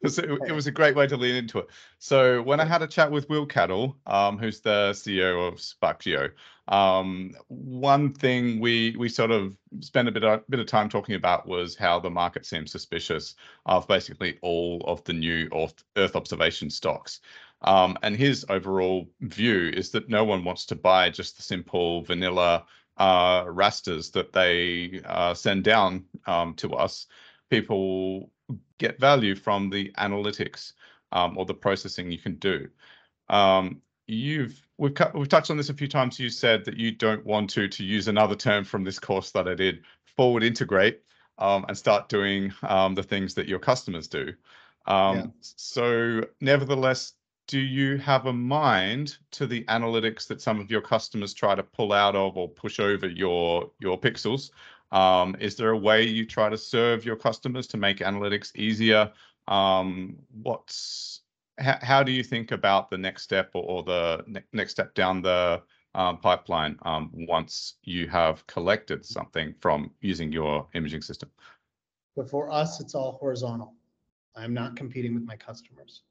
So 0.08 0.22
it, 0.22 0.50
it 0.50 0.52
was 0.52 0.68
a 0.68 0.70
great 0.70 0.94
way 0.94 1.08
to 1.08 1.16
lean 1.16 1.34
into 1.34 1.58
it. 1.58 1.66
So 1.98 2.40
when 2.42 2.60
I 2.60 2.64
had 2.64 2.82
a 2.82 2.86
chat 2.86 3.10
with 3.10 3.28
Will 3.28 3.46
Cadell, 3.46 3.96
um, 4.06 4.38
who's 4.38 4.60
the 4.60 4.90
CEO 4.92 5.48
of 5.48 5.56
Sparkgeo, 5.56 6.30
um, 6.68 7.34
one 7.48 8.12
thing 8.12 8.60
we 8.60 8.94
we 8.96 9.08
sort 9.08 9.30
of 9.32 9.56
spent 9.80 10.06
a 10.06 10.12
bit 10.12 10.22
of, 10.22 10.46
bit 10.48 10.60
of 10.60 10.66
time 10.66 10.88
talking 10.88 11.16
about 11.16 11.48
was 11.48 11.74
how 11.74 11.98
the 11.98 12.10
market 12.10 12.46
seems 12.46 12.70
suspicious 12.70 13.34
of 13.66 13.88
basically 13.88 14.38
all 14.42 14.84
of 14.86 15.02
the 15.04 15.14
new 15.14 15.48
Earth, 15.52 15.82
Earth 15.96 16.14
observation 16.14 16.70
stocks. 16.70 17.20
Um, 17.62 17.98
and 18.02 18.14
his 18.14 18.46
overall 18.48 19.08
view 19.20 19.70
is 19.74 19.90
that 19.90 20.08
no 20.08 20.24
one 20.24 20.44
wants 20.44 20.66
to 20.66 20.76
buy 20.76 21.10
just 21.10 21.36
the 21.36 21.42
simple 21.42 22.02
vanilla 22.02 22.64
uh, 22.98 23.44
rasters 23.48 24.10
that 24.10 24.32
they 24.32 25.00
uh, 25.04 25.34
send 25.34 25.64
down 25.64 26.04
um, 26.26 26.54
to 26.54 26.74
us. 26.74 27.06
People 27.50 28.30
get 28.78 28.98
value 28.98 29.34
from 29.34 29.70
the 29.70 29.92
analytics 29.98 30.72
um, 31.12 31.36
or 31.36 31.44
the 31.44 31.54
processing 31.54 32.10
you 32.10 32.18
can 32.18 32.36
do. 32.36 32.68
Um, 33.28 33.80
you've 34.06 34.66
we've 34.78 34.96
we've 35.14 35.28
touched 35.28 35.50
on 35.50 35.56
this 35.56 35.68
a 35.68 35.74
few 35.74 35.88
times. 35.88 36.18
You 36.18 36.30
said 36.30 36.64
that 36.64 36.76
you 36.76 36.92
don't 36.92 37.24
want 37.24 37.50
to 37.50 37.68
to 37.68 37.84
use 37.84 38.08
another 38.08 38.34
term 38.34 38.64
from 38.64 38.84
this 38.84 38.98
course 38.98 39.30
that 39.32 39.48
I 39.48 39.54
did 39.54 39.82
forward 40.16 40.42
integrate 40.42 41.02
um, 41.38 41.64
and 41.68 41.76
start 41.76 42.08
doing 42.08 42.52
um, 42.62 42.94
the 42.94 43.02
things 43.02 43.34
that 43.34 43.48
your 43.48 43.58
customers 43.58 44.08
do. 44.08 44.32
Um, 44.86 45.16
yeah. 45.16 45.26
So, 45.40 46.22
nevertheless, 46.40 47.12
do 47.46 47.58
you 47.58 47.98
have 47.98 48.26
a 48.26 48.32
mind 48.32 49.16
to 49.32 49.46
the 49.46 49.64
analytics 49.64 50.26
that 50.28 50.40
some 50.40 50.60
of 50.60 50.70
your 50.70 50.80
customers 50.80 51.34
try 51.34 51.54
to 51.54 51.62
pull 51.62 51.92
out 51.92 52.16
of 52.16 52.36
or 52.36 52.48
push 52.48 52.80
over 52.80 53.08
your 53.08 53.70
your 53.80 53.98
pixels 53.98 54.50
um, 54.92 55.36
is 55.38 55.56
there 55.56 55.70
a 55.70 55.76
way 55.76 56.02
you 56.02 56.24
try 56.24 56.48
to 56.48 56.58
serve 56.58 57.04
your 57.04 57.16
customers 57.16 57.66
to 57.68 57.76
make 57.76 57.98
analytics 57.98 58.54
easier? 58.56 59.10
Um, 59.46 60.16
what's 60.42 61.22
how, 61.58 61.78
how 61.82 62.02
do 62.02 62.12
you 62.12 62.22
think 62.22 62.52
about 62.52 62.90
the 62.90 62.98
next 62.98 63.22
step 63.22 63.50
or, 63.54 63.64
or 63.64 63.82
the 63.82 64.24
ne 64.26 64.42
next 64.52 64.72
step 64.72 64.94
down 64.94 65.22
the 65.22 65.62
um, 65.94 66.18
pipeline 66.18 66.78
um, 66.82 67.10
once 67.12 67.74
you 67.82 68.08
have 68.08 68.46
collected 68.46 69.04
something 69.04 69.54
from 69.60 69.90
using 70.00 70.32
your 70.32 70.66
imaging 70.74 71.02
system? 71.02 71.30
But 72.16 72.30
for 72.30 72.50
us, 72.50 72.80
it's 72.80 72.94
all 72.94 73.12
horizontal. 73.20 73.74
I'm 74.36 74.54
not 74.54 74.76
competing 74.76 75.14
with 75.14 75.24
my 75.24 75.36
customers. 75.36 76.02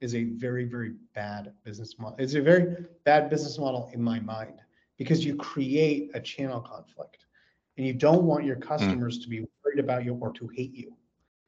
Is 0.00 0.16
a 0.16 0.24
very, 0.24 0.64
very 0.64 0.94
bad 1.14 1.52
business 1.62 1.96
model. 1.96 2.16
It's 2.18 2.34
a 2.34 2.42
very 2.42 2.74
bad 3.04 3.30
business 3.30 3.56
model 3.56 3.88
in 3.92 4.02
my 4.02 4.18
mind 4.18 4.60
because 4.98 5.24
you 5.24 5.36
create 5.36 6.10
a 6.14 6.20
channel 6.20 6.60
conflict 6.60 7.26
and 7.76 7.86
you 7.86 7.92
don't 7.92 8.24
want 8.24 8.44
your 8.44 8.56
hmm. 8.56 8.62
customers 8.62 9.18
mm. 9.18 9.22
to 9.22 9.28
be 9.28 9.46
worried 9.64 9.80
about 9.80 10.04
you 10.04 10.14
or 10.14 10.32
to 10.32 10.48
hate 10.48 10.74
you 10.74 10.92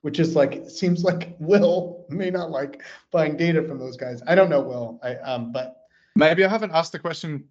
which 0.04 0.20
is 0.20 0.36
like 0.36 0.68
seems 0.68 1.02
like 1.02 1.34
will 1.38 2.04
may 2.10 2.30
not 2.30 2.50
like 2.50 2.82
buying 3.10 3.36
data 3.36 3.62
from 3.62 3.78
those 3.78 3.96
guys 3.96 4.22
i 4.26 4.34
don't 4.34 4.50
know 4.50 4.60
will 4.60 5.00
i 5.02 5.14
um 5.16 5.52
but 5.52 5.76
maybe 6.14 6.44
i 6.44 6.48
haven't 6.48 6.72
asked 6.72 6.92
the 6.92 6.98
question 6.98 7.44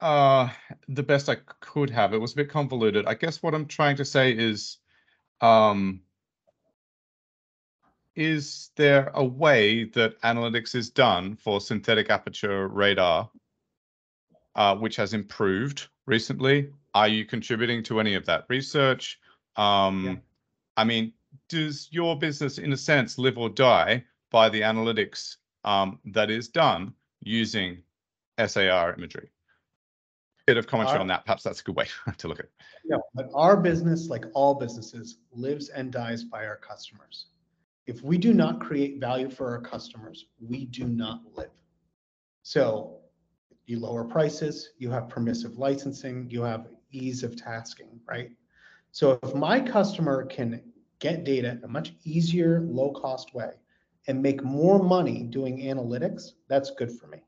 uh 0.00 0.48
the 0.88 1.02
best 1.02 1.28
i 1.28 1.36
could 1.60 1.90
have 1.90 2.14
it 2.14 2.18
was 2.18 2.32
a 2.32 2.36
bit 2.36 2.48
convoluted 2.48 3.04
i 3.06 3.14
guess 3.14 3.42
what 3.42 3.54
i'm 3.54 3.66
trying 3.66 3.96
to 3.96 4.04
say 4.04 4.32
is 4.32 4.78
um 5.40 6.00
is 8.16 8.70
there 8.74 9.12
a 9.14 9.24
way 9.24 9.84
that 9.84 10.20
analytics 10.22 10.74
is 10.74 10.90
done 10.90 11.36
for 11.36 11.60
synthetic 11.60 12.10
aperture 12.10 12.68
radar 12.68 13.30
uh, 14.56 14.74
which 14.74 14.96
has 14.96 15.14
improved 15.14 15.88
recently 16.06 16.70
are 16.98 17.06
you 17.06 17.24
contributing 17.24 17.80
to 17.84 18.00
any 18.00 18.14
of 18.16 18.26
that 18.26 18.44
research? 18.48 19.20
Um, 19.54 20.04
yeah. 20.04 20.14
I 20.76 20.82
mean, 20.82 21.12
does 21.48 21.88
your 21.92 22.18
business, 22.18 22.58
in 22.58 22.72
a 22.72 22.76
sense, 22.76 23.18
live 23.18 23.38
or 23.38 23.48
die 23.48 24.04
by 24.32 24.48
the 24.48 24.62
analytics 24.62 25.36
um, 25.64 26.00
that 26.06 26.28
is 26.28 26.48
done 26.48 26.92
using 27.20 27.78
SAR 28.44 28.94
imagery? 28.94 29.30
Bit 30.48 30.56
of 30.56 30.66
commentary 30.66 30.96
our, 30.96 31.02
on 31.02 31.06
that. 31.06 31.24
Perhaps 31.24 31.44
that's 31.44 31.60
a 31.60 31.62
good 31.62 31.76
way 31.76 31.86
to 32.18 32.26
look 32.26 32.40
at 32.40 32.46
it. 32.46 32.52
Yeah, 32.84 32.96
but 33.14 33.30
our 33.32 33.56
business, 33.56 34.08
like 34.08 34.24
all 34.34 34.56
businesses, 34.56 35.18
lives 35.30 35.68
and 35.68 35.92
dies 35.92 36.24
by 36.24 36.46
our 36.46 36.56
customers. 36.56 37.26
If 37.86 38.02
we 38.02 38.18
do 38.18 38.34
not 38.34 38.60
create 38.60 38.98
value 38.98 39.30
for 39.30 39.48
our 39.52 39.60
customers, 39.60 40.26
we 40.40 40.64
do 40.64 40.84
not 40.84 41.20
live. 41.36 41.50
So 42.42 42.96
you 43.66 43.78
lower 43.78 44.02
prices, 44.02 44.70
you 44.78 44.90
have 44.90 45.08
permissive 45.08 45.58
licensing, 45.58 46.28
you 46.28 46.42
have 46.42 46.66
ease 46.90 47.22
of 47.22 47.36
tasking, 47.36 48.00
right? 48.06 48.30
So 48.92 49.18
if 49.22 49.34
my 49.34 49.60
customer 49.60 50.24
can 50.24 50.62
get 50.98 51.24
data 51.24 51.50
in 51.50 51.64
a 51.64 51.68
much 51.68 51.92
easier, 52.04 52.60
low 52.60 52.90
cost 52.92 53.34
way 53.34 53.52
and 54.06 54.22
make 54.22 54.42
more 54.42 54.82
money 54.82 55.22
doing 55.22 55.58
analytics, 55.58 56.32
that's 56.48 56.70
good 56.70 56.90
for 56.90 57.06
me. 57.06 57.18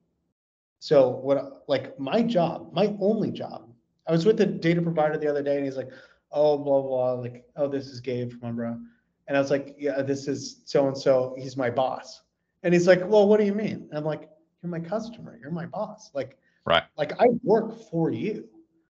So 0.79 1.11
what 1.11 1.65
like 1.69 1.99
my 1.99 2.23
job, 2.23 2.73
my 2.73 2.95
only 3.01 3.31
job, 3.31 3.69
I 4.07 4.13
was 4.13 4.25
with 4.25 4.41
a 4.41 4.47
data 4.47 4.81
provider 4.81 5.19
the 5.19 5.29
other 5.29 5.43
day 5.43 5.57
and 5.57 5.65
he's 5.65 5.77
like, 5.77 5.91
oh, 6.33 6.59
blah, 6.59 6.81
blah, 6.81 7.13
like, 7.13 7.45
oh, 7.57 7.69
this 7.69 7.87
is 7.89 8.01
Gabe 8.01 8.33
from 8.33 8.51
Umbra. 8.51 8.79
And 9.29 9.37
I 9.37 9.41
was 9.41 9.51
like, 9.51 9.77
yeah, 9.79 10.03
this 10.03 10.27
is 10.27 10.63
so 10.65 10.89
and 10.89 10.97
so. 10.97 11.35
He's 11.39 11.57
my 11.57 11.71
boss. 11.71 12.23
And 12.63 12.75
he's 12.75 12.87
like, 12.87 13.01
well, 13.07 13.29
what 13.29 13.39
do 13.39 13.47
you 13.47 13.55
mean? 13.55 13.87
And 13.91 13.99
I'm 13.99 14.05
like, 14.05 14.29
you're 14.63 14.71
my 14.71 14.81
customer. 14.81 15.39
You're 15.41 15.51
my 15.51 15.67
boss. 15.67 16.11
Like, 16.15 16.37
right. 16.65 16.83
Like 16.97 17.13
I 17.21 17.27
work 17.43 17.79
for 17.91 18.11
you 18.11 18.49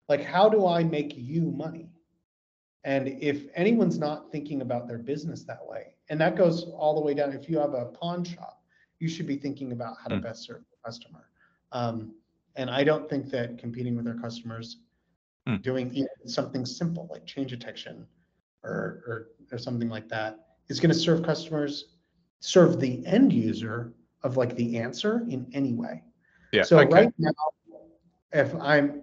like 0.08 0.22
how 0.22 0.48
do 0.48 0.66
i 0.66 0.82
make 0.82 1.14
you 1.16 1.50
money 1.50 1.88
and 2.84 3.08
if 3.08 3.46
anyone's 3.54 3.98
not 3.98 4.30
thinking 4.30 4.60
about 4.60 4.86
their 4.86 4.98
business 4.98 5.44
that 5.44 5.64
way 5.64 5.94
and 6.08 6.20
that 6.20 6.36
goes 6.36 6.64
all 6.76 6.94
the 6.94 7.00
way 7.00 7.14
down 7.14 7.32
if 7.32 7.48
you 7.48 7.58
have 7.58 7.74
a 7.74 7.86
pawn 7.86 8.24
shop 8.24 8.62
you 8.98 9.08
should 9.08 9.26
be 9.26 9.36
thinking 9.36 9.72
about 9.72 9.96
how 10.02 10.08
to 10.08 10.16
mm. 10.16 10.22
best 10.22 10.44
serve 10.44 10.62
the 10.70 10.88
customer 10.88 11.28
um, 11.72 12.14
and 12.56 12.70
i 12.70 12.84
don't 12.84 13.08
think 13.08 13.30
that 13.30 13.58
competing 13.58 13.96
with 13.96 14.06
our 14.06 14.14
customers 14.14 14.78
mm. 15.48 15.60
doing 15.62 16.06
something 16.26 16.64
simple 16.64 17.08
like 17.10 17.24
change 17.26 17.50
detection 17.50 18.06
or, 18.62 19.02
or 19.06 19.28
or 19.52 19.58
something 19.58 19.88
like 19.88 20.08
that 20.08 20.46
is 20.68 20.80
going 20.80 20.92
to 20.92 20.98
serve 20.98 21.22
customers 21.22 21.96
serve 22.40 22.80
the 22.80 23.04
end 23.06 23.32
user 23.32 23.94
of 24.22 24.36
like 24.36 24.54
the 24.56 24.78
answer 24.78 25.24
in 25.28 25.46
any 25.52 25.72
way 25.72 26.02
yeah 26.52 26.62
so 26.62 26.78
okay. 26.78 26.92
right 26.92 27.12
now 27.18 27.32
if 28.32 28.54
i'm 28.56 29.02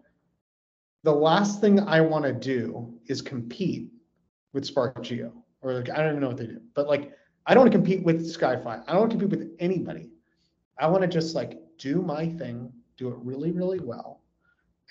the 1.04 1.12
last 1.12 1.62
thing 1.62 1.80
I 1.80 2.02
want 2.02 2.26
to 2.26 2.34
do 2.34 2.94
is 3.08 3.22
compete 3.22 3.92
with 4.54 4.64
Sparkgeo 4.64 5.32
or 5.62 5.74
like 5.74 5.90
I 5.90 5.98
don't 5.98 6.10
even 6.10 6.22
know 6.22 6.28
what 6.28 6.38
they 6.38 6.48
do, 6.48 6.62
but 6.74 6.88
like 6.88 7.14
I 7.46 7.54
don't 7.54 7.64
want 7.64 7.72
to 7.72 7.78
compete 7.78 8.04
with 8.04 8.26
Skyfi. 8.26 8.84
I 8.88 8.92
don't 8.92 9.00
want 9.00 9.12
to 9.12 9.18
compete 9.18 9.40
with 9.40 9.56
anybody. 9.60 10.10
I 10.78 10.88
want 10.88 11.02
to 11.02 11.08
just 11.08 11.36
like 11.36 11.60
do 11.78 12.02
my 12.02 12.28
thing, 12.28 12.72
do 12.98 13.10
it 13.10 13.16
really, 13.18 13.52
really 13.52 13.80
well, 13.80 14.22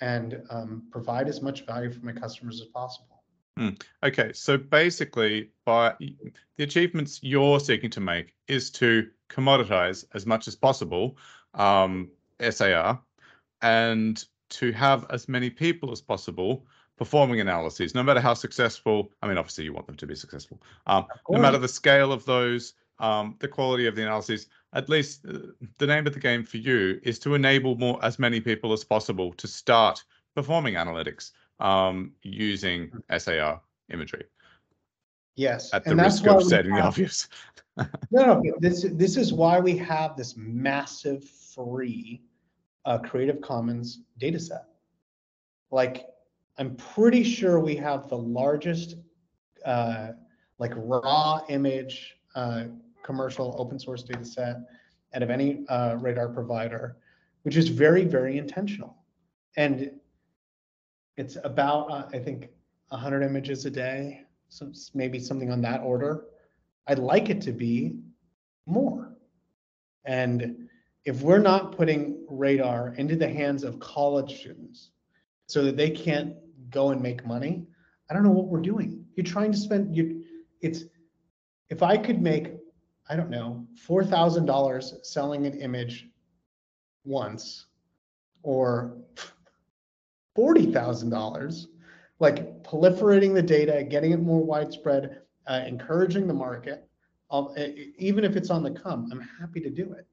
and 0.00 0.42
um, 0.50 0.82
provide 0.90 1.28
as 1.28 1.42
much 1.42 1.66
value 1.66 1.90
for 1.90 2.04
my 2.04 2.12
customers 2.12 2.60
as 2.60 2.68
possible. 2.68 3.22
Mm. 3.58 3.80
Okay, 4.02 4.32
so 4.32 4.56
basically, 4.56 5.50
by 5.64 5.94
the 5.98 6.64
achievements 6.64 7.20
you're 7.22 7.60
seeking 7.60 7.90
to 7.90 8.00
make 8.00 8.34
is 8.48 8.70
to 8.72 9.08
commoditize 9.28 10.04
as 10.14 10.26
much 10.26 10.48
as 10.48 10.56
possible 10.56 11.16
um, 11.54 12.10
SAR 12.48 13.00
and 13.62 14.24
to 14.50 14.72
have 14.72 15.06
as 15.10 15.28
many 15.28 15.50
people 15.50 15.92
as 15.92 16.00
possible 16.00 16.66
performing 16.96 17.40
analyses, 17.40 17.94
no 17.94 18.02
matter 18.02 18.20
how 18.20 18.34
successful. 18.34 19.10
I 19.22 19.28
mean, 19.28 19.38
obviously, 19.38 19.64
you 19.64 19.72
want 19.72 19.86
them 19.86 19.96
to 19.96 20.06
be 20.06 20.14
successful. 20.14 20.60
Um, 20.86 21.06
no 21.30 21.40
matter 21.40 21.56
the 21.56 21.68
scale 21.68 22.12
of 22.12 22.26
those, 22.26 22.74
um, 23.00 23.36
the 23.38 23.48
quality 23.48 23.86
of 23.86 23.96
the 23.96 24.02
analyses. 24.02 24.46
At 24.74 24.88
least 24.88 25.24
uh, 25.26 25.38
the 25.78 25.86
name 25.86 26.06
of 26.06 26.14
the 26.14 26.20
game 26.20 26.44
for 26.44 26.58
you 26.58 27.00
is 27.02 27.18
to 27.20 27.34
enable 27.34 27.76
more 27.76 27.98
as 28.04 28.18
many 28.18 28.40
people 28.40 28.72
as 28.72 28.84
possible 28.84 29.32
to 29.32 29.48
start 29.48 30.04
performing 30.34 30.74
analytics 30.74 31.32
um, 31.58 32.12
using 32.22 32.92
SAR 33.16 33.60
imagery. 33.92 34.24
Yes, 35.36 35.72
at 35.72 35.84
the 35.84 35.96
risk 35.96 36.26
of 36.26 36.42
stating 36.42 36.74
the 36.74 36.82
obvious. 36.82 37.28
no, 37.78 37.86
no, 38.10 38.42
this 38.58 38.84
this 38.92 39.16
is 39.16 39.32
why 39.32 39.58
we 39.58 39.76
have 39.78 40.16
this 40.16 40.36
massive 40.36 41.24
free 41.24 42.20
a 42.84 42.98
Creative 42.98 43.40
Commons 43.40 44.00
data 44.18 44.38
set. 44.38 44.64
Like, 45.70 46.06
I'm 46.58 46.76
pretty 46.76 47.22
sure 47.22 47.60
we 47.60 47.76
have 47.76 48.08
the 48.08 48.18
largest 48.18 48.96
uh, 49.64 50.08
like 50.58 50.72
raw 50.76 51.40
image 51.48 52.16
uh, 52.34 52.64
commercial 53.02 53.54
open 53.58 53.78
source 53.78 54.02
data 54.02 54.24
set 54.24 54.56
out 55.14 55.22
of 55.22 55.30
any 55.30 55.64
uh, 55.68 55.96
radar 55.98 56.28
provider, 56.28 56.96
which 57.42 57.56
is 57.56 57.68
very, 57.68 58.04
very 58.04 58.38
intentional. 58.38 58.96
And 59.56 59.92
it's 61.16 61.36
about, 61.42 61.90
uh, 61.90 62.06
I 62.12 62.18
think, 62.18 62.48
100 62.88 63.22
images 63.22 63.66
a 63.66 63.70
day, 63.70 64.22
so 64.48 64.72
maybe 64.94 65.18
something 65.18 65.50
on 65.50 65.60
that 65.62 65.80
order. 65.80 66.24
I'd 66.86 66.98
like 66.98 67.30
it 67.30 67.40
to 67.42 67.52
be 67.52 67.96
more. 68.66 69.12
And 70.04 70.68
if 71.04 71.22
we're 71.22 71.38
not 71.38 71.76
putting 71.76 72.24
radar 72.28 72.94
into 72.94 73.16
the 73.16 73.28
hands 73.28 73.64
of 73.64 73.80
college 73.80 74.40
students 74.40 74.90
so 75.46 75.64
that 75.64 75.76
they 75.76 75.90
can't 75.90 76.34
go 76.70 76.90
and 76.90 77.00
make 77.02 77.26
money, 77.26 77.66
I 78.10 78.14
don't 78.14 78.22
know 78.22 78.30
what 78.30 78.46
we're 78.46 78.60
doing. 78.60 79.04
You're 79.14 79.24
trying 79.24 79.52
to 79.52 79.58
spend 79.58 79.96
you 79.96 80.22
it's 80.60 80.84
if 81.70 81.82
I 81.82 81.96
could 81.96 82.20
make 82.20 82.54
I 83.08 83.16
don't 83.16 83.30
know, 83.30 83.66
four 83.76 84.04
thousand 84.04 84.46
dollars 84.46 84.94
selling 85.02 85.46
an 85.46 85.54
image 85.60 86.08
once 87.04 87.66
or 88.42 88.96
forty 90.34 90.70
thousand 90.70 91.10
dollars, 91.10 91.68
like 92.20 92.62
proliferating 92.62 93.34
the 93.34 93.42
data, 93.42 93.82
getting 93.82 94.12
it 94.12 94.20
more 94.20 94.44
widespread, 94.44 95.22
uh, 95.46 95.62
encouraging 95.66 96.26
the 96.26 96.34
market. 96.34 96.88
I'll- 97.30 97.54
e- 97.58 97.94
even 97.98 98.24
if 98.24 98.36
it's 98.36 98.50
on 98.50 98.62
the 98.62 98.70
come, 98.70 99.08
I'm 99.10 99.20
happy 99.20 99.60
to 99.60 99.70
do 99.70 99.92
it. 99.92 100.06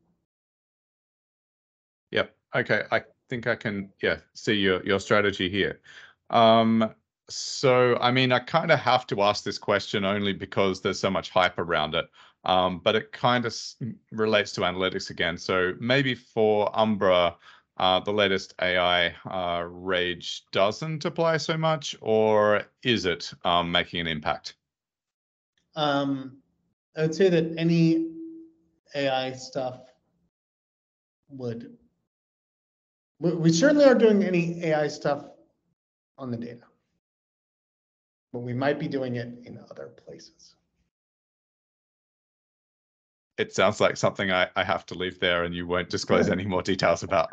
Okay. 2.55 2.83
I 2.91 3.03
think 3.29 3.47
I 3.47 3.55
can, 3.55 3.91
yeah, 4.01 4.17
see 4.33 4.53
your 4.53 4.83
your 4.85 4.99
strategy 4.99 5.49
here. 5.49 5.81
Um, 6.29 6.93
so 7.29 7.97
I 7.99 8.11
mean, 8.11 8.31
I 8.31 8.39
kind 8.39 8.71
of 8.71 8.79
have 8.79 9.05
to 9.07 9.21
ask 9.21 9.43
this 9.43 9.57
question 9.57 10.05
only 10.05 10.33
because 10.33 10.81
there's 10.81 10.99
so 10.99 11.09
much 11.09 11.29
hype 11.29 11.57
around 11.59 11.95
it. 11.95 12.05
Um, 12.45 12.79
but 12.79 12.95
it 12.95 13.11
kind 13.11 13.45
of 13.45 13.55
relates 14.11 14.53
to 14.53 14.61
analytics 14.61 15.09
again. 15.09 15.37
So 15.37 15.73
maybe 15.79 16.15
for 16.15 16.71
Umbra, 16.77 17.35
uh, 17.77 17.99
the 17.99 18.13
latest 18.13 18.53
AI 18.61 19.13
uh, 19.29 19.63
rage 19.63 20.43
doesn't 20.51 21.03
apply 21.03 21.37
so 21.37 21.57
much, 21.57 21.95
or 21.99 22.63
is 22.83 23.05
it 23.05 23.31
um, 23.43 23.71
making 23.71 23.99
an 23.99 24.07
impact? 24.07 24.55
Um, 25.75 26.37
I 26.95 27.03
would 27.03 27.13
say 27.15 27.29
that 27.29 27.53
any 27.57 28.11
AI 28.95 29.33
stuff 29.33 29.81
would. 31.29 31.77
We, 33.19 33.33
we 33.33 33.51
certainly 33.51 33.85
aren't 33.85 33.99
doing 33.99 34.23
any 34.23 34.63
AI 34.65 34.87
stuff 34.87 35.25
on 36.17 36.31
the 36.31 36.37
data. 36.37 36.63
But 38.33 38.39
we 38.39 38.53
might 38.53 38.79
be 38.79 38.87
doing 38.87 39.15
it 39.15 39.29
in 39.45 39.59
other 39.71 39.93
places. 40.05 40.55
It 43.37 43.53
sounds 43.53 43.79
like 43.79 43.97
something 43.97 44.31
I, 44.31 44.47
I 44.55 44.63
have 44.63 44.85
to 44.87 44.95
leave 44.95 45.19
there 45.19 45.43
and 45.43 45.53
you 45.53 45.67
won't 45.67 45.89
disclose 45.89 46.29
any 46.29 46.45
more 46.45 46.61
details 46.61 47.03
about. 47.03 47.29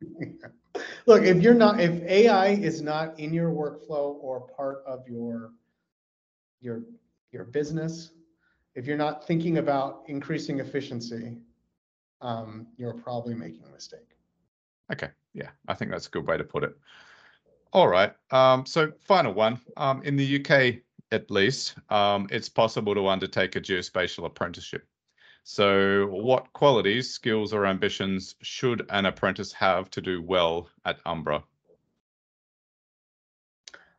Look, 1.06 1.24
if 1.24 1.42
you're 1.42 1.54
not, 1.54 1.80
if 1.80 2.02
AI 2.02 2.48
is 2.48 2.80
not 2.80 3.18
in 3.18 3.32
your 3.32 3.50
workflow 3.50 4.16
or 4.20 4.40
part 4.40 4.82
of 4.86 5.06
your, 5.08 5.50
your, 6.60 6.82
your 7.32 7.44
business, 7.44 8.10
if 8.74 8.86
you're 8.86 8.96
not 8.96 9.26
thinking 9.26 9.58
about 9.58 10.04
increasing 10.06 10.60
efficiency, 10.60 11.38
um, 12.20 12.68
you're 12.76 12.94
probably 12.94 13.34
making 13.34 13.64
a 13.68 13.72
mistake. 13.72 14.16
Okay, 14.92 15.10
yeah, 15.32 15.50
I 15.68 15.74
think 15.74 15.90
that's 15.90 16.06
a 16.06 16.10
good 16.10 16.26
way 16.26 16.36
to 16.36 16.44
put 16.44 16.64
it. 16.64 16.76
All 17.72 17.88
right, 17.88 18.12
um, 18.30 18.66
so 18.66 18.92
final 19.00 19.32
one. 19.32 19.60
Um, 19.76 20.02
in 20.02 20.16
the 20.16 20.40
UK, 20.40 20.82
at 21.10 21.30
least, 21.30 21.74
um, 21.90 22.26
it's 22.30 22.48
possible 22.48 22.94
to 22.94 23.08
undertake 23.08 23.56
a 23.56 23.60
geospatial 23.60 24.26
apprenticeship. 24.26 24.86
So, 25.44 26.06
what 26.06 26.52
qualities, 26.52 27.10
skills, 27.10 27.52
or 27.52 27.66
ambitions 27.66 28.36
should 28.42 28.86
an 28.90 29.06
apprentice 29.06 29.52
have 29.52 29.90
to 29.90 30.00
do 30.00 30.22
well 30.22 30.68
at 30.84 30.98
Umbra? 31.04 31.42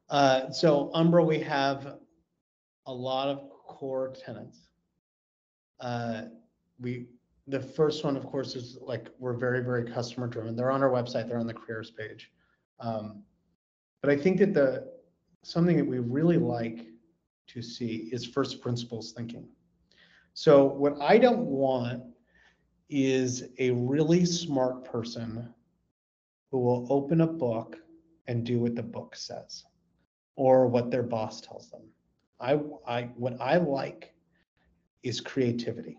Uh, 0.10 0.52
so 0.52 0.92
Umbra, 0.94 1.24
we 1.24 1.40
have 1.40 1.98
a 2.86 2.94
lot 2.94 3.28
of 3.28 3.50
core 3.66 4.14
tenants. 4.24 4.68
Uh, 5.80 6.24
we, 6.80 7.08
the 7.48 7.60
first 7.60 8.04
one, 8.04 8.16
of 8.16 8.26
course, 8.26 8.56
is 8.56 8.78
like, 8.82 9.10
we're 9.20 9.34
very, 9.34 9.64
very 9.64 9.84
customer 9.84 10.28
driven. 10.28 10.56
They're 10.56 10.72
on 10.72 10.84
our 10.84 10.90
website, 10.90 11.28
they're 11.28 11.40
on 11.40 11.48
the 11.48 11.54
careers 11.54 11.92
page. 11.92 12.32
Um, 12.80 13.24
but 14.02 14.10
I 14.10 14.18
think 14.18 14.40
that 14.40 14.54
the, 14.54 14.92
something 15.44 15.78
that 15.78 15.86
we 15.86 16.00
really 16.00 16.38
like 16.38 16.88
to 17.48 17.62
see 17.62 18.10
is 18.12 18.26
first 18.26 18.62
principles 18.62 19.12
thinking. 19.12 19.48
So 20.34 20.66
what 20.66 21.00
I 21.02 21.18
don't 21.18 21.46
want 21.46 22.04
is 22.90 23.44
a 23.60 23.72
really 23.72 24.26
smart 24.26 24.86
person 24.86 25.54
who 26.52 26.60
will 26.60 26.88
open 26.90 27.22
a 27.22 27.28
book 27.28 27.78
and 28.28 28.46
do 28.46 28.60
what 28.60 28.76
the 28.76 28.84
book 28.84 29.16
says 29.16 29.66
or 30.36 30.68
what 30.68 30.92
their 30.92 31.04
boss 31.04 31.42
tells 31.42 31.70
them. 31.70 31.82
I, 32.40 32.60
I, 32.88 33.04
what 33.16 33.40
I 33.40 33.58
like 33.58 34.14
is 35.04 35.20
creativity. 35.22 35.98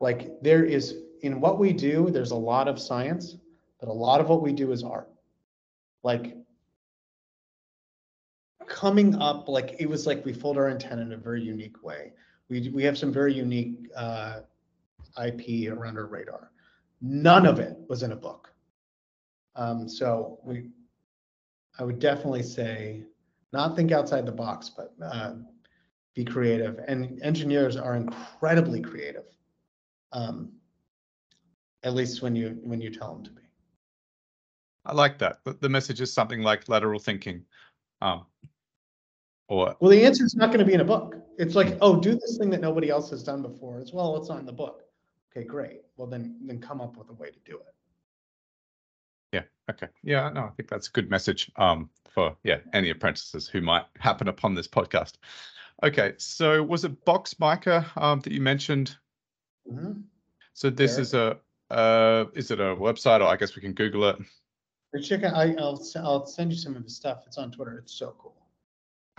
Like 0.00 0.42
there 0.42 0.64
is, 0.64 0.96
in 1.20 1.40
what 1.40 1.58
we 1.58 1.72
do, 1.72 2.10
there's 2.10 2.30
a 2.30 2.36
lot 2.36 2.68
of 2.68 2.80
science, 2.80 3.36
but 3.78 3.88
a 3.88 3.92
lot 3.92 4.20
of 4.20 4.28
what 4.28 4.42
we 4.42 4.52
do 4.52 4.72
is 4.72 4.82
art. 4.82 5.10
Like 6.02 6.36
coming 8.66 9.14
up, 9.16 9.48
like 9.48 9.76
it 9.78 9.88
was 9.88 10.06
like 10.06 10.24
we 10.24 10.32
fold 10.32 10.56
our 10.56 10.68
antenna 10.68 11.02
in 11.02 11.12
a 11.12 11.16
very 11.16 11.42
unique 11.42 11.82
way. 11.82 12.12
We, 12.48 12.70
we 12.70 12.82
have 12.84 12.96
some 12.96 13.12
very 13.12 13.34
unique 13.34 13.90
uh, 13.94 14.40
IP 15.22 15.70
around 15.70 15.98
our 15.98 16.06
radar. 16.06 16.50
None 17.02 17.46
of 17.46 17.58
it 17.58 17.76
was 17.88 18.02
in 18.02 18.12
a 18.12 18.16
book. 18.16 18.52
Um, 19.56 19.88
so 19.88 20.38
we, 20.44 20.68
I 21.78 21.84
would 21.84 21.98
definitely 21.98 22.42
say, 22.42 23.02
not 23.52 23.76
think 23.76 23.92
outside 23.92 24.26
the 24.26 24.32
box, 24.32 24.70
but 24.74 24.94
uh, 25.02 25.34
be 26.14 26.24
creative. 26.24 26.78
And 26.86 27.20
engineers 27.22 27.76
are 27.76 27.96
incredibly 27.96 28.80
creative, 28.80 29.24
um, 30.12 30.52
at 31.82 31.94
least 31.94 32.22
when 32.22 32.36
you 32.36 32.58
when 32.62 32.80
you 32.80 32.90
tell 32.90 33.14
them 33.14 33.24
to 33.24 33.30
be. 33.30 33.42
I 34.84 34.94
like 34.94 35.18
that. 35.18 35.40
The, 35.44 35.54
the 35.54 35.68
message 35.68 36.00
is 36.00 36.12
something 36.12 36.42
like 36.42 36.68
lateral 36.68 36.98
thinking. 36.98 37.44
Um, 38.00 38.24
or 39.48 39.76
Well, 39.80 39.90
the 39.90 40.04
answer 40.04 40.24
is 40.24 40.34
not 40.34 40.48
going 40.48 40.60
to 40.60 40.64
be 40.64 40.74
in 40.74 40.80
a 40.80 40.84
book. 40.84 41.16
It's 41.38 41.54
like, 41.54 41.76
oh, 41.80 42.00
do 42.00 42.14
this 42.14 42.38
thing 42.38 42.50
that 42.50 42.60
nobody 42.60 42.88
else 42.88 43.10
has 43.10 43.22
done 43.22 43.42
before. 43.42 43.78
It's 43.80 43.92
well, 43.92 44.16
it's 44.16 44.28
not 44.28 44.38
in 44.38 44.46
the 44.46 44.52
book. 44.52 44.84
Okay, 45.30 45.46
great. 45.46 45.82
Well, 45.96 46.06
then 46.06 46.36
then 46.42 46.60
come 46.60 46.80
up 46.80 46.96
with 46.96 47.10
a 47.10 47.12
way 47.12 47.30
to 47.30 47.38
do 47.44 47.56
it. 47.56 47.74
Yeah. 49.32 49.42
Okay. 49.70 49.88
Yeah. 50.02 50.30
No, 50.30 50.42
I 50.44 50.50
think 50.50 50.68
that's 50.68 50.88
a 50.88 50.92
good 50.92 51.10
message 51.10 51.50
um, 51.56 51.90
for 52.08 52.36
yeah 52.42 52.58
any 52.72 52.90
apprentices 52.90 53.48
who 53.48 53.60
might 53.60 53.84
happen 53.98 54.28
upon 54.28 54.54
this 54.54 54.68
podcast. 54.68 55.14
Okay. 55.82 56.14
So 56.16 56.62
was 56.62 56.84
it 56.84 57.04
boxMica 57.04 57.96
um, 58.00 58.20
that 58.20 58.32
you 58.32 58.40
mentioned? 58.40 58.96
Mhm. 59.68 60.02
So 60.54 60.70
this 60.70 60.98
is 60.98 61.14
a 61.14 61.38
uh, 61.70 62.24
is 62.34 62.50
it 62.50 62.60
a 62.60 62.74
website 62.76 63.20
or 63.20 63.24
I 63.24 63.36
guess 63.36 63.54
we 63.54 63.62
can 63.62 63.72
Google 63.72 64.08
it. 64.08 64.16
Check 65.02 65.22
out, 65.22 65.34
I, 65.34 65.54
I'll, 65.58 65.80
I'll 65.98 66.26
send 66.26 66.50
you 66.50 66.58
some 66.58 66.74
of 66.74 66.82
his 66.82 66.96
stuff. 66.96 67.22
It's 67.26 67.38
on 67.38 67.52
Twitter. 67.52 67.78
It's 67.78 67.94
so 67.94 68.16
cool. 68.18 68.34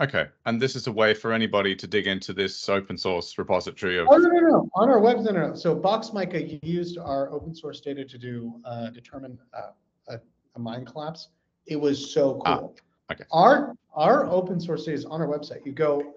Okay. 0.02 0.26
And 0.44 0.60
this 0.60 0.76
is 0.76 0.86
a 0.86 0.92
way 0.92 1.14
for 1.14 1.32
anybody 1.32 1.74
to 1.76 1.86
dig 1.86 2.06
into 2.06 2.34
this 2.34 2.68
open 2.68 2.98
source 2.98 3.38
repository 3.38 3.98
of. 3.98 4.06
Oh, 4.10 4.18
no, 4.18 4.28
no, 4.28 4.40
no. 4.40 4.68
On 4.74 4.90
our 4.90 4.98
web, 5.00 5.20
no, 5.20 5.30
no, 5.30 5.48
no. 5.48 5.54
So 5.54 5.74
boxMica 5.74 6.62
used 6.62 6.98
our 6.98 7.32
open 7.32 7.54
source 7.54 7.80
data 7.80 8.04
to 8.04 8.18
do, 8.18 8.60
uh, 8.66 8.90
determine, 8.90 9.38
uh, 9.54 9.70
a, 10.08 10.18
a 10.56 10.58
mine 10.58 10.84
collapse. 10.84 11.28
It 11.66 11.76
was 11.80 12.12
so 12.12 12.42
Ah, 12.44 12.58
cool. 12.58 12.76
okay. 13.10 13.24
Our, 13.32 13.74
our 13.94 14.26
open 14.26 14.60
source 14.60 14.84
data 14.84 14.98
is 14.98 15.04
on 15.06 15.22
our 15.22 15.28
website. 15.28 15.64
You 15.64 15.72
go, 15.72 16.12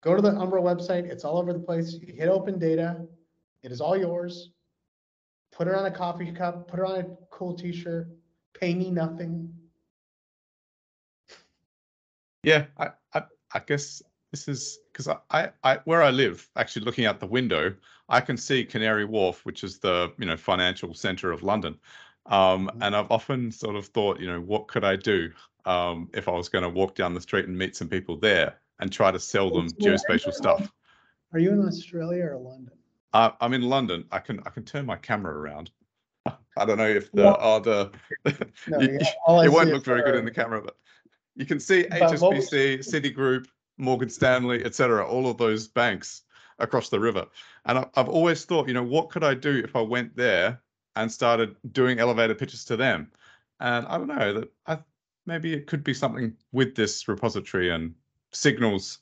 go 0.00 0.16
to 0.16 0.22
the 0.22 0.30
Umbra 0.30 0.62
website. 0.62 1.04
It's 1.04 1.24
all 1.26 1.36
over 1.36 1.52
the 1.52 1.58
place. 1.58 1.92
You 1.92 2.14
hit 2.14 2.28
open 2.30 2.58
data. 2.58 3.06
It 3.68 3.72
is 3.72 3.82
all 3.82 3.98
yours. 3.98 4.48
Put 5.52 5.68
it 5.68 5.74
on 5.74 5.84
a 5.84 5.90
coffee 5.90 6.32
cup, 6.32 6.68
put 6.68 6.80
it 6.80 6.86
on 6.86 7.00
a 7.00 7.04
cool 7.30 7.52
t-shirt, 7.52 8.08
pay 8.58 8.74
me 8.74 8.90
nothing. 8.90 9.54
Yeah, 12.42 12.64
I, 12.78 12.92
I, 13.12 13.24
I 13.52 13.58
guess 13.58 14.02
this 14.30 14.48
is 14.48 14.78
because 14.90 15.06
I, 15.06 15.18
I, 15.30 15.50
I, 15.62 15.76
where 15.84 16.02
I 16.02 16.08
live, 16.08 16.48
actually 16.56 16.86
looking 16.86 17.04
out 17.04 17.20
the 17.20 17.26
window, 17.26 17.74
I 18.08 18.22
can 18.22 18.38
see 18.38 18.64
Canary 18.64 19.04
Wharf, 19.04 19.44
which 19.44 19.62
is 19.62 19.78
the 19.78 20.14
you 20.18 20.24
know 20.24 20.38
financial 20.38 20.94
center 20.94 21.30
of 21.30 21.42
London. 21.42 21.78
Um, 22.24 22.70
Mhm. 22.72 22.86
and 22.86 22.96
I've 22.96 23.10
often 23.10 23.52
sort 23.52 23.76
of 23.76 23.84
thought, 23.88 24.18
you 24.18 24.28
know, 24.28 24.40
what 24.40 24.68
could 24.68 24.84
I 24.84 24.96
do 24.96 25.30
um, 25.66 26.08
if 26.14 26.26
I 26.26 26.32
was 26.32 26.48
going 26.48 26.64
to 26.64 26.70
walk 26.70 26.94
down 26.94 27.12
the 27.12 27.20
street 27.20 27.44
and 27.44 27.58
meet 27.58 27.76
some 27.76 27.90
people 27.90 28.16
there 28.16 28.60
and 28.80 28.90
try 28.90 29.10
to 29.10 29.20
sell 29.20 29.50
them 29.50 29.68
So 29.68 29.74
where 29.78 29.92
are 29.92 29.92
you 29.92 29.98
geospatial 29.98 30.32
stuff. 30.32 30.72
Are 31.34 31.38
you 31.38 31.50
in 31.52 31.60
Australia 31.60 32.28
or 32.28 32.38
London? 32.38 32.77
Uh, 33.12 33.30
I'm 33.40 33.54
in 33.54 33.62
London. 33.62 34.04
I 34.12 34.18
can 34.18 34.40
I 34.46 34.50
can 34.50 34.64
turn 34.64 34.86
my 34.86 34.96
camera 34.96 35.36
around. 35.36 35.70
I 36.26 36.64
don't 36.64 36.78
know 36.78 36.88
if 36.88 37.10
the 37.12 37.22
Well- 37.24 37.38
oh 37.40 37.60
the 37.60 37.90
No, 38.68 38.80
you- 38.80 38.98
yeah, 39.00 39.44
it 39.44 39.52
won't 39.52 39.70
look 39.70 39.84
very 39.84 40.02
good 40.02 40.14
in 40.16 40.24
the 40.24 40.30
camera, 40.30 40.60
but 40.62 40.76
you 41.36 41.46
can 41.46 41.60
see 41.60 41.84
HSBC, 41.84 42.78
Citigroup, 42.80 43.46
Morgan 43.78 44.10
Stanley, 44.10 44.64
etc. 44.64 45.06
All 45.06 45.30
of 45.30 45.38
those 45.38 45.68
banks 45.68 46.22
across 46.58 46.88
the 46.88 46.98
river. 46.98 47.26
And 47.64 47.78
I, 47.78 47.86
I've 47.94 48.08
always 48.08 48.44
thought, 48.44 48.66
you 48.66 48.74
know, 48.74 48.82
what 48.82 49.10
could 49.10 49.22
I 49.22 49.34
do 49.34 49.58
if 49.64 49.76
I 49.76 49.80
went 49.80 50.16
there 50.16 50.60
and 50.96 51.10
started 51.12 51.54
doing 51.72 52.00
elevator 52.00 52.34
pitches 52.34 52.64
to 52.66 52.76
them? 52.76 53.12
And 53.60 53.86
I 53.86 53.96
don't 53.98 54.08
know 54.08 54.32
that 54.40 54.52
I 54.66 54.78
maybe 55.26 55.52
it 55.52 55.66
could 55.66 55.84
be 55.84 55.94
something 55.94 56.34
with 56.52 56.74
this 56.74 57.06
repository 57.06 57.70
and 57.70 57.94
signals. 58.32 58.98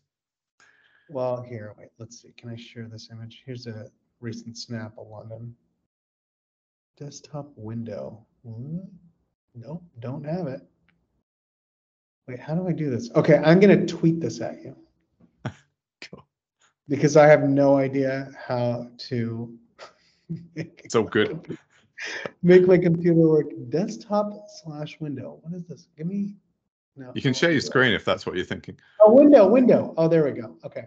Well, 1.08 1.42
here, 1.42 1.74
wait, 1.78 1.88
let's 1.98 2.20
see. 2.20 2.32
Can 2.36 2.50
I 2.50 2.56
share 2.56 2.88
this 2.88 3.08
image? 3.12 3.42
Here's 3.46 3.66
a 3.66 3.86
recent 4.20 4.58
snap 4.58 4.92
of 4.98 5.06
London. 5.08 5.54
Desktop 6.98 7.50
window. 7.56 8.24
Hmm, 8.44 8.78
Nope, 9.54 9.82
don't 10.00 10.24
have 10.24 10.46
it. 10.48 10.60
Wait, 12.28 12.38
how 12.40 12.54
do 12.54 12.68
I 12.68 12.72
do 12.72 12.90
this? 12.90 13.10
Okay, 13.14 13.36
I'm 13.44 13.60
gonna 13.60 13.86
tweet 13.86 14.20
this 14.20 14.40
at 14.40 14.62
you. 14.62 14.76
Cool. 16.02 16.26
because 16.88 17.16
I 17.16 17.26
have 17.26 17.44
no 17.48 17.78
idea 17.78 18.30
how 18.38 18.88
to 19.08 19.56
make, 20.54 20.82
It's 20.84 20.94
good. 21.10 21.58
make 22.42 22.66
my 22.66 22.76
computer 22.76 23.14
work. 23.28 23.46
Desktop 23.70 24.46
slash 24.62 24.98
window. 25.00 25.38
What 25.42 25.54
is 25.54 25.64
this? 25.64 25.88
Give 25.96 26.06
me. 26.06 26.36
No. 26.96 27.12
You 27.14 27.22
can 27.22 27.32
share 27.34 27.50
your 27.50 27.60
screen 27.62 27.92
if 27.94 28.04
that's 28.04 28.26
what 28.26 28.36
you're 28.36 28.44
thinking. 28.44 28.76
Oh, 29.00 29.12
window, 29.14 29.46
window. 29.48 29.94
Oh, 29.96 30.06
there 30.08 30.24
we 30.24 30.32
go. 30.32 30.56
Okay. 30.64 30.84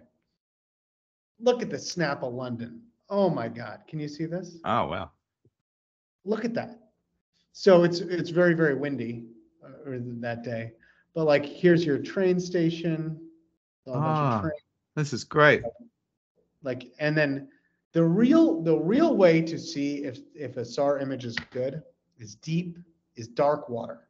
Look 1.39 1.61
at 1.61 1.69
the 1.69 1.79
snap 1.79 2.23
of 2.23 2.33
London. 2.33 2.81
Oh 3.09 3.29
my 3.29 3.47
God. 3.47 3.81
Can 3.87 3.99
you 3.99 4.07
see 4.07 4.25
this? 4.25 4.57
Oh, 4.65 4.87
wow. 4.87 5.11
Look 6.25 6.45
at 6.45 6.53
that. 6.55 6.79
So 7.53 7.83
it's 7.83 7.99
it's 7.99 8.29
very 8.29 8.53
very 8.53 8.75
windy 8.75 9.25
uh, 9.65 9.69
that 10.21 10.43
day. 10.43 10.73
But 11.15 11.25
like 11.25 11.45
here's 11.45 11.85
your 11.85 11.97
train 11.97 12.39
station. 12.39 13.19
a 13.87 13.91
bunch 13.91 14.03
of 14.03 14.03
Ah. 14.05 14.41
train- 14.41 14.51
This 14.95 15.13
is 15.13 15.23
great. 15.23 15.63
like 16.61 16.91
and 16.99 17.17
then 17.17 17.47
the 17.93 18.03
real 18.03 18.61
the 18.61 18.77
real 18.77 19.15
way 19.15 19.41
to 19.41 19.57
see 19.57 20.03
if 20.03 20.19
if 20.35 20.57
a 20.57 20.65
SAR 20.65 20.99
image 20.99 21.25
is 21.25 21.35
good 21.51 21.81
is 22.19 22.35
deep 22.35 22.77
is 23.15 23.27
dark 23.27 23.67
water. 23.69 24.07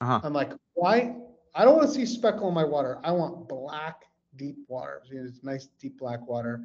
Uh-huh. 0.00 0.20
I'm 0.24 0.32
like, 0.32 0.52
why? 0.74 1.16
I 1.54 1.64
don't 1.64 1.76
want 1.76 1.88
to 1.88 1.94
see 1.94 2.06
speckle 2.06 2.48
in 2.48 2.54
my 2.54 2.64
water. 2.64 2.98
I 3.04 3.10
want 3.12 3.48
black 3.48 4.02
deep 4.36 4.56
water. 4.68 5.02
You 5.10 5.22
know, 5.22 5.28
It's 5.28 5.42
nice 5.42 5.68
deep 5.80 5.98
black 5.98 6.26
water. 6.26 6.62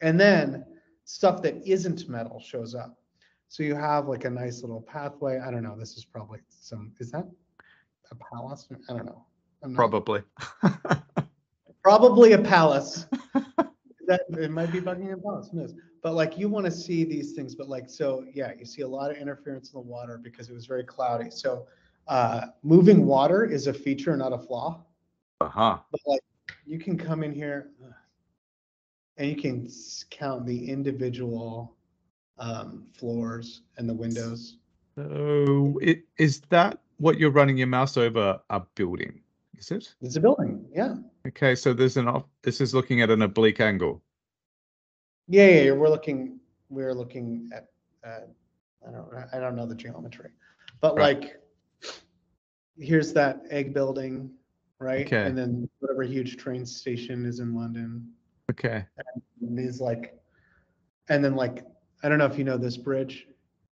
And 0.00 0.18
then 0.18 0.64
stuff 1.04 1.42
that 1.42 1.56
isn't 1.66 2.08
metal 2.08 2.40
shows 2.40 2.74
up. 2.74 2.98
So 3.48 3.62
you 3.62 3.74
have 3.74 4.06
like 4.08 4.24
a 4.24 4.30
nice 4.30 4.60
little 4.62 4.82
pathway. 4.82 5.38
I 5.38 5.50
don't 5.50 5.62
know. 5.62 5.76
This 5.78 5.96
is 5.96 6.04
probably 6.04 6.40
some 6.48 6.92
is 7.00 7.10
that 7.12 7.26
a 8.10 8.14
palace? 8.14 8.68
I 8.88 8.92
don't 8.92 9.06
know. 9.06 9.24
Not- 9.62 9.74
Probably. 9.74 10.22
probably 11.82 12.32
a 12.32 12.38
palace. 12.38 13.06
that 14.06 14.20
it 14.30 14.50
might 14.50 14.72
be 14.72 14.80
Buckingham 14.80 15.20
Palace, 15.22 15.48
who 15.50 15.58
knows? 15.60 15.74
But 16.02 16.14
like 16.14 16.38
you 16.38 16.48
want 16.48 16.64
to 16.66 16.70
see 16.70 17.04
these 17.04 17.32
things, 17.32 17.54
but 17.54 17.68
like 17.68 17.88
so, 17.90 18.24
yeah, 18.32 18.52
you 18.58 18.64
see 18.64 18.82
a 18.82 18.88
lot 18.88 19.10
of 19.10 19.16
interference 19.16 19.72
in 19.72 19.80
the 19.80 19.86
water 19.86 20.18
because 20.22 20.48
it 20.48 20.54
was 20.54 20.66
very 20.66 20.84
cloudy. 20.84 21.30
So 21.30 21.66
uh, 22.06 22.46
moving 22.62 23.04
water 23.06 23.44
is 23.44 23.66
a 23.66 23.72
feature, 23.74 24.16
not 24.16 24.32
a 24.32 24.38
flaw. 24.38 24.84
uh-huh. 25.40 25.78
But 25.90 26.00
like 26.06 26.20
you 26.68 26.78
can 26.78 26.98
come 26.98 27.22
in 27.22 27.32
here 27.32 27.70
and 29.16 29.28
you 29.28 29.36
can 29.36 29.68
count 30.10 30.46
the 30.46 30.70
individual 30.70 31.74
um, 32.38 32.86
floors 32.92 33.62
and 33.78 33.88
the 33.88 33.94
windows. 33.94 34.58
So 34.94 35.78
it, 35.80 36.02
is 36.18 36.42
that 36.50 36.78
what 36.98 37.18
you're 37.18 37.30
running 37.30 37.56
your 37.56 37.68
mouse 37.68 37.96
over 37.96 38.40
a 38.50 38.60
building? 38.74 39.20
Is 39.56 39.70
it? 39.70 39.94
It's 40.02 40.16
a 40.16 40.20
building, 40.20 40.66
yeah. 40.72 40.96
Okay, 41.26 41.54
so 41.54 41.72
there's 41.72 41.96
an 41.96 42.06
off, 42.06 42.24
this 42.42 42.60
is 42.60 42.74
looking 42.74 43.00
at 43.00 43.10
an 43.10 43.22
oblique 43.22 43.60
angle. 43.60 44.02
Yeah, 45.26 45.46
yeah, 45.46 45.62
yeah, 45.62 45.72
we're 45.72 45.88
looking, 45.88 46.38
we're 46.68 46.94
looking 46.94 47.50
at, 47.52 47.68
uh, 48.04 48.26
I 48.86 48.90
don't, 48.90 49.08
I 49.32 49.40
don't 49.40 49.56
know 49.56 49.66
the 49.66 49.74
geometry, 49.74 50.30
but 50.80 50.96
Right. 50.96 51.20
like, 51.20 51.42
here's 52.78 53.12
that 53.14 53.42
egg 53.50 53.74
building, 53.74 54.30
right? 54.78 55.06
Okay. 55.06 55.26
And 55.26 55.36
then 55.36 55.68
whatever 55.80 56.02
huge 56.02 56.36
train 56.36 56.64
station 56.64 57.24
is 57.26 57.40
in 57.40 57.54
London, 57.54 58.08
Okay. 58.50 58.84
and 59.40 59.58
these 59.58 59.80
like, 59.80 60.18
and 61.08 61.24
then 61.24 61.34
like, 61.34 61.64
I 62.02 62.08
don't 62.08 62.18
know 62.18 62.26
if 62.26 62.38
you 62.38 62.44
know 62.44 62.56
this 62.56 62.76
bridge 62.76 63.26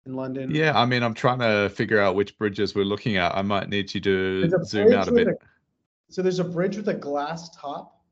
in 0.07 0.15
London. 0.15 0.55
Yeah, 0.55 0.79
I 0.79 0.85
mean, 0.85 1.03
I'm 1.03 1.15
trying 1.15 1.39
to 1.41 1.69
figure 1.71 2.01
out 2.01 2.15
which 2.15 2.37
bridges 2.39 2.75
we're 2.75 2.85
looking 2.85 3.17
at. 3.17 3.35
I 3.35 3.43
might 3.43 3.69
need 3.69 3.95
you 3.95 4.01
to 4.01 4.65
zoom 4.65 4.93
out 4.93 5.09
a 5.09 5.13
bit. 5.13 5.29
So 6.11 6.23
there's 6.23 6.39
a 6.39 6.45
bridge 6.45 6.77
with 6.77 6.89
a 6.89 6.95
glass 6.95 7.51
top, 7.57 8.03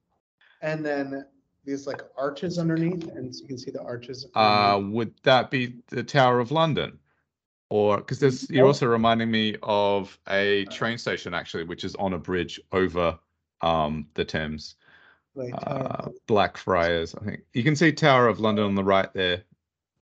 and 0.61 0.85
then 0.85 1.27
these 1.65 1.87
like 1.87 2.03
arches 2.17 2.59
underneath, 2.59 3.09
and 3.09 3.35
so 3.35 3.43
you 3.43 3.49
can 3.49 3.59
see 3.59 3.71
the 3.71 3.83
arches. 3.83 4.27
Uh, 4.35 4.81
would 4.85 5.15
that 5.23 5.51
be 5.51 5.81
the 5.89 6.03
Tower 6.03 6.41
of 6.41 6.51
London? 6.51 6.99
Or 7.73 7.97
because 7.97 8.19
there's 8.19 8.51
you're 8.51 8.67
also 8.67 8.85
reminding 8.87 9.31
me 9.31 9.57
of 9.63 10.19
a 10.29 10.67
train 10.67 10.99
station 10.99 11.33
actually, 11.33 11.65
which 11.65 11.85
is 11.85 11.95
on 11.95 12.13
a 12.13 12.19
bridge 12.19 12.61
over 12.71 13.19
um 13.63 14.07
the 14.13 14.27
Thames. 14.27 14.75
Uh, 15.55 16.11
Blackfriars, 16.27 17.15
I 17.15 17.25
think. 17.25 17.41
You 17.55 17.63
can 17.63 17.75
see 17.75 17.91
Tower 17.91 18.29
of 18.29 18.41
London 18.41 18.67
on 18.67 18.75
the 18.75 18.85
right 18.85 19.11
there. 19.15 19.45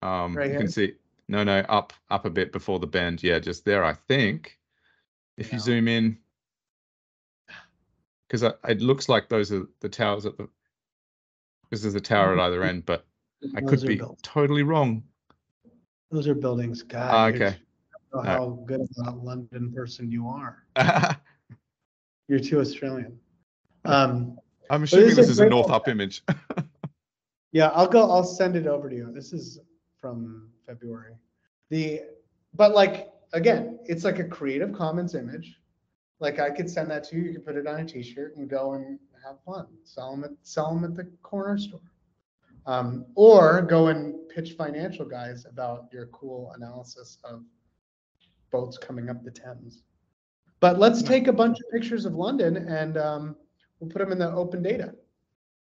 Um, 0.02 0.38
Right 0.38 0.50
you 0.50 0.58
can 0.58 0.70
see 0.70 0.94
no, 1.28 1.44
no, 1.44 1.60
up 1.68 1.92
up 2.10 2.24
a 2.24 2.30
bit 2.30 2.54
before 2.54 2.80
the 2.80 2.88
bend. 2.88 3.22
Yeah, 3.22 3.38
just 3.40 3.66
there, 3.66 3.84
I 3.84 3.96
think. 4.08 4.58
If 5.36 5.52
you 5.52 5.60
zoom 5.60 5.90
in, 5.90 6.18
because 8.30 8.44
it 8.44 8.80
looks 8.80 9.10
like 9.10 9.28
those 9.28 9.52
are 9.52 9.68
the 9.82 9.90
towers 9.90 10.26
at 10.26 10.38
the. 10.38 10.48
Because 11.64 11.82
there's 11.82 11.96
a 11.96 12.00
tower 12.00 12.32
at 12.32 12.40
either 12.40 12.64
end, 12.64 12.86
but 12.86 13.06
I 13.58 13.60
could 13.60 13.82
be 13.82 13.98
built- 13.98 14.24
totally 14.24 14.64
wrong. 14.64 15.04
Those 16.12 16.28
are 16.28 16.36
buildings. 16.36 16.84
God. 16.84 17.10
Ah, 17.14 17.26
okay. 17.28 17.48
I 17.48 17.56
don't 18.14 18.26
know 18.26 18.30
how 18.30 18.50
good 18.66 18.82
of 18.82 19.08
a 19.08 19.12
London 19.12 19.72
person 19.74 20.10
you 20.10 20.28
are. 20.28 20.64
You're 22.28 22.40
too 22.40 22.60
Australian. 22.60 23.20
Um, 23.86 24.38
I'm 24.70 24.84
assuming 24.84 25.10
is 25.10 25.16
this 25.16 25.30
is 25.30 25.40
a 25.40 25.48
north 25.48 25.70
up 25.70 25.88
image. 25.88 26.24
yeah, 27.52 27.68
I'll 27.68 27.88
go. 27.88 28.10
I'll 28.10 28.24
send 28.24 28.56
it 28.56 28.68
over 28.68 28.90
to 28.90 28.96
you. 28.96 29.12
This 29.14 29.34
is 29.34 29.60
from 30.00 30.50
February. 30.66 31.16
The, 31.70 32.02
but 32.54 32.74
like 32.74 33.10
again, 33.34 33.80
it's 33.86 34.04
like 34.04 34.20
a 34.20 34.24
Creative 34.24 34.74
Commons 34.74 35.16
image. 35.16 35.56
Like 36.20 36.40
I 36.40 36.50
could 36.50 36.70
send 36.70 36.90
that 36.92 37.04
to 37.06 37.16
you. 37.16 37.24
You 37.24 37.34
could 37.34 37.46
put 37.46 37.56
it 37.56 37.68
on 37.68 37.80
a 37.80 37.86
T-shirt 37.86 38.36
and 38.38 38.50
go 38.50 38.74
and 38.74 39.00
have 39.26 39.38
fun. 39.46 39.68
Sell 39.84 40.12
them 40.12 40.24
at 40.24 40.32
sell 40.44 40.74
them 40.74 40.84
at 40.84 40.96
the 40.96 41.06
corner 41.22 41.58
store, 41.58 41.80
um, 42.68 43.06
or 43.16 43.62
go 43.64 43.88
and 43.88 44.14
pitch 44.30 44.52
financial 44.54 45.06
guys 45.06 45.46
about 45.46 45.88
your 45.92 46.06
cool 46.08 46.52
analysis 46.56 47.18
of 47.24 47.44
boats 48.52 48.78
coming 48.78 49.10
up 49.10 49.24
the 49.24 49.32
Thames. 49.32 49.82
But 50.60 50.78
let's 50.80 51.02
take 51.02 51.28
a 51.28 51.34
bunch 51.34 51.58
of 51.60 51.66
pictures 51.72 52.06
of 52.06 52.14
London 52.16 52.58
and 52.58 52.98
um, 52.98 53.36
we'll 53.80 53.90
put 53.90 54.00
them 54.00 54.12
in 54.12 54.20
the 54.20 54.32
open 54.32 54.62
data. 54.62 54.94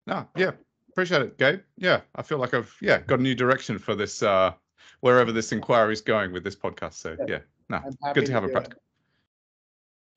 no, 0.06 0.26
yeah, 0.36 0.52
appreciate 0.90 1.22
it, 1.22 1.38
Gabe. 1.38 1.60
Yeah, 1.76 2.00
I 2.14 2.22
feel 2.22 2.38
like 2.38 2.52
I've 2.54 2.74
yeah 2.80 2.98
got 3.00 3.18
a 3.20 3.22
new 3.22 3.34
direction 3.34 3.78
for 3.78 3.94
this 3.94 4.22
uh 4.22 4.52
wherever 5.00 5.32
this 5.32 5.50
inquiry 5.52 5.92
is 5.92 6.00
going 6.00 6.32
with 6.32 6.44
this 6.44 6.56
podcast. 6.56 6.94
So 6.94 7.16
Yeah. 7.26 7.38
no, 7.68 7.80
good 8.14 8.26
to 8.26 8.32
have 8.32 8.44
a 8.44 8.46
do 8.46 8.50
it. 8.50 8.54
practical. 8.54 8.82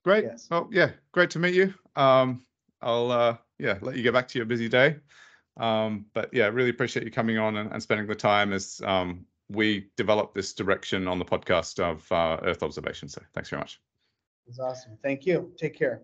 Great. 0.03 0.23
Yes. 0.25 0.47
Well, 0.51 0.69
yeah, 0.71 0.91
great 1.11 1.29
to 1.31 1.39
meet 1.39 1.53
you. 1.55 1.73
Um, 1.95 2.45
I'll 2.81 3.11
uh, 3.11 3.37
yeah 3.57 3.77
let 3.81 3.95
you 3.95 4.03
get 4.03 4.13
back 4.13 4.27
to 4.29 4.39
your 4.39 4.45
busy 4.45 4.69
day. 4.69 4.97
Um, 5.57 6.05
but 6.13 6.33
yeah, 6.33 6.47
really 6.47 6.69
appreciate 6.69 7.05
you 7.05 7.11
coming 7.11 7.37
on 7.37 7.57
and, 7.57 7.71
and 7.71 7.81
spending 7.81 8.07
the 8.07 8.15
time 8.15 8.53
as 8.53 8.81
um, 8.85 9.25
we 9.49 9.87
develop 9.95 10.33
this 10.33 10.53
direction 10.53 11.07
on 11.07 11.19
the 11.19 11.25
podcast 11.25 11.79
of 11.79 12.11
uh, 12.11 12.39
Earth 12.43 12.63
observation. 12.63 13.07
So 13.07 13.21
thanks 13.33 13.49
very 13.49 13.61
much. 13.61 13.81
It's 14.47 14.59
awesome. 14.59 14.97
Thank 15.01 15.25
you. 15.25 15.51
Take 15.57 15.75
care. 15.75 16.01